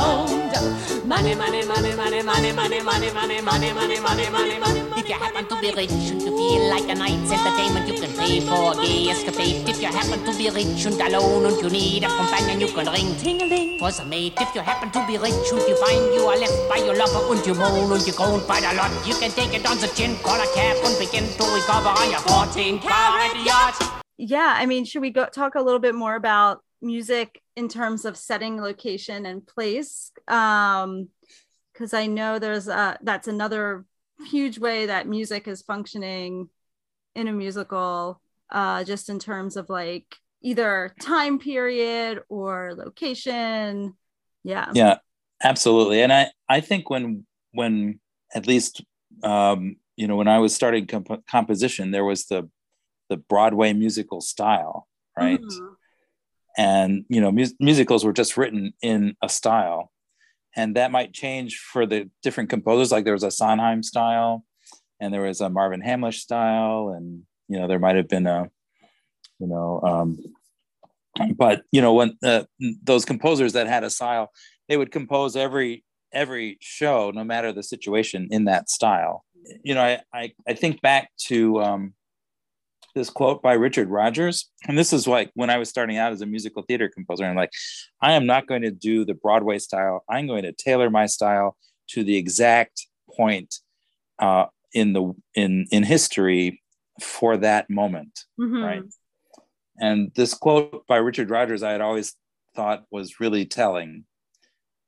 Money, 1.05 1.35
money, 1.35 1.63
money, 1.67 1.95
money, 1.95 2.23
money, 2.23 2.53
money, 2.53 2.81
money, 2.81 3.11
money, 3.13 3.13
money, 3.13 3.43
money, 3.43 4.01
money, 4.01 4.31
money, 4.31 4.59
money. 4.59 4.81
If 4.97 5.07
you 5.07 5.15
happen 5.17 5.47
to 5.49 5.61
be 5.61 5.71
rich 5.77 5.91
and 5.91 6.23
you 6.23 6.33
feel 6.33 6.71
like 6.71 6.89
a 6.89 6.95
night's 6.95 7.31
entertainment, 7.31 7.87
you 7.87 8.01
can 8.01 8.11
pay 8.17 8.41
for 8.41 8.73
a 8.73 8.77
gay 8.81 9.11
escapade. 9.11 9.69
If 9.69 9.83
you 9.83 9.89
happen 9.89 10.25
to 10.25 10.33
be 10.39 10.49
rich 10.49 10.87
and 10.87 10.99
alone 10.99 11.45
and 11.45 11.61
you 11.61 11.69
need 11.69 12.05
a 12.05 12.09
companion, 12.09 12.59
you 12.59 12.69
can 12.69 12.87
ring 12.91 13.15
ting-a-ling 13.17 13.79
for 13.79 13.91
some 13.91 14.09
mate. 14.09 14.33
If 14.41 14.55
you 14.55 14.63
happen 14.63 14.91
to 14.93 15.07
be 15.07 15.19
rich 15.19 15.53
and 15.53 15.61
you 15.69 15.77
find 15.77 16.15
you 16.15 16.25
are 16.25 16.39
left 16.39 16.71
by 16.71 16.77
your 16.77 16.97
lover 16.97 17.21
and 17.35 17.47
you 17.47 17.53
moan 17.53 17.93
and 17.93 18.07
you 18.07 18.15
groan 18.15 18.41
by 18.49 18.61
the 18.61 18.73
lot, 18.73 18.91
you 19.07 19.15
can 19.17 19.31
take 19.33 19.53
it 19.53 19.69
on 19.69 19.77
the 19.77 19.89
chin, 19.89 20.17
call 20.23 20.41
a 20.41 20.47
cab 20.55 20.79
and 20.87 20.99
begin 20.99 21.29
to 21.37 21.45
recover 21.53 21.93
on 21.93 22.11
your 22.11 22.21
14 22.21 22.79
carat 22.81 23.37
yacht. 23.45 23.77
Yeah, 24.17 24.55
I 24.57 24.65
mean, 24.65 24.87
should 24.87 25.03
we 25.03 25.11
go 25.11 25.27
talk 25.27 25.55
a 25.55 25.61
little 25.61 25.81
bit 25.81 25.95
more 25.95 26.15
about 26.15 26.65
music 26.81 27.43
in 27.57 27.69
terms 27.69 28.07
of 28.07 28.17
setting, 28.17 28.59
location, 28.59 29.27
and 29.27 29.47
place? 29.47 30.11
Um, 30.29 31.09
because 31.72 31.93
I 31.93 32.07
know 32.07 32.39
there's 32.39 32.68
a 32.68 32.99
that's 33.03 33.27
another 33.27 33.85
huge 34.29 34.59
way 34.59 34.87
that 34.87 35.09
music 35.09 35.49
is 35.49 35.62
functioning 35.62 36.49
in 37.16 37.29
a 37.29 37.33
musical, 37.33 38.20
uh, 38.51 38.85
just 38.85 39.09
in 39.09 39.18
terms 39.18 39.57
of 39.57 39.68
like 39.68 40.16
either 40.41 40.95
time 41.01 41.39
period 41.39 42.22
or 42.29 42.75
location. 42.77 43.95
Yeah. 44.45 44.70
Yeah, 44.75 44.99
absolutely. 45.43 46.03
And 46.03 46.12
I 46.12 46.31
I 46.49 46.61
think 46.61 46.91
when 46.91 47.27
when 47.53 47.99
at 48.35 48.47
least 48.47 48.85
um, 49.22 49.77
you 49.97 50.07
know 50.07 50.16
when 50.16 50.29
I 50.29 50.39
was 50.39 50.55
starting 50.55 50.87
comp- 50.87 51.27
composition, 51.27 51.91
there 51.91 52.05
was 52.05 52.27
the 52.27 52.49
the 53.09 53.16
Broadway 53.16 53.72
musical 53.72 54.20
style, 54.20 54.87
right? 55.18 55.41
Mhm. 55.41 55.75
And 56.57 57.05
you 57.09 57.20
know 57.20 57.33
mus- 57.33 57.55
musicals 57.59 58.05
were 58.05 58.12
just 58.12 58.37
written 58.37 58.75
in 58.81 59.16
a 59.22 59.29
style, 59.29 59.91
and 60.57 60.77
that 60.77 60.93
might 60.93 61.13
change 61.13 61.59
for 61.59 61.87
the 61.87 62.11
different 62.23 62.51
composers. 62.51 62.93
Like 62.93 63.05
there 63.05 63.13
was 63.13 63.23
a 63.23 63.31
Sondheim 63.31 63.83
style, 63.83 64.45
and 65.01 65.13
there 65.13 65.23
was 65.23 65.41
a 65.41 65.51
Marvin 65.51 65.83
Hamlisch 65.83 66.21
style, 66.21 66.95
and 66.97 67.23
you 67.49 67.59
know 67.59 67.69
there 67.69 67.79
might 67.79 67.97
have 67.97 68.09
been 68.09 68.27
a 68.27 68.51
you 69.39 69.47
know 69.47 69.81
um, 69.83 70.19
but 71.37 71.63
you 71.71 71.81
know 71.81 71.95
when 71.95 72.17
uh, 72.23 72.45
those 72.83 73.05
composers 73.05 73.53
that 73.53 73.67
had 73.67 73.85
a 73.85 73.91
style 73.91 74.31
they 74.69 74.77
would 74.77 74.91
compose 74.91 75.37
every 75.37 75.85
every 76.13 76.57
show 76.61 77.11
no 77.11 77.25
matter 77.25 77.53
the 77.53 77.63
situation 77.63 78.29
in 78.31 78.45
that 78.45 78.69
style 78.69 79.25
you 79.63 79.75
know 79.75 79.83
i 79.83 80.01
i, 80.13 80.33
I 80.49 80.55
think 80.55 80.81
back 80.81 81.11
to 81.27 81.61
um, 81.63 81.95
this 82.95 83.11
quote 83.11 83.42
by 83.42 83.53
richard 83.55 83.88
rodgers 83.88 84.51
and 84.68 84.78
this 84.78 84.92
is 84.92 85.07
like 85.07 85.30
when 85.34 85.51
i 85.51 85.59
was 85.59 85.68
starting 85.68 85.97
out 85.99 86.12
as 86.12 86.20
a 86.22 86.26
musical 86.26 86.62
theater 86.62 86.88
composer 86.88 87.24
i'm 87.24 87.36
like 87.36 87.51
i 88.01 88.12
am 88.12 88.26
not 88.26 88.47
going 88.47 88.62
to 88.62 88.70
do 88.70 89.05
the 89.05 89.14
broadway 89.14 89.59
style. 89.59 90.05
I'm 90.09 90.26
going 90.26 90.45
to 90.45 90.53
tailor 90.53 90.90
my 90.90 91.07
style 91.07 91.57
to 91.90 92.05
the 92.05 92.16
exact 92.16 92.86
point 93.16 93.57
uh, 94.18 94.47
in 94.72 94.92
the 94.92 95.12
in 95.34 95.66
in 95.70 95.82
history 95.82 96.62
for 97.01 97.36
that 97.38 97.68
moment 97.68 98.20
Mhm. 98.40 98.64
right? 98.64 98.82
And 99.80 100.12
this 100.14 100.34
quote 100.34 100.86
by 100.86 100.97
Richard 100.99 101.30
Rodgers, 101.30 101.62
I 101.64 101.72
had 101.72 101.80
always 101.80 102.14
thought 102.55 102.84
was 102.92 103.18
really 103.18 103.45
telling, 103.45 104.05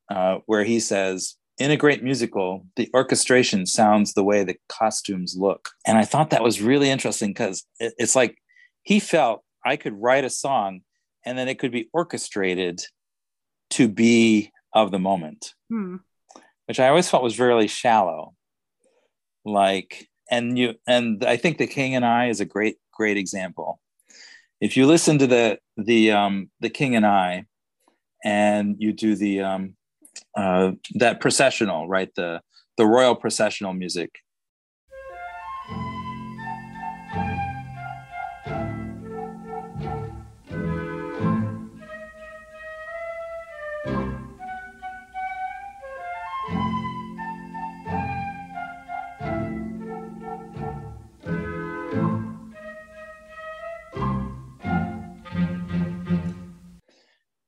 uh, 0.08 0.38
where 0.46 0.62
he 0.62 0.78
says, 0.78 1.34
In 1.58 1.70
a 1.70 1.76
great 1.76 2.02
musical, 2.02 2.66
the 2.76 2.90
orchestration 2.94 3.64
sounds 3.64 4.12
the 4.12 4.24
way 4.24 4.44
the 4.44 4.56
costumes 4.68 5.36
look. 5.38 5.70
And 5.86 5.96
I 5.96 6.04
thought 6.04 6.30
that 6.30 6.42
was 6.42 6.60
really 6.60 6.90
interesting 6.90 7.30
because 7.30 7.64
it's 7.80 8.14
like 8.14 8.36
he 8.82 9.00
felt 9.00 9.42
I 9.64 9.76
could 9.76 10.00
write 10.00 10.24
a 10.24 10.30
song 10.30 10.82
and 11.24 11.38
then 11.38 11.48
it 11.48 11.58
could 11.58 11.72
be 11.72 11.88
orchestrated 11.92 12.82
to 13.70 13.88
be 13.88 14.52
of 14.72 14.90
the 14.90 14.98
moment, 14.98 15.54
Hmm. 15.70 15.96
which 16.66 16.78
I 16.78 16.88
always 16.88 17.08
felt 17.08 17.22
was 17.22 17.40
really 17.40 17.68
shallow. 17.68 18.34
Like, 19.44 20.08
and 20.30 20.58
you, 20.58 20.74
and 20.86 21.24
I 21.24 21.36
think 21.36 21.56
The 21.56 21.66
King 21.66 21.94
and 21.94 22.04
I 22.04 22.28
is 22.28 22.40
a 22.40 22.44
great, 22.44 22.76
great 22.92 23.16
example 23.16 23.80
if 24.60 24.76
you 24.76 24.86
listen 24.86 25.18
to 25.18 25.26
the 25.26 25.58
the 25.76 26.10
um 26.12 26.50
the 26.60 26.70
king 26.70 26.96
and 26.96 27.06
i 27.06 27.44
and 28.24 28.76
you 28.78 28.92
do 28.92 29.14
the 29.14 29.40
um 29.40 29.76
uh 30.36 30.72
that 30.94 31.20
processional 31.20 31.88
right? 31.88 32.10
The 32.14 32.40
the 32.76 32.86
royal 32.86 33.14
processional 33.14 33.72
music 33.72 34.10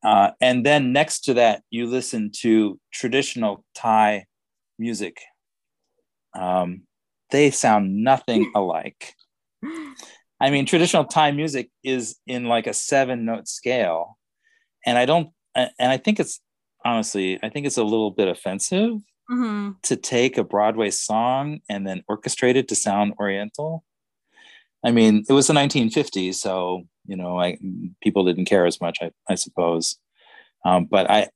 Uh, 0.08 0.30
and 0.40 0.64
then 0.64 0.92
next 0.92 1.20
to 1.20 1.34
that, 1.34 1.62
you 1.70 1.86
listen 1.86 2.30
to 2.42 2.78
traditional 2.92 3.62
Thai 3.74 4.24
music. 4.78 5.16
Um, 6.34 6.82
they 7.30 7.50
sound 7.50 8.02
nothing 8.02 8.50
alike. 8.54 9.12
I 10.40 10.50
mean, 10.50 10.64
traditional 10.66 11.04
Thai 11.04 11.32
music 11.32 11.68
is 11.84 12.16
in 12.26 12.44
like 12.44 12.66
a 12.66 12.72
seven 12.72 13.24
note 13.26 13.48
scale. 13.48 14.16
And 14.86 14.96
I 14.96 15.04
don't, 15.04 15.28
and 15.54 15.70
I 15.80 15.98
think 15.98 16.20
it's 16.20 16.40
honestly, 16.84 17.38
I 17.42 17.48
think 17.50 17.66
it's 17.66 17.76
a 17.76 17.84
little 17.84 18.10
bit 18.10 18.28
offensive 18.28 18.92
Mhm. 19.30 19.74
to 19.82 19.94
take 19.96 20.38
a 20.38 20.44
Broadway 20.44 20.90
song 20.90 21.60
and 21.68 21.86
then 21.86 22.02
orchestrate 22.08 22.56
it 22.56 22.66
to 22.68 22.74
sound 22.74 23.12
Oriental. 23.20 23.84
I 24.84 24.90
mean, 24.92 25.24
it 25.28 25.32
was 25.32 25.46
the 25.48 25.54
1950s, 25.54 26.34
so 26.36 26.84
you 27.06 27.16
know, 27.16 27.38
I 27.40 27.58
people 28.02 28.24
didn't 28.24 28.44
care 28.44 28.66
as 28.66 28.80
much, 28.80 28.98
I, 29.00 29.10
I 29.28 29.34
suppose. 29.34 29.98
Um, 30.64 30.84
but 30.84 31.10
I, 31.10 31.28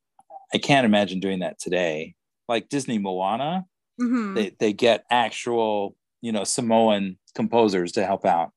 I 0.53 0.59
can't 0.59 0.85
imagine 0.85 1.19
doing 1.21 1.41
that 1.41 1.59
today. 1.59 2.15
Like 2.49 2.69
Disney 2.69 2.99
Moana, 2.99 3.65
Mhm. 4.01 4.35
they 4.35 4.51
they 4.59 4.73
get 4.73 5.05
actual, 5.11 5.97
you 6.21 6.33
know, 6.33 6.45
Samoan 6.45 7.19
composers 7.35 7.93
to 7.93 8.05
help 8.05 8.25
out, 8.27 8.51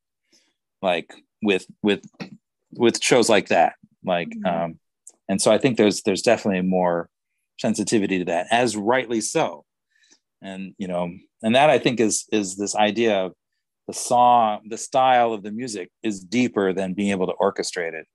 like 0.81 1.13
with 1.41 1.65
with 1.81 2.01
with 2.73 3.01
shows 3.01 3.29
like 3.29 3.47
that. 3.47 3.73
Like, 4.03 4.29
Mhm. 4.29 4.45
um, 4.65 4.79
and 5.29 5.41
so 5.41 5.51
I 5.51 5.57
think 5.57 5.77
there's 5.77 6.01
there's 6.03 6.21
definitely 6.21 6.61
more 6.67 7.09
sensitivity 7.59 8.19
to 8.19 8.25
that, 8.25 8.47
as 8.51 8.75
rightly 8.75 9.21
so. 9.21 9.63
And 10.41 10.75
you 10.77 10.87
know, 10.87 11.11
and 11.41 11.55
that 11.55 11.69
I 11.69 11.79
think 11.79 11.99
is 11.99 12.25
is 12.31 12.55
this 12.57 12.75
idea 12.75 13.25
of 13.25 13.33
the 13.87 13.93
song, 13.93 14.61
the 14.67 14.77
style 14.77 15.33
of 15.33 15.43
the 15.43 15.51
music 15.51 15.89
is 16.03 16.19
deeper 16.23 16.73
than 16.73 16.93
being 16.93 17.11
able 17.11 17.27
to 17.27 17.33
orchestrate 17.33 17.93
it. 17.93 18.07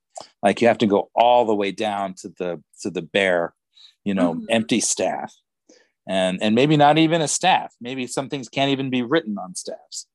Like 0.43 0.61
you 0.61 0.67
have 0.67 0.77
to 0.79 0.87
go 0.87 1.09
all 1.15 1.45
the 1.45 1.55
way 1.55 1.71
down 1.71 2.13
to 2.15 2.29
the 2.37 2.61
to 2.81 2.89
the 2.89 3.01
bare, 3.01 3.53
you 4.03 4.13
know, 4.13 4.35
Mhm. 4.35 4.45
empty 4.49 4.79
staff. 4.79 5.33
And 6.07 6.41
and 6.41 6.55
maybe 6.55 6.77
not 6.77 6.97
even 6.97 7.21
a 7.21 7.27
staff. 7.27 7.73
Maybe 7.79 8.07
some 8.07 8.27
things 8.27 8.49
can't 8.49 8.71
even 8.71 8.89
be 8.89 9.01
written 9.01 9.37
on 9.37 9.55
staffs, 9.55 10.07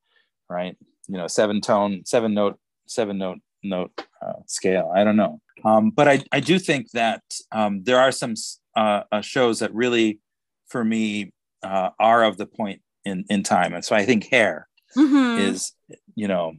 right? 0.51 0.77
You 1.09 1.17
know, 1.17 1.27
seven 1.29 1.61
tone, 1.61 2.03
seven 2.05 2.35
note, 2.35 2.59
seven 2.87 3.19
note 3.19 3.39
note 3.63 3.93
uh, 4.21 4.41
scale. 4.47 4.93
I 4.95 5.05
don't 5.05 5.17
know. 5.17 5.41
Um, 5.65 5.91
but 5.91 6.07
I, 6.09 6.23
I 6.33 6.41
do 6.41 6.59
think 6.59 6.91
that 6.91 7.23
um, 7.53 7.83
there 7.85 7.99
are 7.99 8.13
some 8.13 8.35
uh, 8.77 9.03
uh, 9.11 9.21
shows 9.23 9.61
that 9.61 9.75
really, 9.75 10.21
for 10.69 10.85
me, 10.85 11.33
uh, 11.63 11.91
are 11.99 12.25
of 12.25 12.37
the 12.37 12.47
point 12.47 12.83
in, 13.05 13.25
in 13.31 13.43
time. 13.43 13.73
And 13.75 13.85
so 13.85 13.97
I 13.97 14.05
think 14.05 14.27
Hair 14.31 14.69
Mhm. 14.97 15.39
is, 15.39 15.73
you 16.15 16.29
know, 16.29 16.55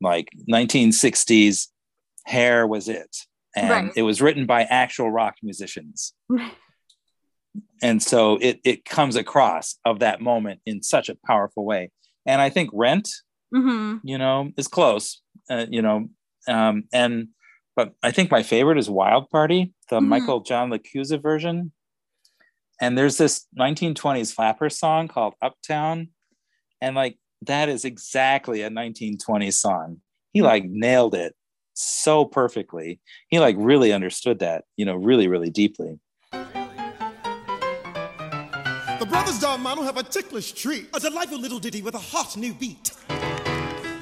like 0.00 0.28
1960s, 0.48 1.68
Hair 2.26 2.66
was 2.66 2.88
it. 2.88 3.16
And 3.56 3.70
Right. 3.70 3.92
it 3.96 4.02
was 4.02 4.22
written 4.22 4.46
by 4.46 4.62
actual 4.62 5.10
rock 5.10 5.36
musicians. 5.42 6.14
And 7.82 8.02
so 8.02 8.36
it, 8.40 8.60
it 8.64 8.84
comes 8.84 9.16
across 9.16 9.76
of 9.84 9.98
that 9.98 10.20
moment 10.20 10.60
in 10.64 10.82
such 10.82 11.08
a 11.08 11.16
powerful 11.26 11.64
way. 11.64 11.90
And 12.24 12.40
I 12.40 12.48
think 12.48 12.70
Rent, 12.72 13.08
Mhm. 13.52 14.00
you 14.04 14.16
know, 14.18 14.52
is 14.56 14.68
close, 14.68 15.20
uh, 15.50 15.66
you 15.68 15.82
know, 15.82 16.08
um, 16.48 16.84
and 16.92 17.28
but 17.74 17.94
I 18.02 18.10
think 18.10 18.30
my 18.30 18.42
favorite 18.42 18.78
is 18.78 18.88
Wild 18.88 19.28
Party, 19.30 19.72
the 19.90 19.98
Mhm. 20.00 20.06
Michael 20.08 20.40
John 20.40 20.70
LaChiusa 20.70 21.20
version. 21.20 21.72
And 22.80 22.96
there's 22.96 23.16
this 23.18 23.46
1920s 23.52 24.32
flapper 24.32 24.70
song 24.70 25.08
called 25.08 25.34
Uptown. 25.42 26.10
And 26.80 26.94
like 26.94 27.18
that 27.46 27.68
is 27.68 27.84
exactly 27.84 28.62
a 28.62 28.70
1920s 28.70 29.54
song. 29.54 30.00
He 30.32 30.40
hmm. 30.40 30.46
like 30.46 30.64
nailed 30.64 31.14
it 31.14 31.34
so 31.74 32.24
perfectly. 32.24 33.00
He 33.28 33.38
like 33.40 33.56
really 33.58 33.92
understood 33.92 34.38
that, 34.40 34.64
you 34.76 34.84
know, 34.84 34.94
really, 34.94 35.28
really 35.28 35.50
deeply. 35.50 35.98
The 36.30 36.40
brothers 39.08 39.38
D'Armano 39.40 39.82
have 39.82 39.96
a 39.96 40.02
ticklish 40.02 40.52
treat, 40.52 40.88
a 40.94 41.00
delightful 41.00 41.38
little 41.38 41.58
ditty 41.58 41.82
with 41.82 41.94
a 41.94 41.98
hot 41.98 42.36
new 42.36 42.54
beat. 42.54 42.92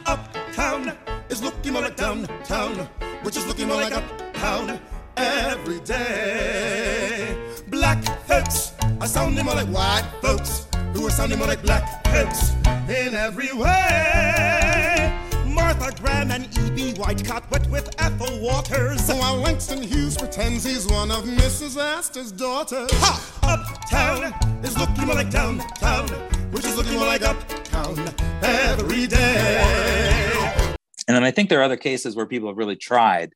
Uptown 0.06 0.96
is 1.28 1.42
looking 1.42 1.72
more 1.72 1.82
like 1.82 1.96
downtown, 1.96 2.76
which 3.22 3.36
is 3.36 3.46
looking 3.46 3.68
more 3.68 3.76
like 3.76 3.94
uptown 3.94 4.80
every 5.16 5.80
day. 5.80 7.36
Black 7.68 8.04
folks 8.26 8.72
are 9.00 9.06
sounding 9.06 9.44
more 9.44 9.54
like 9.54 9.68
white 9.68 10.06
folks, 10.20 10.66
who 10.92 11.06
are 11.06 11.10
sounding 11.10 11.38
more 11.38 11.48
like 11.48 11.62
black 11.62 12.04
folks 12.06 12.59
in 12.90 13.14
every 13.14 13.52
way. 13.52 15.16
Martha 15.46 15.92
Graham 16.00 16.30
and 16.30 16.46
E.B. 16.58 16.94
White 17.00 17.24
caught 17.24 17.48
wet 17.50 17.68
with 17.70 17.94
Ethel 17.98 18.40
Waters. 18.40 19.08
While 19.08 19.36
Langston 19.36 19.82
Hughes 19.82 20.16
pretends 20.16 20.64
he's 20.64 20.86
one 20.88 21.10
of 21.10 21.24
Mrs. 21.24 21.76
Astor's 21.80 22.32
daughters. 22.32 22.90
Ha! 22.92 23.26
Uptown 23.42 24.64
is 24.64 24.76
looking 24.78 25.06
more 25.06 25.14
like 25.14 25.30
downtown, 25.30 26.08
which 26.52 26.64
is 26.64 26.76
looking 26.76 26.94
more 26.94 27.06
like 27.06 27.22
uptown 27.22 27.96
every 28.42 29.06
day. 29.06 30.76
And 31.08 31.16
then 31.16 31.24
I 31.24 31.30
think 31.30 31.48
there 31.48 31.60
are 31.60 31.64
other 31.64 31.76
cases 31.76 32.14
where 32.16 32.26
people 32.26 32.48
have 32.48 32.56
really 32.56 32.76
tried, 32.76 33.32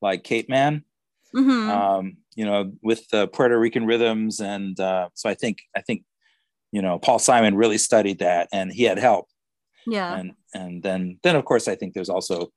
like 0.00 0.22
Capeman, 0.24 0.82
Mhm. 1.34 1.68
um, 1.68 2.16
you 2.36 2.44
know, 2.46 2.72
with 2.82 3.08
the 3.10 3.28
Puerto 3.28 3.58
Rican 3.58 3.84
rhythms. 3.86 4.40
And 4.40 4.78
uh, 4.80 5.08
so 5.14 5.28
I 5.28 5.34
think, 5.34 5.58
I 5.76 5.82
think, 5.82 6.04
you 6.72 6.82
know, 6.82 6.98
Paul 6.98 7.18
Simon 7.18 7.56
really 7.56 7.78
studied 7.78 8.18
that 8.20 8.48
and 8.52 8.72
he 8.72 8.84
had 8.84 8.98
help. 8.98 9.26
yeah. 9.86 10.16
And 10.16 10.32
and 10.54 10.82
then 10.82 11.18
then 11.22 11.36
of 11.36 11.44
course 11.44 11.66
I 11.68 11.74
think 11.76 11.94
there's 11.94 12.08
also, 12.10 12.52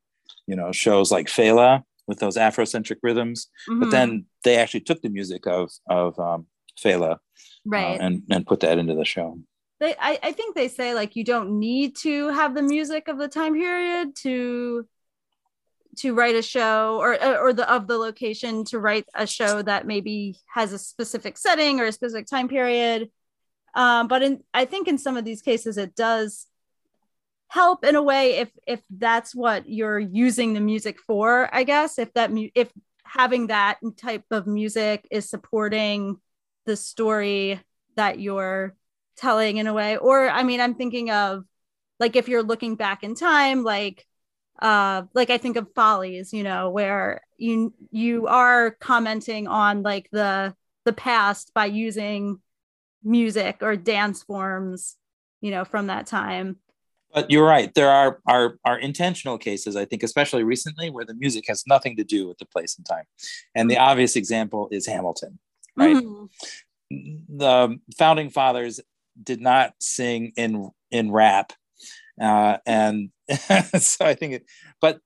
you 0.47 0.55
know, 0.55 0.71
shows 0.71 1.11
like 1.11 1.27
Fela 1.27 1.83
with 2.07 2.19
those 2.19 2.35
Afrocentric 2.37 2.97
rhythms. 3.03 3.47
But 3.67 3.87
Mhm. 3.87 3.91
then 3.91 4.25
they 4.43 4.57
actually 4.57 4.81
took 4.81 5.01
the 5.01 5.09
music 5.09 5.47
of 5.47 5.69
of 5.89 6.19
um, 6.19 6.47
Fela 6.81 7.13
uh, 7.13 7.17
right. 7.65 7.99
and 8.01 8.23
and 8.31 8.45
put 8.45 8.59
that 8.61 8.77
into 8.77 8.95
the 8.95 9.05
show. 9.05 9.37
they 9.79 9.95
I, 9.99 10.19
I 10.23 10.31
think 10.33 10.55
they 10.55 10.67
say 10.67 10.93
like 10.93 11.15
you 11.15 11.23
don't 11.23 11.59
need 11.59 11.95
to 11.97 12.29
have 12.29 12.53
the 12.55 12.61
music 12.75 13.07
of 13.07 13.17
the 13.17 13.27
time 13.27 13.53
period 13.53 14.15
to 14.23 14.85
to 15.97 16.13
write 16.13 16.35
a 16.35 16.41
show 16.41 16.97
or 17.01 17.11
or 17.43 17.51
the 17.53 17.67
of 17.75 17.87
the 17.87 17.97
location 17.97 18.63
to 18.65 18.79
write 18.79 19.05
a 19.13 19.27
show 19.27 19.61
that 19.61 19.85
maybe 19.85 20.37
has 20.53 20.71
a 20.73 20.79
specific 20.79 21.37
setting 21.37 21.79
or 21.79 21.85
a 21.85 21.91
specific 21.91 22.27
time 22.27 22.47
period 22.47 23.09
um, 23.73 24.07
but 24.07 24.21
in 24.21 24.43
i 24.53 24.65
think 24.65 24.87
in 24.87 24.97
some 24.97 25.17
of 25.17 25.25
these 25.25 25.41
cases 25.41 25.77
it 25.77 25.95
does 25.95 26.47
help 27.47 27.83
in 27.83 27.95
a 27.95 28.03
way 28.03 28.37
if 28.37 28.49
if 28.65 28.81
that's 28.89 29.35
what 29.35 29.67
you're 29.67 29.99
using 29.99 30.53
the 30.53 30.59
music 30.59 30.99
for 30.99 31.49
i 31.53 31.63
guess 31.63 31.99
if 31.99 32.13
that 32.13 32.31
mu- 32.31 32.49
if 32.55 32.71
having 33.03 33.47
that 33.47 33.77
type 33.97 34.23
of 34.31 34.47
music 34.47 35.05
is 35.11 35.29
supporting 35.29 36.17
the 36.65 36.77
story 36.77 37.59
that 37.97 38.19
you're 38.19 38.73
telling 39.17 39.57
in 39.57 39.67
a 39.67 39.73
way. 39.73 39.97
Or 39.97 40.29
i 40.29 40.43
mean 40.43 40.61
i'm 40.61 40.75
thinking 40.75 41.11
of 41.11 41.43
like 41.99 42.15
if 42.15 42.27
you're 42.27 42.43
looking 42.43 42.75
back 42.75 43.03
in 43.03 43.15
time 43.15 43.63
like 43.63 44.05
uh 44.61 45.03
like 45.13 45.29
i 45.29 45.37
think 45.37 45.57
of 45.57 45.73
follies 45.75 46.33
you 46.33 46.43
know 46.43 46.69
where 46.69 47.21
you 47.37 47.73
you 47.91 48.27
are 48.27 48.71
commenting 48.71 49.47
on 49.47 49.83
like 49.83 50.09
the 50.11 50.55
the 50.85 50.93
past 50.93 51.53
by 51.53 51.65
using 51.65 52.39
music 53.03 53.57
or 53.61 53.75
dance 53.75 54.23
forms 54.23 54.95
you 55.41 55.51
know 55.51 55.65
from 55.65 55.87
that 55.87 56.05
time 56.07 56.57
But 57.13 57.29
you're 57.29 57.45
right. 57.45 57.73
There 57.73 57.89
are 57.89 58.19
are 58.25 58.57
are 58.63 58.79
intentional 58.79 59.37
cases, 59.37 59.75
I 59.75 59.83
think, 59.85 60.01
especially 60.03 60.43
recently, 60.43 60.89
where 60.89 61.03
the 61.05 61.13
music 61.15 61.43
has 61.49 61.63
nothing 61.67 61.97
to 61.97 62.05
do 62.05 62.25
with 62.27 62.37
the 62.37 62.45
place 62.45 62.77
and 62.77 62.85
time. 62.85 63.03
And 63.53 63.69
the 63.69 63.77
obvious 63.77 64.15
example 64.15 64.69
is 64.71 64.87
Hamilton. 64.87 65.39
Right. 65.75 65.97
Mhm. 65.97 66.29
The 66.89 67.79
founding 67.97 68.29
fathers 68.29 68.79
did 69.21 69.41
not 69.41 69.73
sing 69.79 70.31
in 70.37 70.71
in 70.89 71.11
rap, 71.11 71.51
uh, 72.21 72.57
and 72.65 73.11
so 73.77 74.05
I 74.05 74.15
think. 74.15 74.33
It, 74.33 74.45
but 74.79 74.99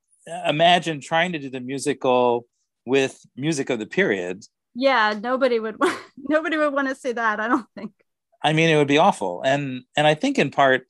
imagine 0.47 1.01
trying 1.01 1.31
to 1.33 1.39
do 1.39 1.49
the 1.49 1.59
musical 1.59 2.45
with 2.85 3.17
music 3.35 3.69
of 3.71 3.79
the 3.79 3.87
period. 3.87 4.45
Yeah 4.75 5.17
nobody 5.19 5.59
would 5.59 5.79
want 5.79 5.97
nobody 6.17 6.57
would 6.57 6.73
want 6.73 6.87
to 6.87 6.95
see 6.95 7.11
that 7.11 7.39
i 7.39 7.47
don't 7.47 7.67
think 7.75 7.91
I 8.45 8.53
mean, 8.53 8.69
it 8.69 8.77
would 8.77 8.87
be 8.87 8.99
awful. 8.99 9.41
And 9.43 9.83
and 9.97 10.05
I 10.05 10.13
think 10.13 10.37
in 10.37 10.51
part, 10.51 10.85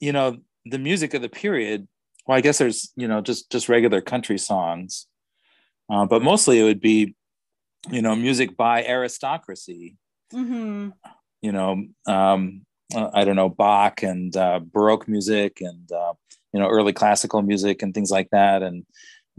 you 0.00 0.12
know, 0.12 0.36
the 0.66 0.78
music 0.78 1.14
of 1.14 1.22
the 1.22 1.28
period. 1.30 1.88
Well, 2.26 2.36
I 2.36 2.42
guess 2.42 2.58
there's 2.58 2.92
you 2.94 3.08
know 3.08 3.22
just 3.22 3.50
just 3.50 3.70
regular 3.70 4.02
country 4.02 4.36
songs, 4.36 5.06
uh, 5.88 6.04
but 6.04 6.22
mostly 6.22 6.60
it 6.60 6.64
would 6.64 6.82
be, 6.82 7.16
you 7.90 8.02
know, 8.02 8.14
music 8.14 8.54
by 8.54 8.84
aristocracy. 8.84 9.96
hmm 10.30 10.90
You 11.40 11.52
know, 11.52 11.86
um, 12.06 12.66
uh, 12.94 13.10
I 13.14 13.24
don't 13.24 13.36
know 13.36 13.48
Bach 13.48 14.02
and 14.02 14.36
uh, 14.36 14.60
Baroque 14.60 15.08
music 15.08 15.62
and 15.62 15.90
uh, 15.90 16.12
you 16.52 16.60
know 16.60 16.68
early 16.68 16.92
classical 16.92 17.40
music 17.40 17.80
and 17.80 17.94
things 17.94 18.10
like 18.10 18.28
that. 18.30 18.62
And 18.62 18.84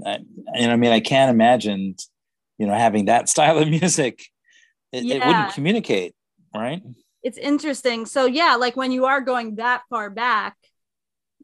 uh, 0.03 0.18
and 0.55 0.72
I 0.72 0.78
mean, 0.78 0.91
I 0.91 0.99
can't 0.99 1.30
imagine, 1.30 1.95
you 2.60 2.68
know, 2.68 2.76
having 2.76 3.05
that 3.05 3.30
style 3.34 3.57
of 3.57 3.68
music. 3.68 4.24
It, 4.91 5.05
it 5.05 5.26
wouldn't 5.26 5.53
communicate, 5.53 6.16
right? 6.53 6.82
it's 7.24 7.38
interesting. 7.38 8.05
So 8.05 8.26
yeah, 8.26 8.55
like 8.55 8.76
when 8.76 8.91
you 8.91 9.05
are 9.05 9.22
going 9.22 9.55
that 9.55 9.84
far 9.89 10.10
back, 10.10 10.55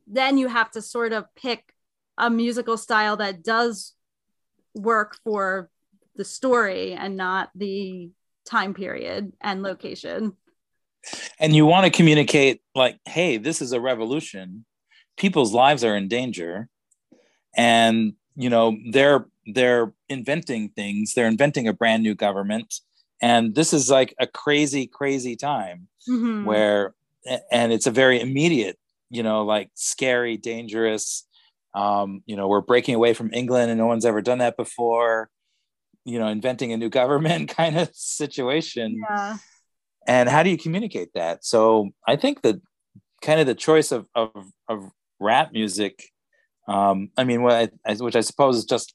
then 0.08 0.38
you 0.38 0.48
have 0.48 0.72
to 0.72 0.82
sort 0.82 1.14
of 1.14 1.26
pick 1.36 1.64
a 2.18 2.30
musical 2.30 2.78
style 2.78 3.18
that 3.18 3.44
does 3.44 3.94
work 4.74 5.18
for 5.24 5.70
the 6.16 6.26
story 6.26 6.94
and 6.94 7.18
not 7.18 7.50
the 7.56 8.10
time 8.46 8.74
period 8.74 9.34
and 9.42 9.64
location. 9.64 10.34
and 11.40 11.56
you 11.56 11.66
want 11.66 11.86
to 11.86 11.92
communicate 11.92 12.62
like 12.74 12.98
hey 13.06 13.38
this 13.38 13.62
is 13.62 13.74
a 13.74 13.80
revolution 13.80 14.66
people's 15.18 15.54
lives 15.54 15.84
are 15.84 15.96
in 15.96 16.08
danger 16.08 16.68
and 17.56 18.14
you 18.36 18.50
know 18.50 18.76
they're 18.90 19.28
they're 19.46 19.94
inventing 20.10 20.70
things 20.70 21.14
they're 21.14 21.28
inventing 21.28 21.68
a 21.68 21.74
brand 21.74 22.02
new 22.04 22.16
government 22.16 22.76
and 23.22 23.56
this 23.56 23.74
is 23.74 23.90
like 23.90 24.14
a 24.20 24.28
crazy 24.28 24.88
crazy 24.88 25.36
time 25.36 25.88
Mhm. 26.10 26.46
where 26.46 26.94
and 27.52 27.74
it's 27.74 27.88
a 27.88 27.92
very 27.92 28.20
immediate 28.22 28.78
you 29.10 29.24
know 29.24 29.44
like 29.46 29.70
scary 29.74 30.38
dangerous 30.38 31.28
um 31.74 32.22
you 32.26 32.36
know 32.36 32.48
we're 32.48 32.62
breaking 32.62 32.96
away 32.96 33.14
from 33.14 33.34
england 33.34 33.70
and 33.72 33.80
no 33.80 33.88
one's 33.88 34.06
ever 34.06 34.22
done 34.22 34.38
that 34.40 34.56
before 34.58 35.30
you 36.06 36.20
know 36.20 36.28
inventing 36.28 36.72
a 36.72 36.78
new 36.78 36.90
government 36.90 37.50
kind 37.58 37.78
of 37.78 37.90
situation 37.94 39.02
yeah. 39.10 39.38
and 40.08 40.30
how 40.30 40.44
do 40.44 40.50
you 40.50 40.58
communicate 40.58 41.10
that 41.16 41.44
so 41.44 41.90
i 42.08 42.16
think 42.16 42.42
that 42.44 42.62
kind 43.22 43.40
of 43.40 43.48
the 43.48 43.56
choice 43.56 43.92
of 43.92 44.08
of, 44.16 44.32
of 44.70 44.92
rap 45.20 45.52
music 45.52 46.12
um 46.68 47.10
i 47.18 47.24
mean 47.24 47.42
what 47.44 47.72
I, 47.86 47.94
which 47.96 48.16
i 48.16 48.22
suppose 48.22 48.58
is 48.58 48.66
just 48.66 48.94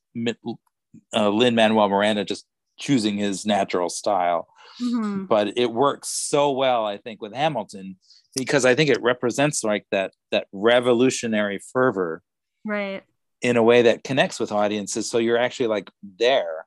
uh, 1.15 1.29
lin 1.29 1.55
manuel 1.55 1.89
miranda 1.89 2.25
just 2.25 2.47
choosing 2.79 3.17
his 3.17 3.45
natural 3.47 3.89
style 3.89 4.49
Mhm. 4.81 5.29
but 5.29 5.59
it 5.59 5.71
works 5.73 6.09
so 6.09 6.53
well 6.53 6.87
i 6.87 6.97
think 6.97 7.21
with 7.21 7.35
hamilton 7.35 7.97
because 8.35 8.65
i 8.65 8.75
think 8.75 8.89
it 8.89 9.03
represents 9.03 9.63
like 9.63 9.85
that 9.91 10.13
that 10.31 10.47
revolutionary 10.53 11.61
fervor 11.73 12.23
Right. 12.65 13.03
in 13.43 13.57
a 13.57 13.63
way 13.63 13.83
that 13.83 14.05
connects 14.05 14.41
with 14.41 14.53
audiences 14.53 15.11
so 15.11 15.19
you're 15.19 15.37
actually 15.39 15.67
like 15.67 15.91
there 16.19 16.67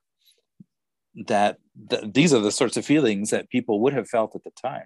that 1.28 1.58
th- 1.90 2.14
these 2.14 2.34
are 2.34 2.40
the 2.40 2.52
sorts 2.52 2.78
of 2.78 2.86
feelings 2.86 3.30
that 3.32 3.50
people 3.50 3.80
would 3.82 3.94
have 3.94 4.08
felt 4.10 4.36
at 4.36 4.44
the 4.44 4.52
time 4.52 4.86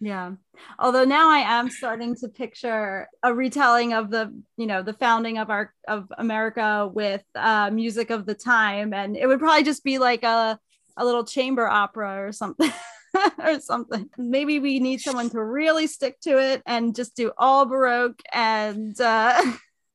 Yeah. 0.00 0.32
Although 0.78 1.04
now 1.04 1.30
I 1.30 1.38
am 1.38 1.70
starting 1.70 2.14
to 2.16 2.28
picture 2.28 3.08
a 3.22 3.34
retelling 3.34 3.94
of 3.94 4.10
the, 4.10 4.32
you 4.56 4.66
know, 4.66 4.82
the 4.82 4.92
founding 4.92 5.38
of 5.38 5.50
our 5.50 5.74
of 5.88 6.12
America 6.18 6.88
with 6.92 7.24
uh 7.34 7.70
music 7.70 8.10
of 8.10 8.24
the 8.24 8.34
time 8.34 8.92
and 8.92 9.16
it 9.16 9.26
would 9.26 9.40
probably 9.40 9.64
just 9.64 9.82
be 9.82 9.98
like 9.98 10.22
a 10.22 10.58
a 10.96 11.04
little 11.04 11.24
chamber 11.24 11.66
opera 11.66 12.24
or 12.26 12.32
something 12.32 12.72
or 13.38 13.60
something. 13.60 14.08
Maybe 14.16 14.58
we 14.60 14.78
need 14.78 15.00
someone 15.00 15.30
to 15.30 15.42
really 15.42 15.86
stick 15.86 16.20
to 16.20 16.38
it 16.38 16.62
and 16.64 16.94
just 16.94 17.16
do 17.16 17.32
all 17.36 17.66
baroque 17.66 18.20
and 18.32 18.98
uh 19.00 19.42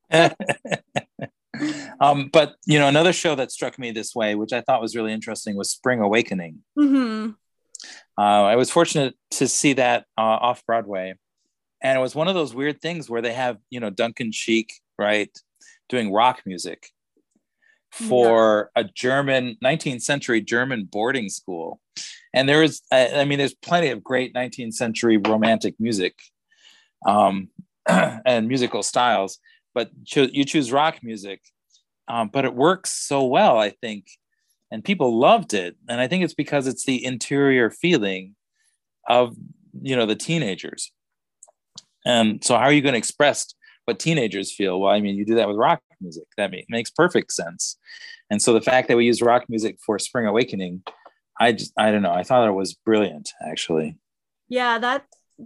um, 1.99 2.29
but 2.31 2.55
you 2.65 2.79
know 2.79 2.87
another 2.87 3.13
show 3.13 3.35
that 3.35 3.51
struck 3.51 3.77
me 3.79 3.91
this 3.91 4.15
way 4.15 4.35
which 4.35 4.53
i 4.53 4.61
thought 4.61 4.81
was 4.81 4.95
really 4.95 5.13
interesting 5.13 5.55
was 5.55 5.69
spring 5.69 5.99
awakening 5.99 6.59
mhm. 6.77 7.35
Uh, 8.17 8.43
i 8.43 8.55
was 8.55 8.69
fortunate 8.69 9.15
to 9.31 9.47
see 9.47 9.73
that 9.73 10.05
uh, 10.17 10.21
off 10.21 10.65
broadway 10.65 11.13
and 11.81 11.97
it 11.97 12.01
was 12.01 12.15
one 12.15 12.27
of 12.27 12.35
those 12.35 12.53
weird 12.53 12.81
things 12.81 13.09
where 13.09 13.21
they 13.21 13.33
have 13.33 13.57
you 13.69 13.79
know 13.79 13.89
duncan 13.89 14.31
sheik 14.31 14.73
right 14.97 15.37
doing 15.89 16.11
rock 16.11 16.41
music 16.45 16.87
for 17.93 18.71
a 18.75 18.83
German 18.83 19.55
19th 19.63 20.01
century 20.01 20.41
German 20.41 20.85
boarding 20.91 21.29
school. 21.29 21.79
And 22.33 22.49
there 22.49 22.63
is, 22.63 22.81
I, 22.91 23.07
I 23.09 23.25
mean, 23.25 23.37
there's 23.37 23.53
plenty 23.53 23.89
of 23.89 24.03
great 24.03 24.33
19th 24.33 24.73
century 24.73 25.17
romantic 25.17 25.75
music 25.79 26.15
um, 27.07 27.49
and 27.87 28.47
musical 28.47 28.81
styles, 28.81 29.37
but 29.75 29.91
cho- 30.05 30.29
you 30.31 30.43
choose 30.43 30.71
rock 30.71 31.03
music. 31.03 31.41
Um, 32.07 32.29
but 32.33 32.45
it 32.45 32.55
works 32.55 32.91
so 32.91 33.25
well, 33.25 33.59
I 33.59 33.69
think, 33.69 34.07
and 34.73 34.83
people 34.83 35.19
loved 35.19 35.53
it. 35.53 35.77
And 35.87 36.01
I 36.01 36.07
think 36.07 36.23
it's 36.23 36.33
because 36.33 36.65
it's 36.65 36.83
the 36.83 37.05
interior 37.05 37.69
feeling 37.69 38.35
of 39.07 39.35
you 39.79 39.95
know 39.95 40.07
the 40.07 40.15
teenagers. 40.15 40.91
And 42.05 42.43
so, 42.43 42.57
how 42.57 42.63
are 42.63 42.73
you 42.73 42.81
going 42.81 42.93
to 42.93 42.97
express 42.97 43.53
what 43.85 43.99
teenagers 43.99 44.51
feel? 44.51 44.81
Well, 44.81 44.91
I 44.91 44.99
mean, 44.99 45.15
you 45.15 45.25
do 45.25 45.35
that 45.35 45.47
with 45.47 45.57
rock 45.57 45.81
music. 46.01 46.23
That 46.37 46.51
makes 46.69 46.89
perfect 46.89 47.31
sense. 47.31 47.77
And 48.31 48.41
so, 48.41 48.51
the 48.51 48.61
fact 48.61 48.87
that 48.87 48.97
we 48.97 49.05
use 49.05 49.21
rock 49.21 49.43
music 49.47 49.77
for 49.85 49.99
Spring 49.99 50.25
Awakening, 50.25 50.81
I 51.39 51.51
just, 51.51 51.71
I 51.77 51.91
don't 51.91 52.01
know. 52.01 52.11
I 52.11 52.23
thought 52.23 52.47
it 52.47 52.53
was 52.53 52.73
brilliant, 52.73 53.29
actually. 53.47 53.95
Yeah, 54.49 54.79
that 54.79 55.05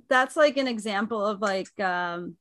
that's 0.10 0.38
like 0.38 0.56
an 0.56 0.68
example 0.68 1.26
of 1.26 1.42
like 1.42 1.78
um 1.82 2.38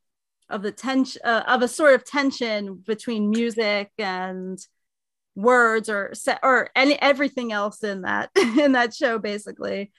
of 0.48 0.62
the 0.62 0.70
tension 0.70 1.20
uh, 1.24 1.42
of 1.48 1.62
a 1.62 1.68
sort 1.68 1.94
of 1.94 2.04
tension 2.04 2.76
between 2.86 3.28
music 3.28 3.90
and 3.98 4.64
words 5.36 5.88
or 5.88 6.10
set 6.14 6.40
or 6.42 6.70
any 6.74 7.00
everything 7.00 7.52
else 7.52 7.84
in 7.84 8.02
that 8.02 8.30
in 8.58 8.72
that 8.72 8.92
show 8.94 9.18
basically 9.18 9.92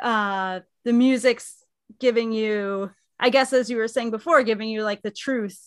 uh 0.00 0.60
the 0.84 0.92
music's 0.92 1.62
giving 2.00 2.32
you 2.32 2.90
i 3.20 3.28
guess 3.30 3.52
as 3.52 3.70
you 3.70 3.76
were 3.76 3.86
saying 3.86 4.10
before 4.10 4.42
giving 4.42 4.68
you 4.68 4.82
like 4.82 5.02
the 5.02 5.10
truth 5.10 5.60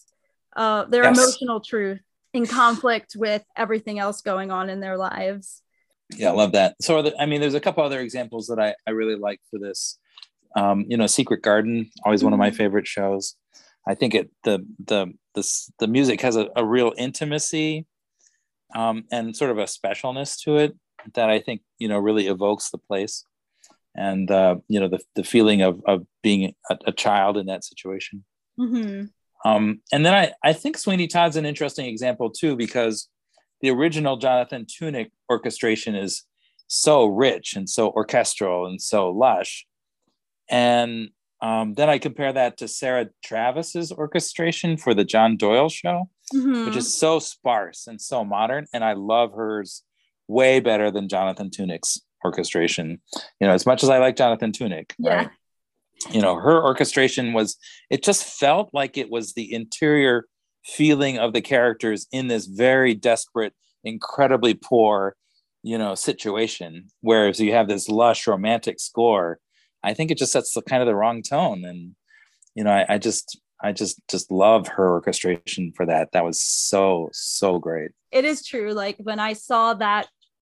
uh 0.56 0.86
their 0.86 1.04
Yes. 1.04 1.18
emotional 1.18 1.62
truth 1.62 2.02
in 2.34 2.46
conflict 2.48 3.16
with 3.16 3.44
everything 3.56 4.00
else 4.00 4.22
going 4.22 4.52
on 4.52 4.70
in 4.70 4.80
their 4.80 4.98
lives 4.98 5.62
Yeah, 6.18 6.30
I 6.32 6.34
love 6.34 6.52
that. 6.54 6.76
So, 6.82 7.02
the, 7.02 7.14
I 7.22 7.26
mean, 7.26 7.40
there's 7.42 7.54
a 7.54 7.60
couple 7.62 7.84
other 7.84 8.02
examples 8.02 8.48
that 8.48 8.60
I, 8.60 8.76
I 8.86 8.92
really 8.92 9.16
like 9.16 9.40
for 9.50 9.60
this. 9.60 9.98
Um, 10.58 10.84
you 10.90 10.98
know, 10.98 11.08
Secret 11.08 11.42
Garden, 11.42 11.90
always 12.04 12.22
one 12.24 12.34
of 12.34 12.40
my 12.40 12.52
favorite 12.52 12.86
shows. 12.88 13.36
I 13.88 13.96
think 13.96 14.14
it 14.16 14.30
the 14.44 14.66
the 14.88 15.14
the 15.36 15.44
the 15.80 15.88
music 15.88 16.20
has 16.22 16.36
a, 16.36 16.50
a 16.56 16.66
real 16.66 16.92
intimacy 16.98 17.86
um, 18.76 19.04
and 19.12 19.36
sort 19.36 19.52
of 19.52 19.58
a 19.58 19.64
specialness 19.64 20.40
to 20.44 20.58
it 20.58 20.76
that 21.16 21.30
I 21.30 21.40
think 21.40 21.62
you 21.80 21.88
know 21.88 21.98
really 21.98 22.28
evokes 22.28 22.70
the 22.70 22.78
place 22.78 23.26
and 23.96 24.30
uh, 24.30 24.58
you 24.68 24.80
know 24.80 24.88
the 24.88 25.00
the 25.16 25.24
feeling 25.24 25.62
of 25.62 25.82
of 25.86 26.06
being 26.24 26.54
a, 26.70 26.78
a 26.88 26.92
child 26.92 27.38
in 27.38 27.48
that 27.48 27.64
situation. 27.64 28.24
Mhm. 28.60 29.10
Um, 29.44 29.82
and 29.92 30.06
then 30.06 30.14
I, 30.14 30.34
I 30.44 30.54
think 30.54 30.78
Sweeney 30.78 31.08
Todd's 31.08 31.36
an 31.36 31.46
interesting 31.46 31.88
example 31.88 32.30
too, 32.30 32.56
because 32.56 33.10
the 33.62 33.72
original 33.72 34.18
Jonathan 34.18 34.66
Tunick 34.66 35.10
orchestration 35.30 35.96
is 35.96 36.24
so 36.68 37.06
rich 37.06 37.56
and 37.56 37.70
so 37.70 37.90
orchestral 37.90 38.68
and 38.68 38.82
so 38.82 39.10
lush. 39.10 39.66
And 40.50 41.10
um, 41.42 41.74
then 41.74 41.90
I 41.90 41.98
compare 41.98 42.32
that 42.34 42.58
to 42.58 42.68
Sarah 42.68 43.08
Travis's 43.24 43.92
orchestration 43.92 44.78
for 44.78 44.94
the 44.94 45.04
John 45.04 45.38
Doyle 45.38 45.70
show, 45.70 46.10
Mhm. 46.34 46.66
which 46.66 46.76
is 46.76 46.94
so 46.94 47.20
sparse 47.20 47.88
and 47.88 48.00
so 48.00 48.24
modern. 48.24 48.68
And 48.74 48.84
I 48.84 48.94
love 48.94 49.34
hers 49.34 49.84
way 50.28 50.60
better 50.60 50.92
than 50.92 51.10
Jonathan 51.10 51.50
Tunick's 51.50 52.00
orchestration. 52.24 53.02
You 53.40 53.48
know, 53.48 53.54
as 53.54 53.66
much 53.66 53.84
as 53.84 53.90
I 53.90 53.98
like 53.98 54.16
Jonathan 54.16 54.52
Tunick, 54.52 54.94
Yeah. 55.00 55.16
right? 55.16 55.30
you 56.10 56.20
know 56.20 56.34
her 56.36 56.64
orchestration 56.64 57.32
was 57.32 57.58
it 57.92 58.02
just 58.04 58.24
felt 58.24 58.72
like 58.74 58.98
it 58.98 59.12
was 59.12 59.34
the 59.34 59.54
interior 59.54 60.26
feeling 60.66 61.20
of 61.20 61.32
the 61.32 61.42
characters 61.42 62.08
in 62.12 62.28
this 62.28 62.48
very 62.48 62.96
desperate 62.96 63.54
incredibly 63.84 64.56
poor 64.56 65.16
you 65.62 65.78
know 65.78 65.94
situation 65.94 66.88
whereas 67.02 67.40
you 67.40 67.52
have 67.52 67.68
this 67.68 67.88
lush 67.88 68.26
romantic 68.26 68.80
score 68.80 69.38
i 69.84 69.94
think 69.94 70.12
it 70.12 70.18
just 70.18 70.32
sets 70.32 70.54
the 70.54 70.62
kind 70.62 70.82
of 70.82 70.88
the 70.88 70.96
wrong 70.96 71.22
tone. 71.22 71.64
And 71.66 71.96
you 72.56 72.64
know 72.64 72.72
i, 72.72 72.86
I 72.90 72.98
just 72.98 73.40
i 73.62 73.72
just 73.72 74.02
just 74.10 74.32
love 74.32 74.68
her 74.68 74.92
orchestration 74.92 75.74
for 75.76 75.86
that. 75.86 76.12
That 76.14 76.24
was 76.24 76.42
so 76.42 77.10
so 77.14 77.60
great. 77.60 77.92
It 78.12 78.26
is 78.26 78.46
true. 78.46 78.74
Like 78.74 78.98
when 78.98 79.20
i 79.20 79.34
saw 79.34 79.74
that 79.76 80.08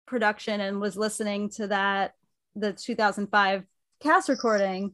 production 0.06 0.60
and 0.60 0.80
was 0.80 0.96
listening 0.96 1.50
to 1.50 1.68
that 1.68 2.12
the 2.54 2.72
2005 2.72 3.64
cast 4.00 4.28
recording 4.28 4.92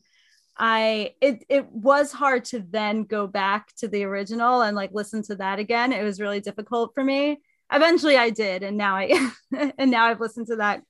i 0.56 1.12
it 1.20 1.44
it 1.48 1.66
was 1.72 2.12
hard 2.12 2.44
to 2.44 2.60
then 2.70 3.02
go 3.02 3.26
back 3.26 3.74
to 3.78 3.88
the 3.88 4.04
original 4.04 4.62
and 4.62 4.76
like 4.76 4.90
listen 4.92 5.22
to 5.22 5.36
that 5.36 5.58
again. 5.58 5.92
It 5.92 6.04
was 6.04 6.20
really 6.20 6.40
difficult 6.40 6.92
for 6.94 7.04
me. 7.04 7.40
Eventually 7.72 8.16
i 8.16 8.30
did 8.30 8.62
and 8.62 8.76
now 8.76 8.96
i 8.96 9.30
and 9.78 9.90
now 9.90 10.06
i've 10.06 10.20
listened 10.20 10.46
to 10.46 10.56
that 10.56 10.82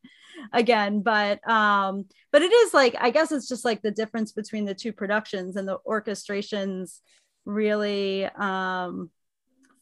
again 0.52 1.00
but 1.00 1.46
um 1.48 2.04
but 2.32 2.42
it 2.42 2.52
is 2.52 2.74
like 2.74 2.94
i 3.00 3.10
guess 3.10 3.32
it's 3.32 3.48
just 3.48 3.64
like 3.64 3.82
the 3.82 3.90
difference 3.90 4.32
between 4.32 4.64
the 4.64 4.74
two 4.74 4.92
productions 4.92 5.56
and 5.56 5.66
the 5.66 5.78
orchestrations 5.86 7.00
really 7.44 8.26
um 8.36 9.10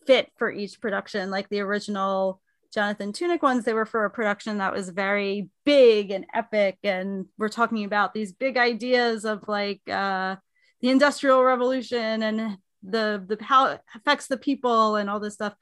fit 0.07 0.31
for 0.37 0.51
each 0.51 0.81
production. 0.81 1.31
Like 1.31 1.49
the 1.49 1.61
original 1.61 2.41
jonathan 2.75 3.13
tunick 3.13 3.43
ones 3.43 3.65
they 3.65 3.73
were 3.73 3.87
for 3.87 4.05
a 4.05 4.11
production 4.11 4.59
that 4.59 4.73
was 4.73 4.91
very 4.91 5.49
big 5.65 6.11
and 6.11 6.27
epic 6.35 6.77
and 6.83 7.25
we're 7.39 7.49
talking 7.49 7.85
about 7.85 8.13
these 8.13 8.33
big 8.33 8.57
ideas 8.57 9.25
of 9.25 9.47
like 9.47 9.81
uh 9.89 10.35
the 10.81 10.91
industrial 10.91 11.45
revolution 11.45 12.25
and 12.25 12.59
the 12.83 13.25
the 13.29 13.39
how 13.43 13.67
it 13.67 13.81
affects 13.95 14.27
the 14.27 14.37
people 14.37 14.97
and 14.97 15.09
all 15.09 15.21
this 15.21 15.35
stuff 15.35 15.55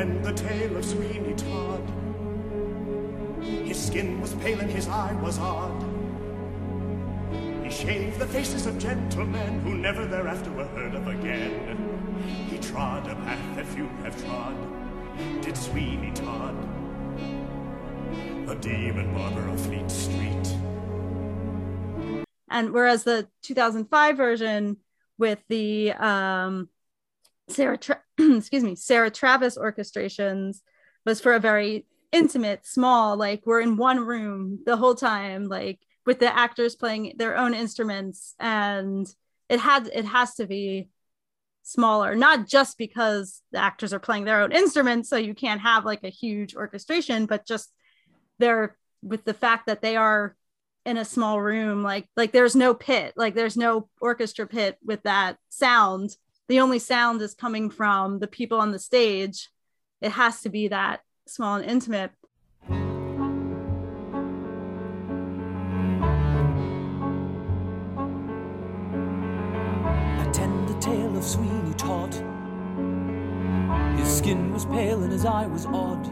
Attend 0.00 0.24
the 0.24 0.32
tale 0.32 0.76
of 0.78 0.84
Sweeney 0.86 1.34
Todd. 1.34 1.82
His 3.42 3.86
skin 3.86 4.18
was 4.18 4.32
pale 4.36 4.58
and 4.58 4.70
his 4.70 4.88
eye 4.88 5.12
was 5.20 5.38
odd. 5.38 5.84
He 7.62 7.70
shaved 7.70 8.18
the 8.18 8.26
faces 8.26 8.64
of 8.64 8.78
gentlemen 8.78 9.60
who 9.60 9.74
never 9.74 10.06
thereafter 10.06 10.50
were 10.52 10.64
heard 10.68 10.94
of 10.94 11.06
again. 11.06 12.16
He 12.48 12.56
trod 12.56 13.08
a 13.08 13.14
path 13.14 13.56
that 13.56 13.66
few 13.66 13.88
have 14.02 14.18
trod, 14.24 14.56
did 15.42 15.54
Sweeney 15.54 16.12
Todd. 16.12 16.56
A 18.48 18.54
demon 18.54 19.12
barber 19.12 19.48
of 19.48 19.60
Fleet 19.60 19.90
Street. 19.90 20.56
and 22.48 22.70
whereas 22.72 23.04
the 23.04 23.28
2005 23.42 24.16
version 24.16 24.78
with 25.18 25.42
the 25.50 25.92
um 25.92 26.70
sarah 27.48 27.76
Tra- 27.76 28.00
excuse 28.36 28.62
me 28.62 28.74
sarah 28.74 29.10
travis 29.10 29.56
orchestrations 29.56 30.60
was 31.04 31.20
for 31.20 31.34
a 31.34 31.40
very 31.40 31.86
intimate 32.12 32.66
small 32.66 33.16
like 33.16 33.42
we're 33.46 33.60
in 33.60 33.76
one 33.76 34.00
room 34.00 34.58
the 34.66 34.76
whole 34.76 34.94
time 34.94 35.44
like 35.44 35.78
with 36.06 36.18
the 36.18 36.36
actors 36.36 36.74
playing 36.74 37.14
their 37.16 37.36
own 37.36 37.54
instruments 37.54 38.34
and 38.40 39.06
it 39.48 39.60
had 39.60 39.88
it 39.94 40.04
has 40.04 40.34
to 40.34 40.46
be 40.46 40.88
smaller 41.62 42.16
not 42.16 42.48
just 42.48 42.78
because 42.78 43.42
the 43.52 43.58
actors 43.58 43.92
are 43.92 44.00
playing 44.00 44.24
their 44.24 44.40
own 44.40 44.50
instruments 44.50 45.08
so 45.08 45.16
you 45.16 45.34
can't 45.34 45.60
have 45.60 45.84
like 45.84 46.02
a 46.02 46.08
huge 46.08 46.56
orchestration 46.56 47.26
but 47.26 47.46
just 47.46 47.72
they're 48.38 48.76
with 49.02 49.24
the 49.24 49.34
fact 49.34 49.66
that 49.66 49.82
they 49.82 49.96
are 49.96 50.34
in 50.84 50.96
a 50.96 51.04
small 51.04 51.40
room 51.40 51.82
like 51.82 52.08
like 52.16 52.32
there's 52.32 52.56
no 52.56 52.74
pit 52.74 53.12
like 53.16 53.34
there's 53.34 53.56
no 53.56 53.88
orchestra 54.00 54.46
pit 54.46 54.78
with 54.82 55.02
that 55.02 55.36
sound 55.48 56.16
the 56.50 56.58
only 56.58 56.80
sound 56.80 57.22
is 57.22 57.32
coming 57.32 57.70
from 57.70 58.18
the 58.18 58.26
people 58.26 58.58
on 58.58 58.72
the 58.72 58.78
stage 58.78 59.50
it 60.00 60.10
has 60.10 60.40
to 60.40 60.48
be 60.48 60.66
that 60.66 61.00
small 61.28 61.54
and 61.54 61.64
intimate 61.70 62.10
Attend 70.26 70.68
the 70.68 70.76
tale 70.80 71.16
of 71.16 71.22
Sweeney 71.22 71.74
Todd. 71.74 72.12
His 73.96 74.18
skin 74.18 74.52
was 74.52 74.64
pale 74.64 75.02
and 75.04 75.12
his 75.12 75.24
eye 75.24 75.46
was 75.46 75.66
odd. 75.66 76.04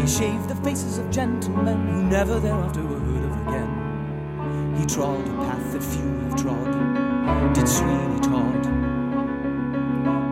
He 0.00 0.06
shaved 0.08 0.48
the 0.48 0.56
faces 0.64 0.98
of 0.98 1.10
gentlemen 1.10 1.86
who 1.86 2.02
never 2.02 2.40
thereafter 2.40 2.82
were 2.82 2.98
heard 2.98 3.24
of 3.24 3.46
again. 3.46 4.76
He 4.78 4.86
trod 4.86 5.20
a 5.20 5.32
path 5.44 5.72
that 5.72 5.82
few 5.82 6.18
have 6.20 6.36
trod. 6.36 7.54
Did 7.54 7.68
Sweeney 7.68 8.20
Todd, 8.20 8.47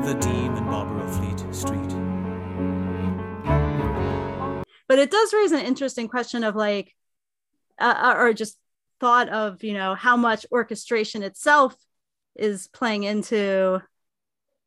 the 0.07 0.15
demon 0.15 0.65
barber 0.67 1.01
of 1.01 1.17
Fleet 1.17 1.53
Street. 1.53 1.91
but 4.87 5.01
it 5.01 5.11
does 5.11 5.35
raise 5.35 5.51
an 5.51 5.59
interesting 5.59 6.07
question 6.07 6.45
of 6.45 6.55
like 6.55 6.95
uh, 7.81 8.15
or 8.17 8.33
just 8.33 8.57
thought 9.01 9.29
of 9.31 9.65
you 9.65 9.75
know 9.75 9.97
how 9.97 10.17
much 10.17 10.47
orchestration 10.53 11.25
itself 11.25 11.75
is 12.37 12.69
playing 12.69 13.03
into 13.03 13.83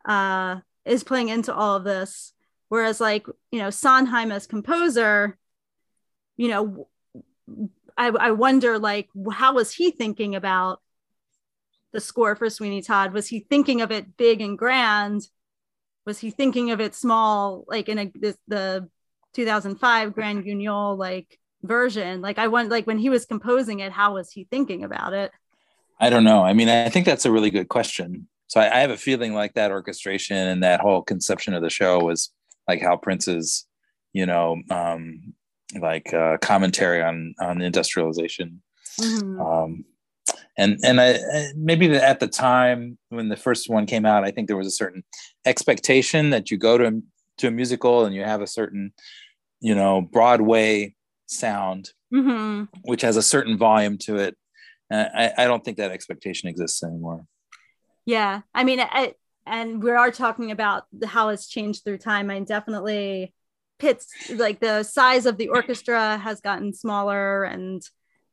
uh 0.03 0.57
is 0.83 1.05
playing 1.05 1.29
into 1.29 1.55
all 1.55 1.77
of 1.77 1.85
this 1.85 2.33
whereas 2.67 2.99
like 2.99 3.25
you 3.49 3.59
know 3.59 3.69
sondheim 3.69 4.33
as 4.33 4.45
composer 4.45 5.37
you 6.35 6.49
know 6.49 6.89
I, 7.97 8.07
I 8.07 8.31
wonder 8.31 8.77
like 8.77 9.07
how 9.31 9.53
was 9.53 9.71
he 9.73 9.91
thinking 9.91 10.35
about 10.35 10.81
the 11.91 11.99
score 11.99 12.35
for 12.35 12.49
Sweeney 12.49 12.81
Todd? 12.81 13.13
Was 13.13 13.27
he 13.27 13.39
thinking 13.39 13.81
of 13.81 13.91
it 13.91 14.17
big 14.17 14.41
and 14.41 14.57
grand? 14.57 15.27
Was 16.05 16.19
he 16.19 16.31
thinking 16.31 16.71
of 16.71 16.79
it 16.79 16.95
small, 16.95 17.65
like 17.67 17.89
in 17.89 17.99
a 17.99 18.11
this, 18.13 18.37
the 18.47 18.89
2005 19.33 20.13
Grand 20.13 20.43
Guignol 20.43 20.97
like 20.97 21.39
version? 21.63 22.21
Like 22.21 22.37
I 22.39 22.47
want 22.47 22.69
like 22.69 22.87
when 22.87 22.97
he 22.97 23.09
was 23.09 23.25
composing 23.25 23.79
it, 23.79 23.91
how 23.91 24.15
was 24.15 24.31
he 24.31 24.45
thinking 24.45 24.83
about 24.83 25.13
it? 25.13 25.31
I 25.99 26.09
don't 26.09 26.23
know. 26.23 26.43
I 26.43 26.53
mean, 26.53 26.69
I 26.69 26.89
think 26.89 27.05
that's 27.05 27.25
a 27.25 27.31
really 27.31 27.49
good 27.49 27.67
question. 27.67 28.27
So 28.47 28.59
I, 28.59 28.77
I 28.77 28.79
have 28.79 28.89
a 28.89 28.97
feeling 28.97 29.33
like 29.33 29.53
that 29.53 29.71
orchestration 29.71 30.37
and 30.37 30.63
that 30.63 30.79
whole 30.79 31.01
conception 31.01 31.53
of 31.53 31.61
the 31.61 31.69
show 31.69 31.99
was 31.99 32.31
like 32.67 32.81
Hal 32.81 32.97
Prince's, 32.97 33.67
you 34.13 34.25
know, 34.25 34.57
um, 34.71 35.33
like 35.79 36.13
uh, 36.13 36.37
commentary 36.37 37.03
on 37.03 37.35
on 37.39 37.61
industrialization. 37.61 38.61
Mhm. 38.99 39.39
Um, 39.39 39.85
and 40.59 40.77
and 40.83 40.99
I, 41.01 41.17
maybe 41.55 41.89
at 41.95 42.19
the 42.19 42.27
time 42.27 42.97
when 43.09 43.29
the 43.29 43.37
first 43.37 43.69
one 43.69 43.85
came 43.85 44.05
out, 44.05 44.23
I 44.23 44.31
think 44.31 44.47
there 44.47 44.57
was 44.57 44.67
a 44.67 44.71
certain 44.71 45.03
expectation 45.45 46.29
that 46.31 46.51
you 46.51 46.57
go 46.57 46.77
to 46.77 47.01
to 47.37 47.47
a 47.47 47.51
musical 47.51 48.05
and 48.05 48.13
you 48.13 48.23
have 48.23 48.41
a 48.41 48.47
certain, 48.47 48.93
you 49.61 49.73
know, 49.73 50.01
Broadway 50.01 50.95
sound, 51.27 51.91
Mhm. 52.13 52.67
which 52.83 53.01
has 53.01 53.15
a 53.17 53.21
certain 53.21 53.57
volume 53.57 53.97
to 53.99 54.17
it. 54.17 54.35
And 54.89 55.09
I, 55.15 55.43
I 55.43 55.47
don't 55.47 55.63
think 55.63 55.77
that 55.77 55.91
expectation 55.91 56.49
exists 56.49 56.83
anymore. 56.83 57.25
Yeah, 58.05 58.41
I 58.53 58.63
mean, 58.63 58.79
I, 58.81 59.13
and 59.45 59.81
we 59.81 59.91
are 59.91 60.11
talking 60.11 60.51
about 60.51 60.83
how 61.05 61.29
it's 61.29 61.47
changed 61.47 61.83
through 61.83 61.99
time. 61.99 62.29
I 62.29 62.39
definitely 62.41 63.33
Pitt's 63.77 64.07
like 64.29 64.59
the 64.59 64.83
size 64.83 65.25
of 65.25 65.37
the 65.37 65.47
orchestra 65.47 66.17
has 66.17 66.41
gotten 66.41 66.73
smaller, 66.73 67.45
and 67.45 67.81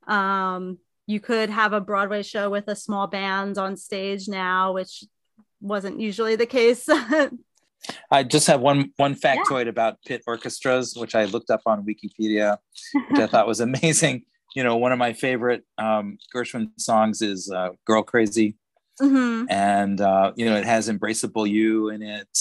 um, 0.09 0.79
you 1.07 1.21
could 1.21 1.51
have 1.51 1.73
a 1.73 1.81
Broadway 1.81 2.23
show 2.23 2.51
with 2.51 2.69
a 2.69 2.77
small 2.77 3.07
band 3.07 3.59
on 3.59 3.77
stage 3.77 4.29
now, 4.29 4.73
which 4.73 5.05
wasn't 5.61 6.01
usually 6.01 6.37
the 6.37 6.47
case. 6.47 6.89
I 8.11 8.25
just 8.25 8.47
have 8.49 8.61
one 8.61 8.93
one 8.97 9.15
factoid 9.15 9.69
about 9.69 10.03
pit 10.05 10.23
orchestras, 10.27 10.95
which 10.97 11.15
I 11.15 11.27
looked 11.27 11.51
up 11.51 11.61
on 11.67 11.87
Wikipedia, 11.87 12.59
which 13.11 13.21
I 13.21 13.27
thought 13.31 13.47
was 13.47 13.61
amazing. 13.61 14.23
You 14.55 14.65
know, 14.65 14.77
one 14.77 14.91
of 14.93 14.99
my 14.99 15.13
favorite 15.13 15.63
um, 15.79 16.19
Gershwin 16.35 16.71
songs 16.79 17.23
is 17.23 17.51
uh, 17.51 17.71
"Girl 17.85 18.03
Crazy," 18.03 18.57
Mhm. 19.01 19.47
and 19.51 20.01
uh, 20.01 20.33
you 20.35 20.47
know, 20.47 20.57
it 20.57 20.65
has 20.65 20.89
"Embraceable 20.89 21.49
You" 21.49 21.91
in 21.91 22.03
it, 22.03 22.39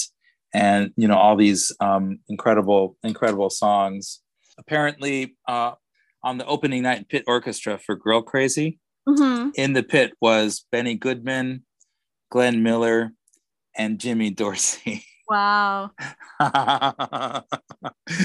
and 0.52 0.92
you 0.96 1.06
know, 1.06 1.16
all 1.16 1.36
these 1.36 1.70
um, 1.78 2.18
incredible, 2.28 2.96
incredible 3.04 3.50
songs. 3.50 4.22
Apparently, 4.58 5.36
uh, 5.46 5.72
on 6.26 6.38
the 6.38 6.44
opening 6.46 6.82
night 6.82 7.08
pit 7.08 7.22
orchestra 7.26 7.78
for 7.78 7.94
"Girl 7.96 8.20
Crazy," 8.20 8.80
Mhm. 9.08 9.52
in 9.54 9.72
the 9.72 9.82
pit 9.84 10.12
was 10.20 10.66
Benny 10.72 10.94
Goodman, 10.96 11.64
Glenn 12.30 12.62
Miller, 12.62 13.12
and 13.76 13.98
Jimmy 14.00 14.30
Dorsey. 14.30 15.04
Wow. 15.28 15.90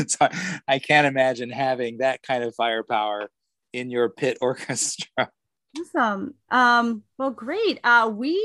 so 0.07 0.27
I 0.67 0.77
can't 0.77 1.07
imagine 1.07 1.49
having 1.49 1.97
that 1.97 2.21
kind 2.21 2.43
of 2.43 2.53
firepower 2.53 3.31
in 3.73 3.89
your 3.89 4.09
pit 4.09 4.37
orchestra. 4.41 5.07
Awesome. 5.95 6.33
Um, 6.51 7.03
well, 7.17 7.31
great. 7.31 7.79
Uh, 7.83 8.11
we 8.13 8.37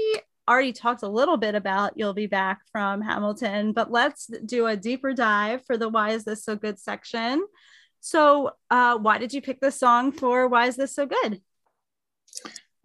already 0.49 0.73
talked 0.73 1.03
a 1.03 1.09
little 1.09 1.37
bit 1.37 1.57
about 1.57 1.95
You'll 1.97 2.15
Be 2.15 2.29
Back 2.29 2.61
from 2.71 3.03
Hamilton, 3.03 3.73
but 3.73 3.91
let's 3.91 4.29
do 4.47 4.69
a 4.69 4.77
deeper 4.77 5.13
dive 5.13 5.67
for 5.67 5.77
the 5.77 5.89
Why 5.89 6.11
Is 6.11 6.25
This 6.25 6.45
So 6.45 6.55
Good 6.55 6.79
section. 6.79 7.45
So, 8.07 8.53
uh, 8.71 8.99
why 8.99 9.19
did 9.19 9.33
you 9.35 9.43
pick 9.43 9.59
this 9.59 9.81
song 9.81 10.13
for 10.13 10.47
Why 10.47 10.67
Is 10.67 10.77
This 10.77 10.95
So 10.95 11.07
Good? 11.07 11.41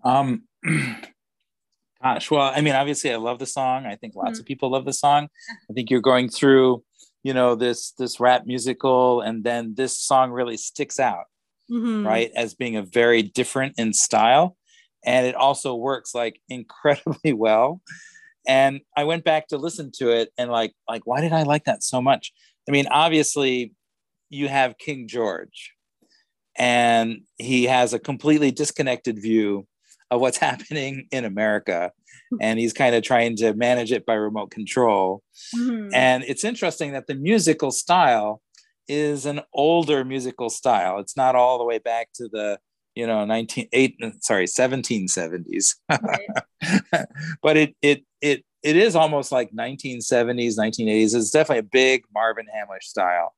Um, 0.03 0.45
gosh, 2.01 2.31
well, 2.31 2.51
I 2.55 2.61
mean, 2.61 2.73
obviously, 2.73 3.11
I 3.11 3.17
love 3.17 3.37
the 3.37 3.45
song. 3.45 3.85
I 3.85 3.97
think 3.97 4.15
lots 4.15 4.39
of 4.39 4.47
people 4.47 4.71
love 4.71 4.83
the 4.83 4.93
song. 4.93 5.27
I 5.69 5.73
think 5.73 5.91
you're 5.91 6.01
going 6.01 6.27
through, 6.27 6.83
you 7.21 7.35
know, 7.35 7.53
this 7.53 7.91
this 7.99 8.19
rap 8.19 8.47
musical, 8.47 9.21
and 9.21 9.43
then 9.43 9.75
this 9.75 9.95
song 9.95 10.31
really 10.31 10.57
sticks 10.57 10.99
out. 10.99 11.25
Mhm. 11.69 12.05
right 12.05 12.31
as 12.35 12.55
being 12.55 12.75
a 12.75 12.81
very 12.81 13.21
different 13.21 13.75
in 13.77 13.93
style 13.93 14.57
and 15.05 15.25
it 15.25 15.35
also 15.35 15.73
works 15.73 16.13
like 16.13 16.41
incredibly 16.49 17.31
well 17.31 17.79
and 18.45 18.81
i 18.97 19.05
went 19.05 19.23
back 19.23 19.47
to 19.47 19.57
listen 19.57 19.89
to 19.99 20.09
it 20.09 20.33
and 20.37 20.51
like 20.51 20.73
like 20.89 21.07
why 21.07 21.21
did 21.21 21.31
i 21.31 21.43
like 21.43 21.63
that 21.63 21.81
so 21.81 22.01
much 22.01 22.33
i 22.67 22.71
mean 22.71 22.87
obviously 22.91 23.71
you 24.31 24.47
have 24.47 24.77
king 24.79 25.07
george 25.07 25.73
and 26.57 27.21
he 27.37 27.65
has 27.65 27.93
a 27.93 27.99
completely 27.99 28.51
disconnected 28.51 29.21
view 29.21 29.67
of 30.09 30.19
what's 30.19 30.37
happening 30.49 31.07
in 31.11 31.23
america 31.25 31.91
and 32.41 32.57
he's 32.59 32.73
kind 32.73 32.95
of 32.95 33.03
trying 33.03 33.35
to 33.35 33.53
manage 33.53 33.91
it 33.91 34.05
by 34.05 34.13
remote 34.15 34.51
control 34.51 35.21
Mhm. 35.55 35.91
and 35.93 36.23
it's 36.23 36.43
interesting 36.43 36.93
that 36.93 37.07
the 37.07 37.15
musical 37.15 37.71
style 37.71 38.41
is 38.87 39.25
an 39.25 39.39
older 39.53 40.03
musical 40.03 40.49
style. 40.49 40.99
It's 40.99 41.15
not 41.15 41.35
all 41.35 41.57
the 41.57 41.63
way 41.63 41.77
back 41.79 42.09
to 42.15 42.27
the, 42.27 42.59
you 42.95 43.07
know, 43.07 43.23
19 43.23 43.69
eight, 43.71 43.95
sorry, 44.21 44.47
1770s. 44.47 45.75
but 47.41 47.57
it 47.57 47.75
it 47.81 48.03
it 48.21 48.43
it 48.63 48.75
is 48.75 48.95
almost 48.95 49.31
like 49.31 49.51
1970s, 49.53 50.57
1980s. 50.57 51.15
It's 51.15 51.31
definitely 51.31 51.59
a 51.59 51.63
big 51.63 52.03
Marvin 52.13 52.47
Hamlisch 52.53 52.83
style. 52.83 53.33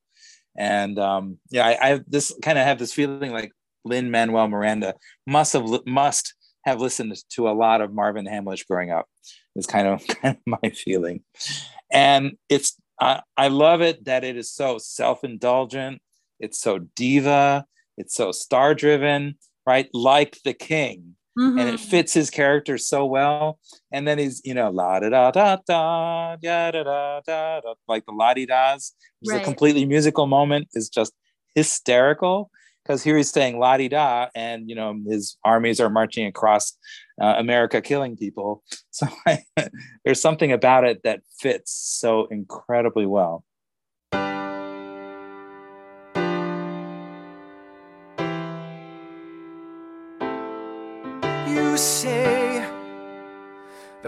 And 0.58 1.00
um, 1.00 1.40
yeah, 1.50 1.66
I, 1.66 1.94
I 1.94 2.00
this 2.08 2.34
kind 2.42 2.58
of 2.58 2.66
have 2.66 2.80
this 2.80 2.94
feeling 2.94 3.32
like 3.32 3.52
Lin 3.86 4.12
Manuel 4.12 4.48
Miranda 4.48 4.96
must 5.26 5.54
have 5.54 5.66
must 5.86 6.34
have 6.66 6.80
listened 6.80 7.16
to 7.32 7.50
a 7.50 7.52
lot 7.52 7.82
of 7.82 7.94
Marvin 7.94 8.26
Hamlisch 8.26 8.68
growing 8.68 8.92
up. 8.92 9.08
Is 9.56 9.68
kind 9.68 9.88
of 9.88 10.06
kind 10.22 10.38
of 10.38 10.60
my 10.62 10.70
feeling, 10.70 11.24
and 11.92 12.38
it's 12.50 12.76
I, 13.00 13.22
I 13.38 13.48
love 13.48 13.82
it 13.82 14.06
that 14.06 14.24
it 14.24 14.38
is 14.38 14.52
so 14.52 14.78
self-indulgent. 14.78 16.02
It's 16.40 16.60
so 16.60 16.80
diva. 16.80 17.66
It's 17.98 18.16
so 18.16 18.32
star-driven, 18.32 19.38
right? 19.68 19.88
Like 19.94 20.40
the 20.44 20.54
king, 20.54 21.16
Mm-hmm. 21.38 21.58
and 21.58 21.70
it 21.70 21.76
mm-hmm. 21.76 21.90
fits 21.90 22.14
his 22.14 22.30
character 22.30 22.78
so 22.78 23.06
well. 23.06 23.60
And 23.92 24.08
then 24.08 24.20
he's, 24.20 24.42
you 24.46 24.54
know, 24.54 24.70
la 24.70 25.00
da 25.00 25.10
da 25.10 25.32
da 25.32 25.58
da, 25.66 26.36
da 26.36 26.72
da 26.72 27.22
da 27.26 27.60
da, 27.62 27.74
like 27.88 28.06
the 28.06 28.12
la 28.12 28.36
di 28.36 28.46
da's, 28.46 28.94
which 29.20 29.32
right. 29.32 29.42
is 29.42 29.42
a 29.42 29.44
completely 29.44 29.86
musical 29.86 30.28
moment, 30.28 30.68
is 30.74 30.90
just 30.90 31.14
hysterical 31.56 32.52
because 32.84 33.04
here 33.04 33.18
he's 33.18 33.32
saying 33.32 33.60
la 33.60 33.78
di 33.78 33.88
da, 33.88 34.28
and 34.36 34.70
you 34.70 34.76
know 34.76 35.00
his 35.08 35.38
armies 35.44 35.80
are 35.80 35.90
marching 35.90 36.26
across 36.26 36.74
uh, 37.22 37.36
America, 37.38 37.82
killing 37.82 38.18
people. 38.18 38.64
So 38.94 39.08
there's 40.06 40.22
something 40.22 40.52
about 40.52 40.84
it 40.84 41.02
that 41.04 41.22
fits 41.40 41.72
so 41.72 42.28
incredibly 42.28 43.08
well. 43.08 43.44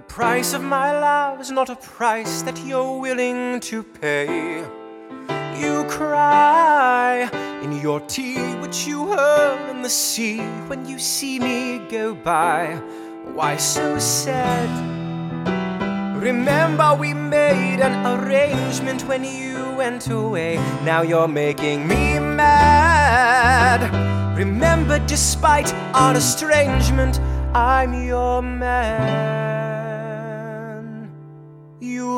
Price 0.07 0.53
of 0.53 0.61
my 0.61 0.91
love 0.91 1.41
is 1.41 1.51
not 1.51 1.69
a 1.69 1.75
price 1.75 2.41
that 2.43 2.57
you're 2.65 2.99
willing 2.99 3.59
to 3.61 3.83
pay. 3.83 4.59
You 5.59 5.85
cry 5.89 7.29
in 7.63 7.71
your 7.81 7.99
tea, 8.01 8.55
which 8.55 8.87
you 8.87 9.07
hurl 9.07 9.69
in 9.69 9.81
the 9.81 9.89
sea 9.89 10.39
when 10.67 10.85
you 10.85 10.99
see 10.99 11.39
me 11.39 11.79
go 11.89 12.13
by. 12.13 12.75
Why 13.33 13.57
so 13.57 13.99
sad? 13.99 14.69
Remember, 16.21 16.95
we 16.95 17.13
made 17.13 17.81
an 17.81 18.05
arrangement 18.05 19.07
when 19.07 19.23
you 19.23 19.73
went 19.77 20.09
away. 20.09 20.57
Now 20.83 21.01
you're 21.01 21.27
making 21.27 21.87
me 21.87 22.19
mad. 22.19 23.81
Remember, 24.37 24.99
despite 24.99 25.73
our 25.93 26.15
estrangement, 26.15 27.19
I'm 27.53 27.93
your 28.05 28.41
man. 28.41 29.44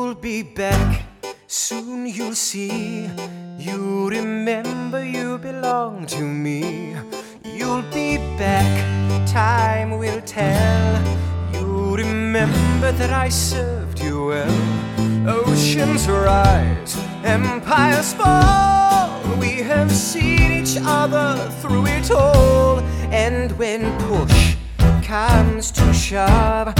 You'll 0.08 0.16
be 0.22 0.42
back, 0.42 1.02
soon 1.46 2.06
you'll 2.06 2.34
see. 2.34 3.10
You 3.58 4.08
remember 4.08 5.04
you 5.04 5.36
belong 5.36 6.06
to 6.06 6.22
me. 6.22 6.96
You'll 7.44 7.84
be 7.92 8.16
back, 8.38 9.26
time 9.26 9.98
will 9.98 10.22
tell. 10.22 11.04
You 11.52 11.94
remember 11.94 12.90
that 12.92 13.10
I 13.10 13.28
served 13.28 14.00
you 14.00 14.28
well. 14.28 15.28
Oceans 15.28 16.08
rise, 16.08 16.96
empires 17.22 18.14
fall. 18.14 19.20
We 19.36 19.60
have 19.60 19.92
seen 19.92 20.52
each 20.52 20.78
other 20.80 21.50
through 21.60 21.84
it 21.84 22.10
all. 22.10 22.78
And 23.12 23.52
when 23.58 23.82
push 24.08 24.56
comes 25.02 25.70
to 25.72 25.92
shove, 25.92 26.74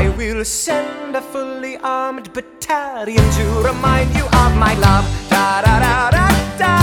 I 0.00 0.08
will 0.16 0.42
send 0.46 1.14
a 1.14 1.20
fully 1.20 1.76
armed 1.76 2.32
battalion 2.32 3.22
to 3.32 3.44
remind 3.62 4.08
you 4.16 4.24
of 4.24 4.56
my 4.56 4.72
love. 4.86 5.04
Da 5.28 5.60
da 5.60 5.78
da 5.78 6.10
da 6.10 6.30
da. 6.58 6.80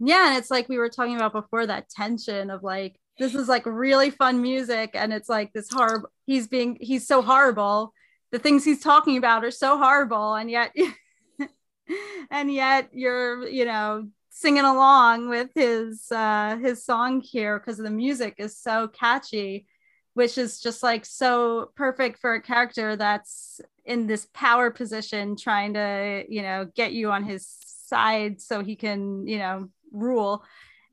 Yeah, 0.00 0.28
and 0.28 0.38
it's 0.38 0.50
like 0.50 0.70
we 0.70 0.78
were 0.78 0.88
talking 0.88 1.16
about 1.16 1.32
before 1.32 1.66
that 1.66 1.90
tension 1.90 2.48
of 2.48 2.62
like 2.62 2.98
this 3.18 3.34
is 3.34 3.48
like 3.48 3.66
really 3.66 4.08
fun 4.08 4.40
music 4.40 4.92
and 4.94 5.12
it's 5.12 5.28
like 5.28 5.52
this 5.52 5.70
horrible 5.70 6.08
he's 6.26 6.46
being 6.46 6.78
he's 6.80 7.06
so 7.06 7.20
horrible 7.20 7.92
the 8.34 8.40
things 8.40 8.64
he's 8.64 8.80
talking 8.80 9.16
about 9.16 9.44
are 9.44 9.52
so 9.52 9.78
horrible 9.78 10.34
and 10.34 10.50
yet 10.50 10.74
and 12.32 12.52
yet 12.52 12.88
you're, 12.92 13.46
you 13.46 13.64
know, 13.64 14.08
singing 14.28 14.64
along 14.64 15.28
with 15.28 15.50
his 15.54 16.10
uh 16.10 16.56
his 16.56 16.84
song 16.84 17.20
here 17.20 17.60
because 17.60 17.78
the 17.78 17.88
music 17.88 18.34
is 18.38 18.58
so 18.58 18.88
catchy 18.88 19.68
which 20.14 20.36
is 20.36 20.60
just 20.60 20.82
like 20.82 21.04
so 21.04 21.70
perfect 21.76 22.18
for 22.18 22.34
a 22.34 22.42
character 22.42 22.96
that's 22.96 23.60
in 23.84 24.08
this 24.08 24.26
power 24.34 24.68
position 24.68 25.36
trying 25.36 25.72
to 25.74 26.24
you 26.28 26.42
know 26.42 26.68
get 26.74 26.92
you 26.92 27.12
on 27.12 27.22
his 27.22 27.46
side 27.86 28.40
so 28.40 28.64
he 28.64 28.74
can 28.74 29.24
you 29.28 29.38
know 29.38 29.68
rule 29.92 30.42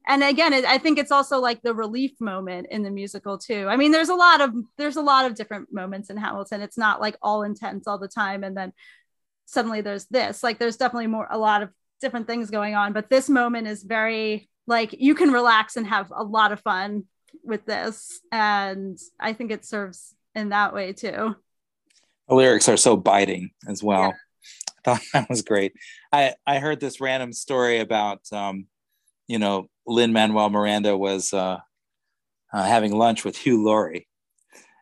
and 0.08 0.24
again 0.24 0.54
it, 0.54 0.66
i 0.66 0.78
think 0.78 0.98
it's 0.98 1.12
also 1.12 1.40
like 1.40 1.62
the 1.62 1.74
relief 1.74 2.20
moment 2.20 2.68
in 2.72 2.84
the 2.84 2.90
musical 2.90 3.38
too. 3.38 3.68
I 3.70 3.78
mean 3.78 3.92
there's 3.92 4.10
a 4.10 4.16
lot 4.16 4.42
of 4.42 4.54
there's 4.78 4.96
a 4.96 5.02
lot 5.02 5.26
of 5.26 5.36
different 5.36 5.72
moments 5.72 6.10
in 6.10 6.18
hamilton. 6.18 6.62
It's 6.62 6.78
not 6.78 7.02
like 7.02 7.18
all 7.22 7.44
intense 7.44 7.88
all 7.88 7.98
the 7.98 8.08
time 8.08 8.44
and 8.44 8.56
then 8.56 8.74
suddenly 9.46 9.82
there's 9.82 10.06
this. 10.06 10.44
Like 10.44 10.60
there's 10.60 10.78
definitely 10.78 11.08
more 11.08 11.28
a 11.30 11.38
lot 11.38 11.62
of 11.62 11.70
different 12.00 12.28
things 12.28 12.50
going 12.50 12.76
on 12.76 12.94
but 12.94 13.10
this 13.10 13.30
moment 13.30 13.68
is 13.68 13.84
very 13.84 14.50
like 14.66 14.96
you 14.98 15.14
can 15.14 15.32
relax 15.32 15.76
and 15.78 15.86
have 15.86 16.12
a 16.16 16.24
lot 16.24 16.52
of 16.52 16.62
fun 16.62 17.04
with 17.44 17.66
this. 17.66 18.20
And 18.32 18.98
i 19.20 19.34
think 19.34 19.52
it 19.52 19.66
serves 19.66 20.16
in 20.36 20.50
that 20.50 20.74
way 20.74 20.94
too. 20.94 21.36
The 22.28 22.36
lyrics 22.36 22.70
are 22.70 22.78
so 22.78 22.96
biting 22.96 23.52
as 23.68 23.84
well. 23.84 24.02
Yeah. 24.04 24.14
i 24.80 24.82
thought 24.84 25.02
that 25.14 25.30
was 25.30 25.44
great. 25.44 25.74
I 26.12 26.34
i 26.48 26.58
heard 26.58 26.80
this 26.80 27.00
random 27.00 27.34
story 27.34 27.80
about 27.80 28.22
um 28.32 28.66
you 29.32 29.40
know 29.40 29.68
lin 29.88 30.14
manuel 30.14 30.50
miranda 30.50 30.98
was 30.98 31.34
uh, 31.34 31.58
uh 32.54 32.64
having 32.64 32.96
lunch 32.96 33.24
with 33.24 33.38
hugh 33.38 33.64
laurie 33.64 34.08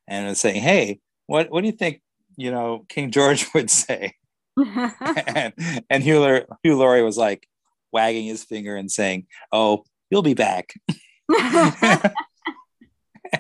and 0.08 0.28
was 0.28 0.39
saying 0.39 0.62
hey 0.62 1.00
what 1.28 1.52
what 1.52 1.62
do 1.62 1.68
you 1.68 1.74
think 1.74 2.02
you 2.36 2.52
know 2.52 2.86
king 2.89 3.12
george 3.12 3.47
would 3.54 3.70
say 3.70 4.14
and, 5.36 5.54
and 5.89 6.04
Hugh, 6.04 6.45
Hugh 6.64 6.78
Laurie 6.78 7.04
was 7.04 7.18
like 7.18 7.47
wagging 7.91 8.26
his 8.26 8.43
finger 8.43 8.76
and 8.76 8.91
saying, 8.91 9.28
"Oh, 9.52 9.84
you'll 10.10 10.22
be 10.22 10.34
back." 10.34 10.74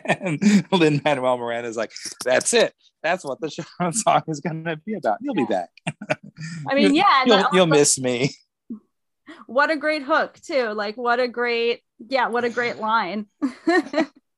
and 0.05 0.39
Lin 0.71 1.01
Manuel 1.03 1.37
Miranda 1.37 1.69
is 1.69 1.77
like, 1.77 1.91
"That's 2.23 2.53
it. 2.53 2.73
That's 3.03 3.23
what 3.23 3.41
the 3.41 3.49
show 3.51 3.63
song 3.91 4.23
is 4.27 4.39
going 4.39 4.65
to 4.65 4.77
be 4.77 4.93
about. 4.95 5.17
You'll 5.21 5.35
be 5.35 5.45
back." 5.45 5.69
I 6.67 6.75
mean, 6.75 6.95
yeah, 6.95 7.23
you'll, 7.25 7.45
you'll 7.53 7.67
miss 7.67 7.99
me. 7.99 8.31
What 9.47 9.71
a 9.71 9.77
great 9.77 10.03
hook 10.03 10.39
too! 10.41 10.69
Like, 10.69 10.95
what 10.95 11.19
a 11.19 11.27
great, 11.27 11.81
yeah, 11.99 12.27
what 12.27 12.43
a 12.43 12.49
great 12.49 12.77
line. 12.89 13.27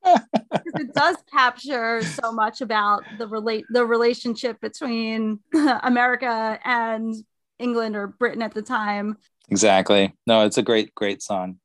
it 0.03 0.93
does 0.93 1.17
capture 1.31 2.01
so 2.01 2.31
much 2.31 2.61
about 2.61 3.03
the 3.17 3.27
relate 3.27 3.65
the 3.69 3.85
relationship 3.85 4.59
between 4.61 5.39
America 5.53 6.59
and 6.63 7.15
England 7.59 7.95
or 7.95 8.07
Britain 8.07 8.41
at 8.41 8.53
the 8.53 8.61
time. 8.61 9.17
Exactly. 9.49 10.13
No, 10.25 10.45
it's 10.45 10.57
a 10.57 10.63
great, 10.63 10.95
great 10.95 11.21
song. 11.21 11.57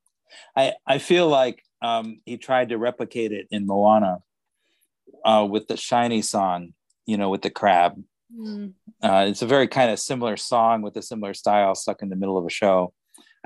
I 0.56 0.74
I 0.86 0.98
feel 0.98 1.28
like 1.28 1.62
um, 1.82 2.20
he 2.24 2.36
tried 2.36 2.70
to 2.70 2.78
replicate 2.78 3.32
it 3.32 3.46
in 3.50 3.66
Moana 3.66 4.18
uh, 5.24 5.46
with 5.48 5.68
the 5.68 5.76
shiny 5.76 6.22
song, 6.22 6.72
you 7.06 7.16
know, 7.16 7.30
with 7.30 7.42
the 7.42 7.50
crab. 7.50 8.02
Mm. 8.34 8.72
Uh, 9.02 9.26
it's 9.28 9.42
a 9.42 9.46
very 9.46 9.68
kind 9.68 9.90
of 9.90 9.98
similar 9.98 10.36
song 10.36 10.82
with 10.82 10.96
a 10.96 11.02
similar 11.02 11.34
style 11.34 11.74
stuck 11.74 12.02
in 12.02 12.08
the 12.08 12.16
middle 12.16 12.36
of 12.36 12.44
a 12.44 12.50
show. 12.50 12.92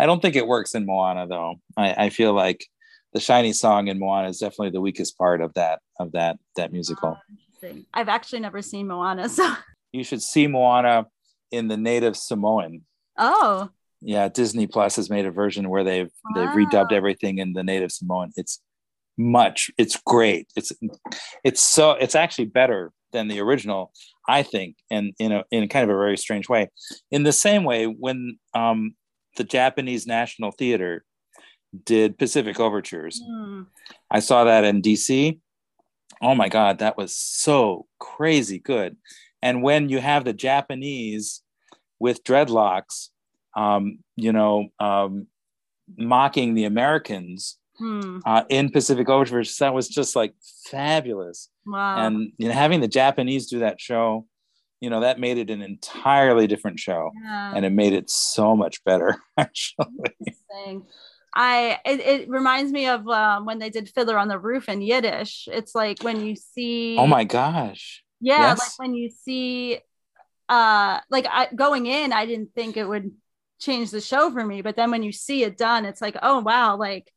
I 0.01 0.07
don't 0.07 0.23
think 0.23 0.35
it 0.35 0.47
works 0.47 0.75
in 0.75 0.87
Moana 0.87 1.27
though. 1.27 1.57
I, 1.77 2.07
I 2.07 2.11
feel 2.11 2.33
like 2.33 2.67
the 3.13 3.21
shiny 3.21 3.53
song 3.53 3.89
in 3.89 3.99
Moana 3.99 4.29
is 4.29 4.39
definitely 4.39 4.71
the 4.71 4.81
weakest 4.81 5.19
part 5.19 5.43
of 5.43 5.53
that 5.55 5.81
of 5.99 6.13
that 6.13 6.39
that 6.57 6.73
musical. 6.73 7.19
Oh, 7.63 7.69
I've 7.93 8.09
actually 8.09 8.41
never 8.41 8.63
seen 8.63 8.87
Moana, 8.87 9.29
so 9.39 9.53
you 9.93 10.03
should 10.03 10.23
see 10.23 10.47
Moana 10.47 11.07
in 11.51 11.69
the 11.69 11.77
native 11.77 12.17
Samoan. 12.17 12.83
Oh. 13.19 13.69
Yeah, 14.01 14.29
Disney 14.29 14.67
Plus 14.67 14.97
has 14.97 15.11
made 15.11 15.27
a 15.27 15.31
version 15.31 15.69
where 15.69 15.85
they've 15.85 16.11
wow. 16.25 16.35
they've 16.35 16.67
redubbed 16.67 16.93
everything 16.93 17.37
in 17.37 17.53
the 17.53 17.63
native 17.63 17.93
Samoan. 17.93 18.33
It's 18.37 18.63
much 19.19 19.71
it's 19.77 20.01
great. 20.07 20.49
It's 20.57 20.73
it's 21.45 21.61
so 21.61 21.91
it's 21.93 22.15
actually 22.15 22.47
better 22.47 22.91
than 23.13 23.29
the 23.29 23.41
original, 23.41 23.93
I 24.27 24.43
think, 24.45 24.77
and 24.91 25.13
in 25.19 25.33
a 25.33 25.45
in 25.51 25.69
kind 25.69 25.85
of 25.85 25.95
a 25.95 25.99
very 25.99 26.17
strange 26.17 26.49
way. 26.49 26.71
In 27.11 27.25
the 27.25 27.33
same 27.33 27.65
way, 27.65 27.85
when 27.85 28.39
um, 28.55 28.95
the 29.37 29.45
Japanese 29.45 30.07
National 30.07 30.51
Theater 30.51 31.05
did 31.85 32.19
Pacific 32.19 32.59
Overtures. 32.59 33.23
Mm. 33.23 33.67
I 34.11 34.21
saw 34.21 34.45
that 34.45 34.65
in 34.65 34.83
DC. 34.83 35.39
Oh 36.23 36.35
my 36.35 36.49
God, 36.49 36.79
that 36.79 36.97
was 36.97 37.17
so 37.17 37.87
crazy 37.99 38.59
good. 38.59 38.97
And 39.43 39.63
when 39.63 39.89
you 39.89 40.01
have 40.01 40.25
the 40.25 40.33
Japanese 40.33 41.43
with 41.99 42.25
dreadlocks, 42.25 43.09
um, 43.57 44.01
you 44.17 44.33
know, 44.33 44.69
um, 44.79 45.27
mocking 45.97 46.55
the 46.55 46.65
Americans 46.65 47.59
mm. 47.81 48.21
uh, 48.27 48.45
in 48.49 48.71
Pacific 48.71 49.09
Overtures, 49.09 49.57
that 49.59 49.75
was 49.75 49.89
just 49.89 50.15
like 50.15 50.35
fabulous. 50.71 51.49
Wow. 51.67 52.07
And 52.07 52.33
you 52.37 52.49
know, 52.49 52.55
having 52.55 52.81
the 52.81 52.89
Japanese 52.89 53.49
do 53.49 53.61
that 53.61 53.81
show, 53.81 54.27
you 54.81 54.91
know, 54.91 55.01
that 55.01 55.21
made 55.21 55.39
it 55.39 55.51
an 55.51 55.63
entirely 55.63 56.47
different 56.47 56.79
show, 56.79 57.11
yeah. 57.23 57.53
and 57.55 57.65
it 57.65 57.71
made 57.71 57.93
it 57.93 58.09
so 58.11 58.57
much 58.57 58.83
better. 58.85 59.17
Actually. 59.37 59.87
I 61.33 61.79
it, 61.85 62.01
it 62.01 62.29
reminds 62.29 62.73
me 62.73 62.87
of 62.87 63.07
um, 63.09 63.45
when 63.45 63.59
they 63.59 63.71
did 63.71 63.89
Fiddler 63.89 64.19
on 64.19 64.29
the 64.29 64.39
Roof 64.39 64.69
in 64.69 64.81
Yiddish. 64.81 65.49
It's 65.51 65.75
like 65.75 66.03
when 66.03 66.25
you 66.25 66.35
see 66.35 66.97
Oh 66.99 67.07
my 67.07 67.25
gosh. 67.25 68.03
Yeah, 68.21 68.49
yes. 68.49 68.59
like 68.59 68.79
when 68.79 68.95
you 68.95 69.11
see 69.11 69.79
uh 70.49 70.99
like 71.11 71.27
I, 71.31 71.49
going 71.55 71.87
in 71.87 72.13
I 72.13 72.27
didn't 72.27 72.55
think 72.55 72.77
it 72.77 72.85
would 72.85 73.13
change 73.61 73.91
the 73.91 74.01
show 74.01 74.31
for 74.31 74.45
me, 74.45 74.63
but 74.63 74.77
then 74.77 74.91
when 74.91 75.03
you 75.03 75.13
see 75.13 75.45
it 75.45 75.57
done 75.57 75.85
it's 75.85 76.01
like, 76.01 76.17
"Oh 76.23 76.41
wow, 76.41 76.77
like 76.77 77.13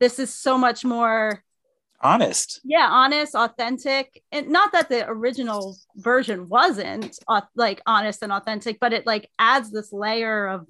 this 0.00 0.18
is 0.18 0.34
so 0.34 0.58
much 0.58 0.84
more 0.84 1.43
honest. 2.04 2.60
Yeah, 2.62 2.86
honest, 2.88 3.34
authentic. 3.34 4.22
And 4.30 4.50
not 4.50 4.72
that 4.72 4.88
the 4.88 5.08
original 5.08 5.76
version 5.96 6.48
wasn't 6.48 7.18
like 7.56 7.82
honest 7.86 8.22
and 8.22 8.32
authentic, 8.32 8.78
but 8.78 8.92
it 8.92 9.06
like 9.06 9.30
adds 9.38 9.72
this 9.72 9.92
layer 9.92 10.46
of 10.46 10.66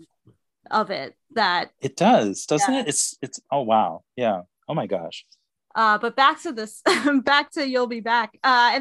of 0.71 0.91
it 0.91 1.15
that 1.35 1.71
it 1.81 1.95
does 1.95 2.47
doesn't 2.47 2.73
yeah. 2.73 2.81
it 2.81 2.89
it's 2.89 3.19
it's 3.21 3.39
oh 3.51 3.61
wow 3.61 4.03
yeah 4.17 4.41
oh 4.67 4.73
my 4.73 4.87
gosh 4.87 5.27
uh 5.75 5.99
but 5.99 6.17
back 6.17 6.41
to 6.41 6.53
this 6.53 6.83
back 7.23 7.51
to 7.51 7.69
you'll 7.69 7.87
be 7.87 8.01
back 8.01 8.39
uh 8.43 8.81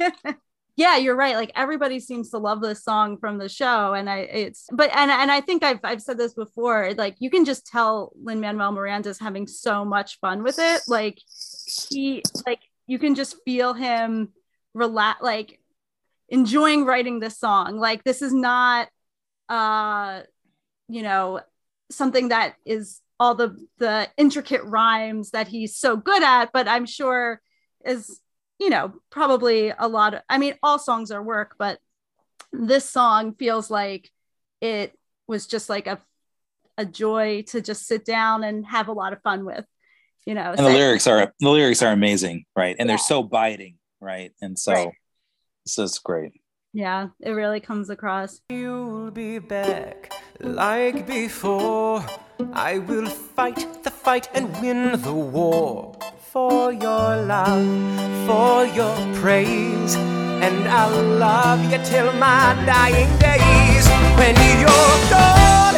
and 0.00 0.36
yeah 0.76 0.96
you're 0.96 1.16
right 1.16 1.36
like 1.36 1.52
everybody 1.54 2.00
seems 2.00 2.30
to 2.30 2.38
love 2.38 2.60
this 2.60 2.82
song 2.82 3.18
from 3.18 3.38
the 3.38 3.48
show 3.48 3.92
and 3.92 4.08
i 4.08 4.18
it's 4.18 4.66
but 4.72 4.94
and 4.96 5.10
and 5.10 5.30
i 5.30 5.40
think 5.40 5.62
i've 5.62 5.80
i've 5.84 6.02
said 6.02 6.18
this 6.18 6.34
before 6.34 6.92
like 6.94 7.16
you 7.18 7.30
can 7.30 7.44
just 7.44 7.66
tell 7.66 8.12
lin 8.22 8.40
manuel 8.40 8.72
miranda's 8.72 9.18
having 9.18 9.46
so 9.46 9.84
much 9.84 10.18
fun 10.20 10.42
with 10.42 10.58
it 10.58 10.80
like 10.88 11.18
he 11.90 12.22
like 12.46 12.60
you 12.86 12.98
can 12.98 13.14
just 13.14 13.36
feel 13.44 13.74
him 13.74 14.28
relax 14.74 15.22
like 15.22 15.60
enjoying 16.28 16.84
writing 16.84 17.20
this 17.20 17.38
song 17.38 17.76
like 17.76 18.02
this 18.04 18.22
is 18.22 18.32
not 18.32 18.88
uh 19.50 20.22
you 20.88 21.02
know 21.02 21.40
something 21.90 22.28
that 22.28 22.54
is 22.64 23.00
all 23.20 23.34
the 23.34 23.54
the 23.78 24.08
intricate 24.16 24.64
rhymes 24.64 25.30
that 25.30 25.46
he's 25.46 25.76
so 25.76 25.96
good 25.96 26.22
at 26.22 26.50
but 26.52 26.66
i'm 26.66 26.86
sure 26.86 27.40
is 27.84 28.21
you 28.62 28.70
know 28.70 28.92
probably 29.10 29.72
a 29.76 29.88
lot 29.88 30.14
of 30.14 30.20
i 30.28 30.38
mean 30.38 30.54
all 30.62 30.78
songs 30.78 31.10
are 31.10 31.22
work 31.22 31.56
but 31.58 31.80
this 32.52 32.88
song 32.88 33.34
feels 33.34 33.70
like 33.70 34.08
it 34.60 34.96
was 35.26 35.48
just 35.48 35.68
like 35.68 35.88
a 35.88 35.98
a 36.78 36.84
joy 36.84 37.42
to 37.42 37.60
just 37.60 37.86
sit 37.86 38.04
down 38.04 38.44
and 38.44 38.64
have 38.64 38.86
a 38.86 38.92
lot 38.92 39.12
of 39.12 39.20
fun 39.22 39.44
with 39.44 39.64
you 40.26 40.34
know 40.34 40.54
and 40.56 40.64
the 40.64 40.70
lyrics 40.70 41.08
are 41.08 41.32
the 41.40 41.50
lyrics 41.50 41.82
are 41.82 41.92
amazing 41.92 42.44
right 42.54 42.76
and 42.78 42.88
yeah. 42.88 42.92
they're 42.92 42.98
so 42.98 43.22
biting 43.22 43.76
right 44.00 44.30
and 44.40 44.56
so 44.56 44.72
right. 44.72 44.92
it's 45.64 45.74
just 45.74 46.02
great 46.04 46.32
yeah, 46.74 47.08
it 47.20 47.32
really 47.32 47.60
comes 47.60 47.90
across. 47.90 48.40
You'll 48.48 49.10
be 49.10 49.38
back 49.38 50.10
like 50.40 51.06
before. 51.06 52.02
I 52.54 52.78
will 52.78 53.10
fight 53.10 53.84
the 53.84 53.90
fight 53.90 54.30
and 54.32 54.50
win 54.62 54.98
the 55.02 55.12
war 55.12 55.94
for 56.32 56.72
your 56.72 57.16
love, 57.26 57.68
for 58.26 58.64
your 58.64 58.96
praise. 59.20 59.94
And 60.46 60.66
I'll 60.66 61.02
love 61.18 61.60
you 61.70 61.78
till 61.84 62.10
my 62.14 62.54
dying 62.64 63.12
days. 63.18 63.84
When 64.16 64.34
you're 64.62 64.98
gone, 65.12 65.76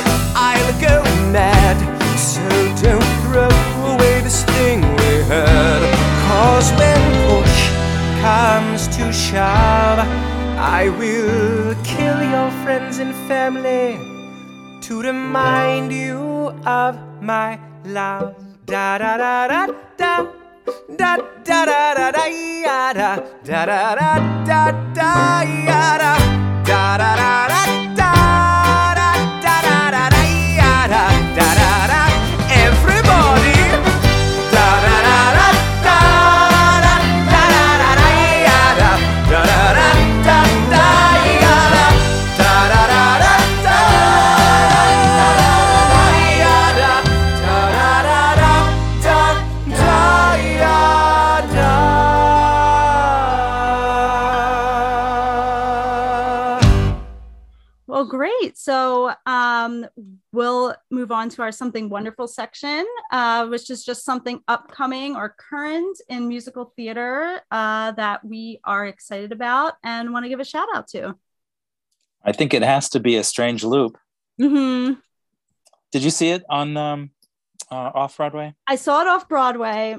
I'll 0.49 0.73
go 0.81 1.03
mad. 1.33 1.77
So 2.17 2.47
don't 2.87 3.13
throw 3.25 3.51
away 3.95 4.21
this 4.21 4.45
thing 4.55 4.81
we 4.83 5.13
had. 5.27 5.83
Cause 6.29 6.71
when 6.79 7.03
push 7.27 7.59
comes 8.23 8.87
to 8.97 9.13
shove, 9.13 9.99
I 10.57 10.89
will 11.01 11.75
kill 11.83 12.23
your 12.23 12.51
friends 12.63 12.99
and 12.99 13.13
family 13.27 13.99
to 14.83 15.03
remind 15.03 15.93
you 15.93 16.55
of 16.65 16.97
my 17.21 17.59
love. 17.85 18.37
da 18.67 18.97
da 18.97 19.17
da 19.19 19.47
da 19.49 19.67
da 19.99 20.44
da 20.99 21.17
da 21.45 21.65
da 21.67 21.95
da 21.95 22.11
da 22.13 22.25
ya 22.65 22.93
da 22.95 23.17
da 23.45 23.67
da 23.67 23.97
da 23.97 24.13
da 24.47 24.63
da 24.97 25.43
ya 25.69 25.99
da 25.99 26.13
da 26.65 26.97
da 26.99 27.15
da 27.17 27.45
da 27.95 28.11
da 28.11 28.13
da 28.15 29.01
da 29.05 29.81
da 29.91 30.01
da 30.01 30.29
da 30.89 31.03
da 31.37 31.49
da 31.59 31.64
on 61.25 61.31
to 61.31 61.43
our 61.43 61.51
something 61.53 61.89
wonderful 61.89 62.29
section, 62.29 62.85
uh, 63.11 63.47
which 63.47 63.71
is 63.71 63.83
just 63.83 64.05
something 64.05 64.41
upcoming 64.47 65.17
or 65.17 65.35
current 65.39 65.99
in 66.11 66.29
musical 66.29 66.73
theater 66.77 67.41
uh, 67.51 67.93
that 67.93 68.23
we 68.25 68.61
are 68.65 68.87
excited 68.87 69.33
about 69.33 69.75
and 69.83 70.13
want 70.13 70.25
to 70.27 70.29
give 70.29 70.41
a 70.41 70.45
shout 70.45 70.69
out 70.75 70.87
to. 70.89 71.15
I 72.23 72.33
think 72.33 72.53
it 72.53 72.63
has 72.63 72.91
to 72.91 73.01
be 73.01 73.17
a 73.17 73.25
strange 73.25 73.65
loop. 73.65 73.97
hmm 74.39 74.93
Did 75.93 76.03
you 76.05 76.11
see 76.11 76.29
it 76.29 76.45
on 76.51 76.77
um, 76.77 77.11
uh, 77.71 77.91
off 77.95 78.19
Broadway? 78.19 78.55
I 78.67 78.77
saw 78.77 79.01
it 79.01 79.07
off 79.07 79.27
Broadway. 79.27 79.97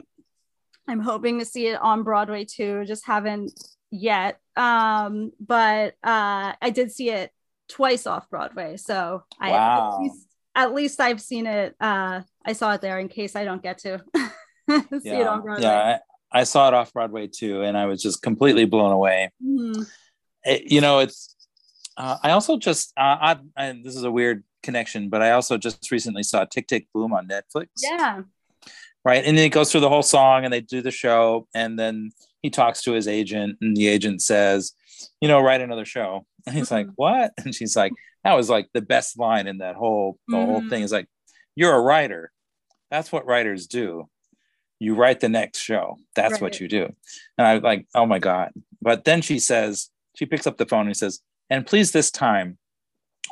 I'm 0.87 0.99
hoping 0.99 1.39
to 1.39 1.45
see 1.45 1.67
it 1.67 1.81
on 1.81 2.03
Broadway 2.03 2.45
too. 2.45 2.85
Just 2.85 3.07
haven't 3.07 3.51
yet. 3.89 4.39
Um, 4.55 5.31
but 5.39 5.95
uh, 6.03 6.53
I 6.61 6.69
did 6.71 6.91
see 6.91 7.09
it 7.09 7.31
twice 7.67 8.05
off 8.05 8.29
Broadway, 8.29 8.77
so 8.77 9.23
I 9.41 9.49
Wow. 9.51 9.99
least, 10.01 10.24
at 10.55 10.73
least 10.73 10.99
I've 11.01 11.21
seen 11.21 11.45
it. 11.47 11.75
Uh, 11.79 12.21
I 12.45 12.53
saw 12.53 12.73
it 12.73 12.81
there 12.81 12.99
in 12.99 13.07
case 13.09 13.35
I 13.35 13.43
don't 13.45 13.61
get 13.61 13.79
to 13.79 14.01
see 14.69 15.09
it 15.09 15.27
on 15.27 15.41
Broadway. 15.41 15.63
yeah. 15.63 15.97
I, 16.31 16.39
I 16.39 16.43
saw 16.43 16.67
it 16.67 16.73
off 16.73 16.93
Broadway 16.93 17.27
too, 17.27 17.61
and 17.61 17.77
I 17.77 17.85
was 17.85 18.01
just 18.01 18.21
completely 18.21 18.65
blown 18.65 18.91
away. 18.91 19.31
Mhm. 19.43 19.85
It- 20.43 20.71
you 20.71 20.81
know, 20.81 20.99
it's. 20.99 21.35
Uh, 21.97 22.17
I 22.23 22.31
also 22.31 22.57
just, 22.57 22.91
uh, 22.97 23.17
I, 23.21 23.37
I, 23.55 23.71
this 23.81 23.95
is 23.95 24.03
a 24.03 24.11
weird 24.11 24.43
connection, 24.63 25.07
but 25.09 25.21
I 25.21 25.31
also 25.31 25.57
just 25.57 25.89
recently 25.91 26.23
saw 26.23 26.43
Tick 26.43 26.67
Tick 26.67 26.87
Boom 26.93 27.13
on 27.13 27.25
Netflix. 27.27 27.67
Yeah. 27.81 28.23
right? 29.05 29.23
And 29.23 29.37
then 29.37 29.45
it 29.45 29.49
goes 29.53 29.71
through 29.71 29.79
the 29.81 29.87
whole 29.89 30.03
song 30.03 30.43
and 30.43 30.51
they 30.53 30.59
do 30.59 30.81
the 30.81 30.91
show. 30.91 31.47
And 31.55 31.79
then 31.79 32.11
he 32.41 32.49
talks 32.49 32.81
to 32.83 32.91
his 32.91 33.07
agent, 33.07 33.57
and 33.61 33.77
the 33.77 33.87
agent 33.87 34.21
says, 34.21 34.73
You 35.21 35.29
know, 35.29 35.39
write 35.39 35.61
another 35.61 35.85
show. 35.85 36.25
And 36.45 36.53
he's 36.55 36.69
like, 36.69 36.87
What? 36.95 37.31
And 37.37 37.55
she's 37.55 37.75
like, 37.77 37.93
That 38.25 38.33
was 38.33 38.49
like 38.49 38.67
the 38.73 38.81
best 38.81 39.17
line 39.17 39.47
in 39.47 39.59
that 39.59 39.75
whole 39.75 40.19
the 40.27 40.35
whole 40.35 40.61
Mhm. 40.63 40.69
thing 40.69 40.83
is 40.83 40.91
like, 40.91 41.07
You're 41.55 41.73
a 41.75 41.79
writer. 41.81 42.33
That's 42.91 43.11
what 43.11 43.25
writers 43.25 43.67
do. 43.67 44.09
You 44.79 44.95
write 44.95 45.21
the 45.21 45.29
next 45.29 45.59
show. 45.59 45.97
That's 46.15 46.33
Right. 46.33 46.41
what 46.41 46.59
you 46.59 46.67
do. 46.67 46.93
And 47.37 47.47
I 47.47 47.53
was 47.53 47.63
like, 47.63 47.87
Oh 47.95 48.05
my 48.05 48.19
God. 48.19 48.51
But 48.81 49.05
then 49.05 49.21
she 49.21 49.39
says, 49.39 49.89
She 50.17 50.25
picks 50.25 50.45
up 50.47 50.57
the 50.57 50.65
phone 50.65 50.87
and 50.87 50.97
says, 50.97 51.21
And 51.49 51.65
please 51.65 51.91
this 51.93 52.11
time, 52.11 52.57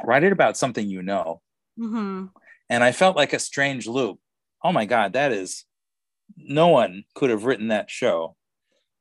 write 0.04 0.24
it 0.24 0.32
about 0.32 0.58
something 0.58 0.90
you 0.90 1.02
know 1.02 1.42
hmm 1.76 2.26
and 2.70 2.84
I 2.84 2.92
felt 2.92 3.16
like 3.18 3.34
a 3.34 3.40
strange 3.40 3.88
loop. 3.88 4.20
Oh 4.64 4.72
my 4.72 4.86
God, 4.86 5.14
that 5.14 5.32
is 5.32 5.66
no 6.38 6.70
one 6.70 7.04
could 7.16 7.30
have 7.30 7.46
written 7.46 7.68
that 7.70 7.90
show, 7.92 8.36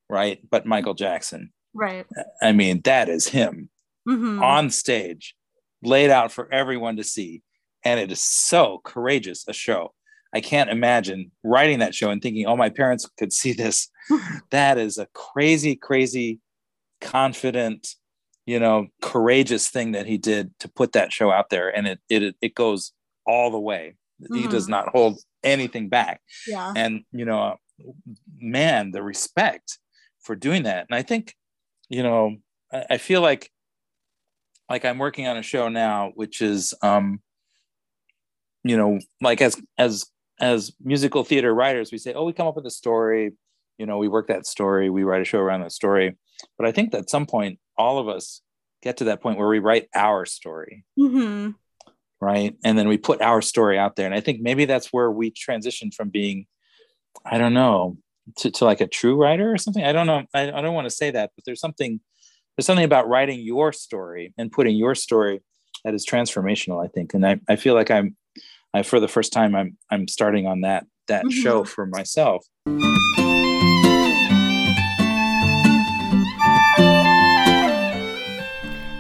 right? 0.09 0.41
But 0.51 0.67
Michael 0.67 0.95
Jackson. 0.95 1.53
Right. 1.75 2.07
I 2.43 2.53
mean, 2.53 2.81
that 2.85 3.09
is 3.09 3.29
him 3.29 3.69
hmm 4.07 4.43
on 4.43 4.71
stage, 4.71 5.35
laid 5.83 6.11
out 6.11 6.33
for 6.33 6.53
everyone 6.53 6.97
to 6.97 7.05
see. 7.05 7.43
And 7.85 7.99
it 7.99 8.13
is 8.13 8.21
so 8.21 8.81
courageous 8.85 9.45
a 9.49 9.53
show. 9.53 9.93
I 10.35 10.41
can't 10.41 10.71
imagine 10.71 11.31
writing 11.43 11.81
that 11.81 11.95
show 11.95 12.11
and 12.11 12.23
thinking, 12.23 12.47
oh, 12.47 12.57
my 12.57 12.71
parents 12.71 13.09
could 13.19 13.33
see 13.33 13.53
this. 13.53 13.89
that 14.51 14.79
is 14.79 14.97
a 14.97 15.07
crazy, 15.15 15.77
crazy, 15.77 16.41
confident, 17.01 17.89
you 18.47 18.59
know, 18.59 18.87
courageous 19.03 19.69
thing 19.69 19.93
that 19.93 20.07
he 20.07 20.17
did 20.17 20.59
to 20.61 20.69
put 20.69 20.93
that 20.93 21.13
show 21.13 21.31
out 21.31 21.51
there. 21.51 21.69
And 21.69 21.87
it 21.87 22.01
it 22.09 22.37
it 22.41 22.55
goes 22.55 22.93
all 23.27 23.51
the 23.51 23.61
way. 23.61 23.97
He 24.19 24.43
mm-hmm. 24.43 24.51
does 24.51 24.69
not 24.69 24.89
hold 24.89 25.19
anything 25.45 25.89
back 25.89 26.21
Yeah. 26.47 26.73
and 26.77 27.05
you 27.13 27.25
know 27.25 27.57
man 28.39 28.93
the 28.93 29.03
respect 29.03 29.79
for 30.21 30.37
doing 30.37 30.63
that 30.65 30.87
and 30.89 30.97
i 30.97 31.03
think 31.03 31.35
you 31.89 32.03
know 32.03 32.37
i, 32.73 32.85
I 32.91 32.99
feel 32.99 33.21
like 33.21 33.51
like 34.73 34.87
i'm 34.87 34.97
working 34.97 35.29
on 35.29 35.37
a 35.37 35.43
show 35.43 35.69
now 35.69 36.13
which 36.15 36.41
is 36.41 36.73
um 36.83 37.21
you 38.65 38.77
know 38.77 38.99
like 39.21 39.43
as 39.43 39.61
as 39.77 40.07
as 40.41 40.73
musical 40.83 41.25
theater 41.25 41.55
writers 41.55 41.93
we 41.93 41.99
say 41.99 42.15
oh 42.15 42.25
we 42.25 42.33
come 42.33 42.47
up 42.49 42.57
with 42.57 42.67
a 42.67 42.71
story. 42.71 43.33
You 43.79 43.87
know 43.87 43.99
we 43.99 44.09
work 44.09 44.29
that 44.29 44.47
story 44.47 44.89
we 44.89 45.03
write 45.05 45.23
a 45.23 45.25
show 45.25 45.41
around 45.41 45.61
that 45.61 45.73
story. 45.73 46.17
But 46.57 46.67
i 46.67 46.73
think 46.73 46.93
that 46.93 47.03
at 47.03 47.11
some 47.11 47.27
point 47.27 47.59
all 47.77 47.99
of 47.99 48.09
us 48.09 48.41
get 48.83 48.97
to 48.99 49.05
that 49.05 49.21
point 49.21 49.39
where 49.39 49.49
we 49.49 49.59
write 49.59 49.89
our 49.95 50.25
story. 50.25 50.85
Hmm 50.99 51.51
right? 52.21 52.55
And 52.65 52.79
then 52.79 52.87
we 52.87 52.99
put 52.99 53.21
our 53.21 53.43
story 53.43 53.77
out 53.79 53.97
there. 53.97 54.07
And 54.07 54.15
i 54.15 54.21
think 54.21 54.41
maybe 54.41 54.65
that's 54.65 54.93
where 54.93 55.11
we 55.11 55.31
transition 55.31 55.91
from 55.91 56.09
being 56.09 56.47
i 57.27 57.37
don't 57.37 57.55
know 57.55 57.99
to, 58.39 58.51
to 58.53 58.65
like 58.65 58.81
a 58.81 58.87
true 58.87 59.17
writer 59.17 59.53
or 59.53 59.59
something. 59.59 59.85
I 59.85 59.93
don't 59.93 60.07
know. 60.07 60.23
I, 60.33 60.43
I 60.53 60.63
don't 60.63 60.75
want 60.75 60.87
to 60.87 60.97
say 61.03 61.11
that 61.11 61.33
but 61.37 61.45
there's 61.45 61.61
something 61.61 62.01
there's 62.57 62.67
something 62.67 62.85
about 62.85 63.09
writing 63.09 63.41
your 63.41 63.73
story 63.73 64.33
and 64.39 64.51
putting 64.53 64.77
your 64.77 64.95
story 64.95 65.41
that 65.85 65.95
is 65.95 66.07
transformational 66.07 66.85
i 66.85 66.89
think 66.89 67.15
and 67.15 67.27
i, 67.27 67.41
I 67.49 67.57
feel 67.57 67.75
like 67.75 67.91
i'm 67.91 68.17
i 68.75 68.83
for 68.83 69.01
the 69.01 69.09
first 69.09 69.33
time 69.33 69.55
i'm 69.55 69.77
i'm 69.91 70.07
starting 70.09 70.47
on 70.47 70.61
that 70.63 70.87
that 71.09 71.25
Mhm. 71.25 71.33
show 71.33 71.65
for 71.65 71.87
myself 71.87 72.47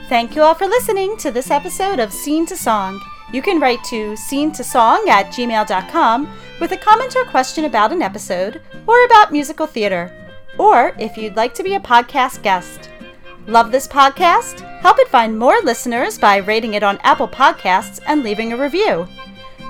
Thank 0.08 0.36
you 0.36 0.42
all 0.42 0.54
for 0.54 0.66
listening 0.66 1.16
to 1.18 1.30
this 1.30 1.50
episode 1.50 1.98
of 1.98 2.12
Scene 2.12 2.44
to 2.46 2.56
Song. 2.56 3.00
You 3.32 3.40
can 3.40 3.58
write 3.58 3.82
to 3.84 4.14
scene 4.16 4.52
to 4.52 4.62
song 4.62 5.06
at 5.08 5.28
gmail.com 5.28 6.28
with 6.60 6.72
a 6.72 6.76
comment 6.76 7.16
or 7.16 7.24
question 7.24 7.64
about 7.64 7.92
an 7.92 8.02
episode 8.02 8.60
or 8.86 9.04
about 9.06 9.32
musical 9.32 9.66
theater, 9.66 10.12
or 10.58 10.94
if 10.98 11.16
you'd 11.16 11.36
like 11.36 11.54
to 11.54 11.62
be 11.62 11.74
a 11.76 11.80
podcast 11.80 12.42
guest. 12.42 12.90
Love 13.46 13.72
this 13.72 13.88
podcast? 13.88 14.60
Help 14.80 14.98
it 15.00 15.08
find 15.08 15.38
more 15.38 15.58
listeners 15.62 16.18
by 16.18 16.36
rating 16.36 16.74
it 16.74 16.82
on 16.82 16.98
Apple 17.02 17.28
Podcasts 17.28 17.98
and 18.06 18.22
leaving 18.22 18.52
a 18.52 18.56
review. 18.56 19.06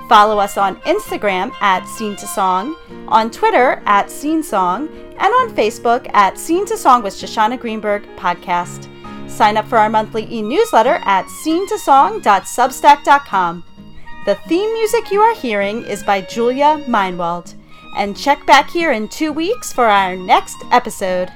Follow 0.07 0.37
us 0.37 0.57
on 0.57 0.75
Instagram 0.81 1.51
at 1.61 1.87
Scene 1.87 2.15
to 2.17 2.27
Song, 2.27 2.75
on 3.07 3.31
Twitter 3.31 3.81
at 3.85 4.11
Scene 4.11 4.43
Song, 4.43 4.87
and 5.17 5.33
on 5.33 5.55
Facebook 5.55 6.07
at 6.13 6.37
Scene 6.37 6.67
to 6.67 6.77
Song 6.77 7.01
with 7.01 7.15
Shoshana 7.15 7.59
Greenberg 7.59 8.03
Podcast. 8.15 8.89
Sign 9.29 9.57
up 9.57 9.67
for 9.67 9.79
our 9.79 9.89
monthly 9.89 10.31
e 10.31 10.43
newsletter 10.43 10.99
at 11.05 11.25
scenetosong.substack.com. 11.25 13.63
The 14.25 14.35
theme 14.47 14.71
music 14.73 15.11
you 15.11 15.19
are 15.21 15.35
hearing 15.35 15.83
is 15.85 16.03
by 16.03 16.21
Julia 16.21 16.83
Meinwald. 16.87 17.55
And 17.97 18.15
check 18.15 18.45
back 18.45 18.69
here 18.69 18.91
in 18.91 19.07
two 19.07 19.31
weeks 19.31 19.73
for 19.73 19.85
our 19.85 20.15
next 20.15 20.57
episode. 20.71 21.31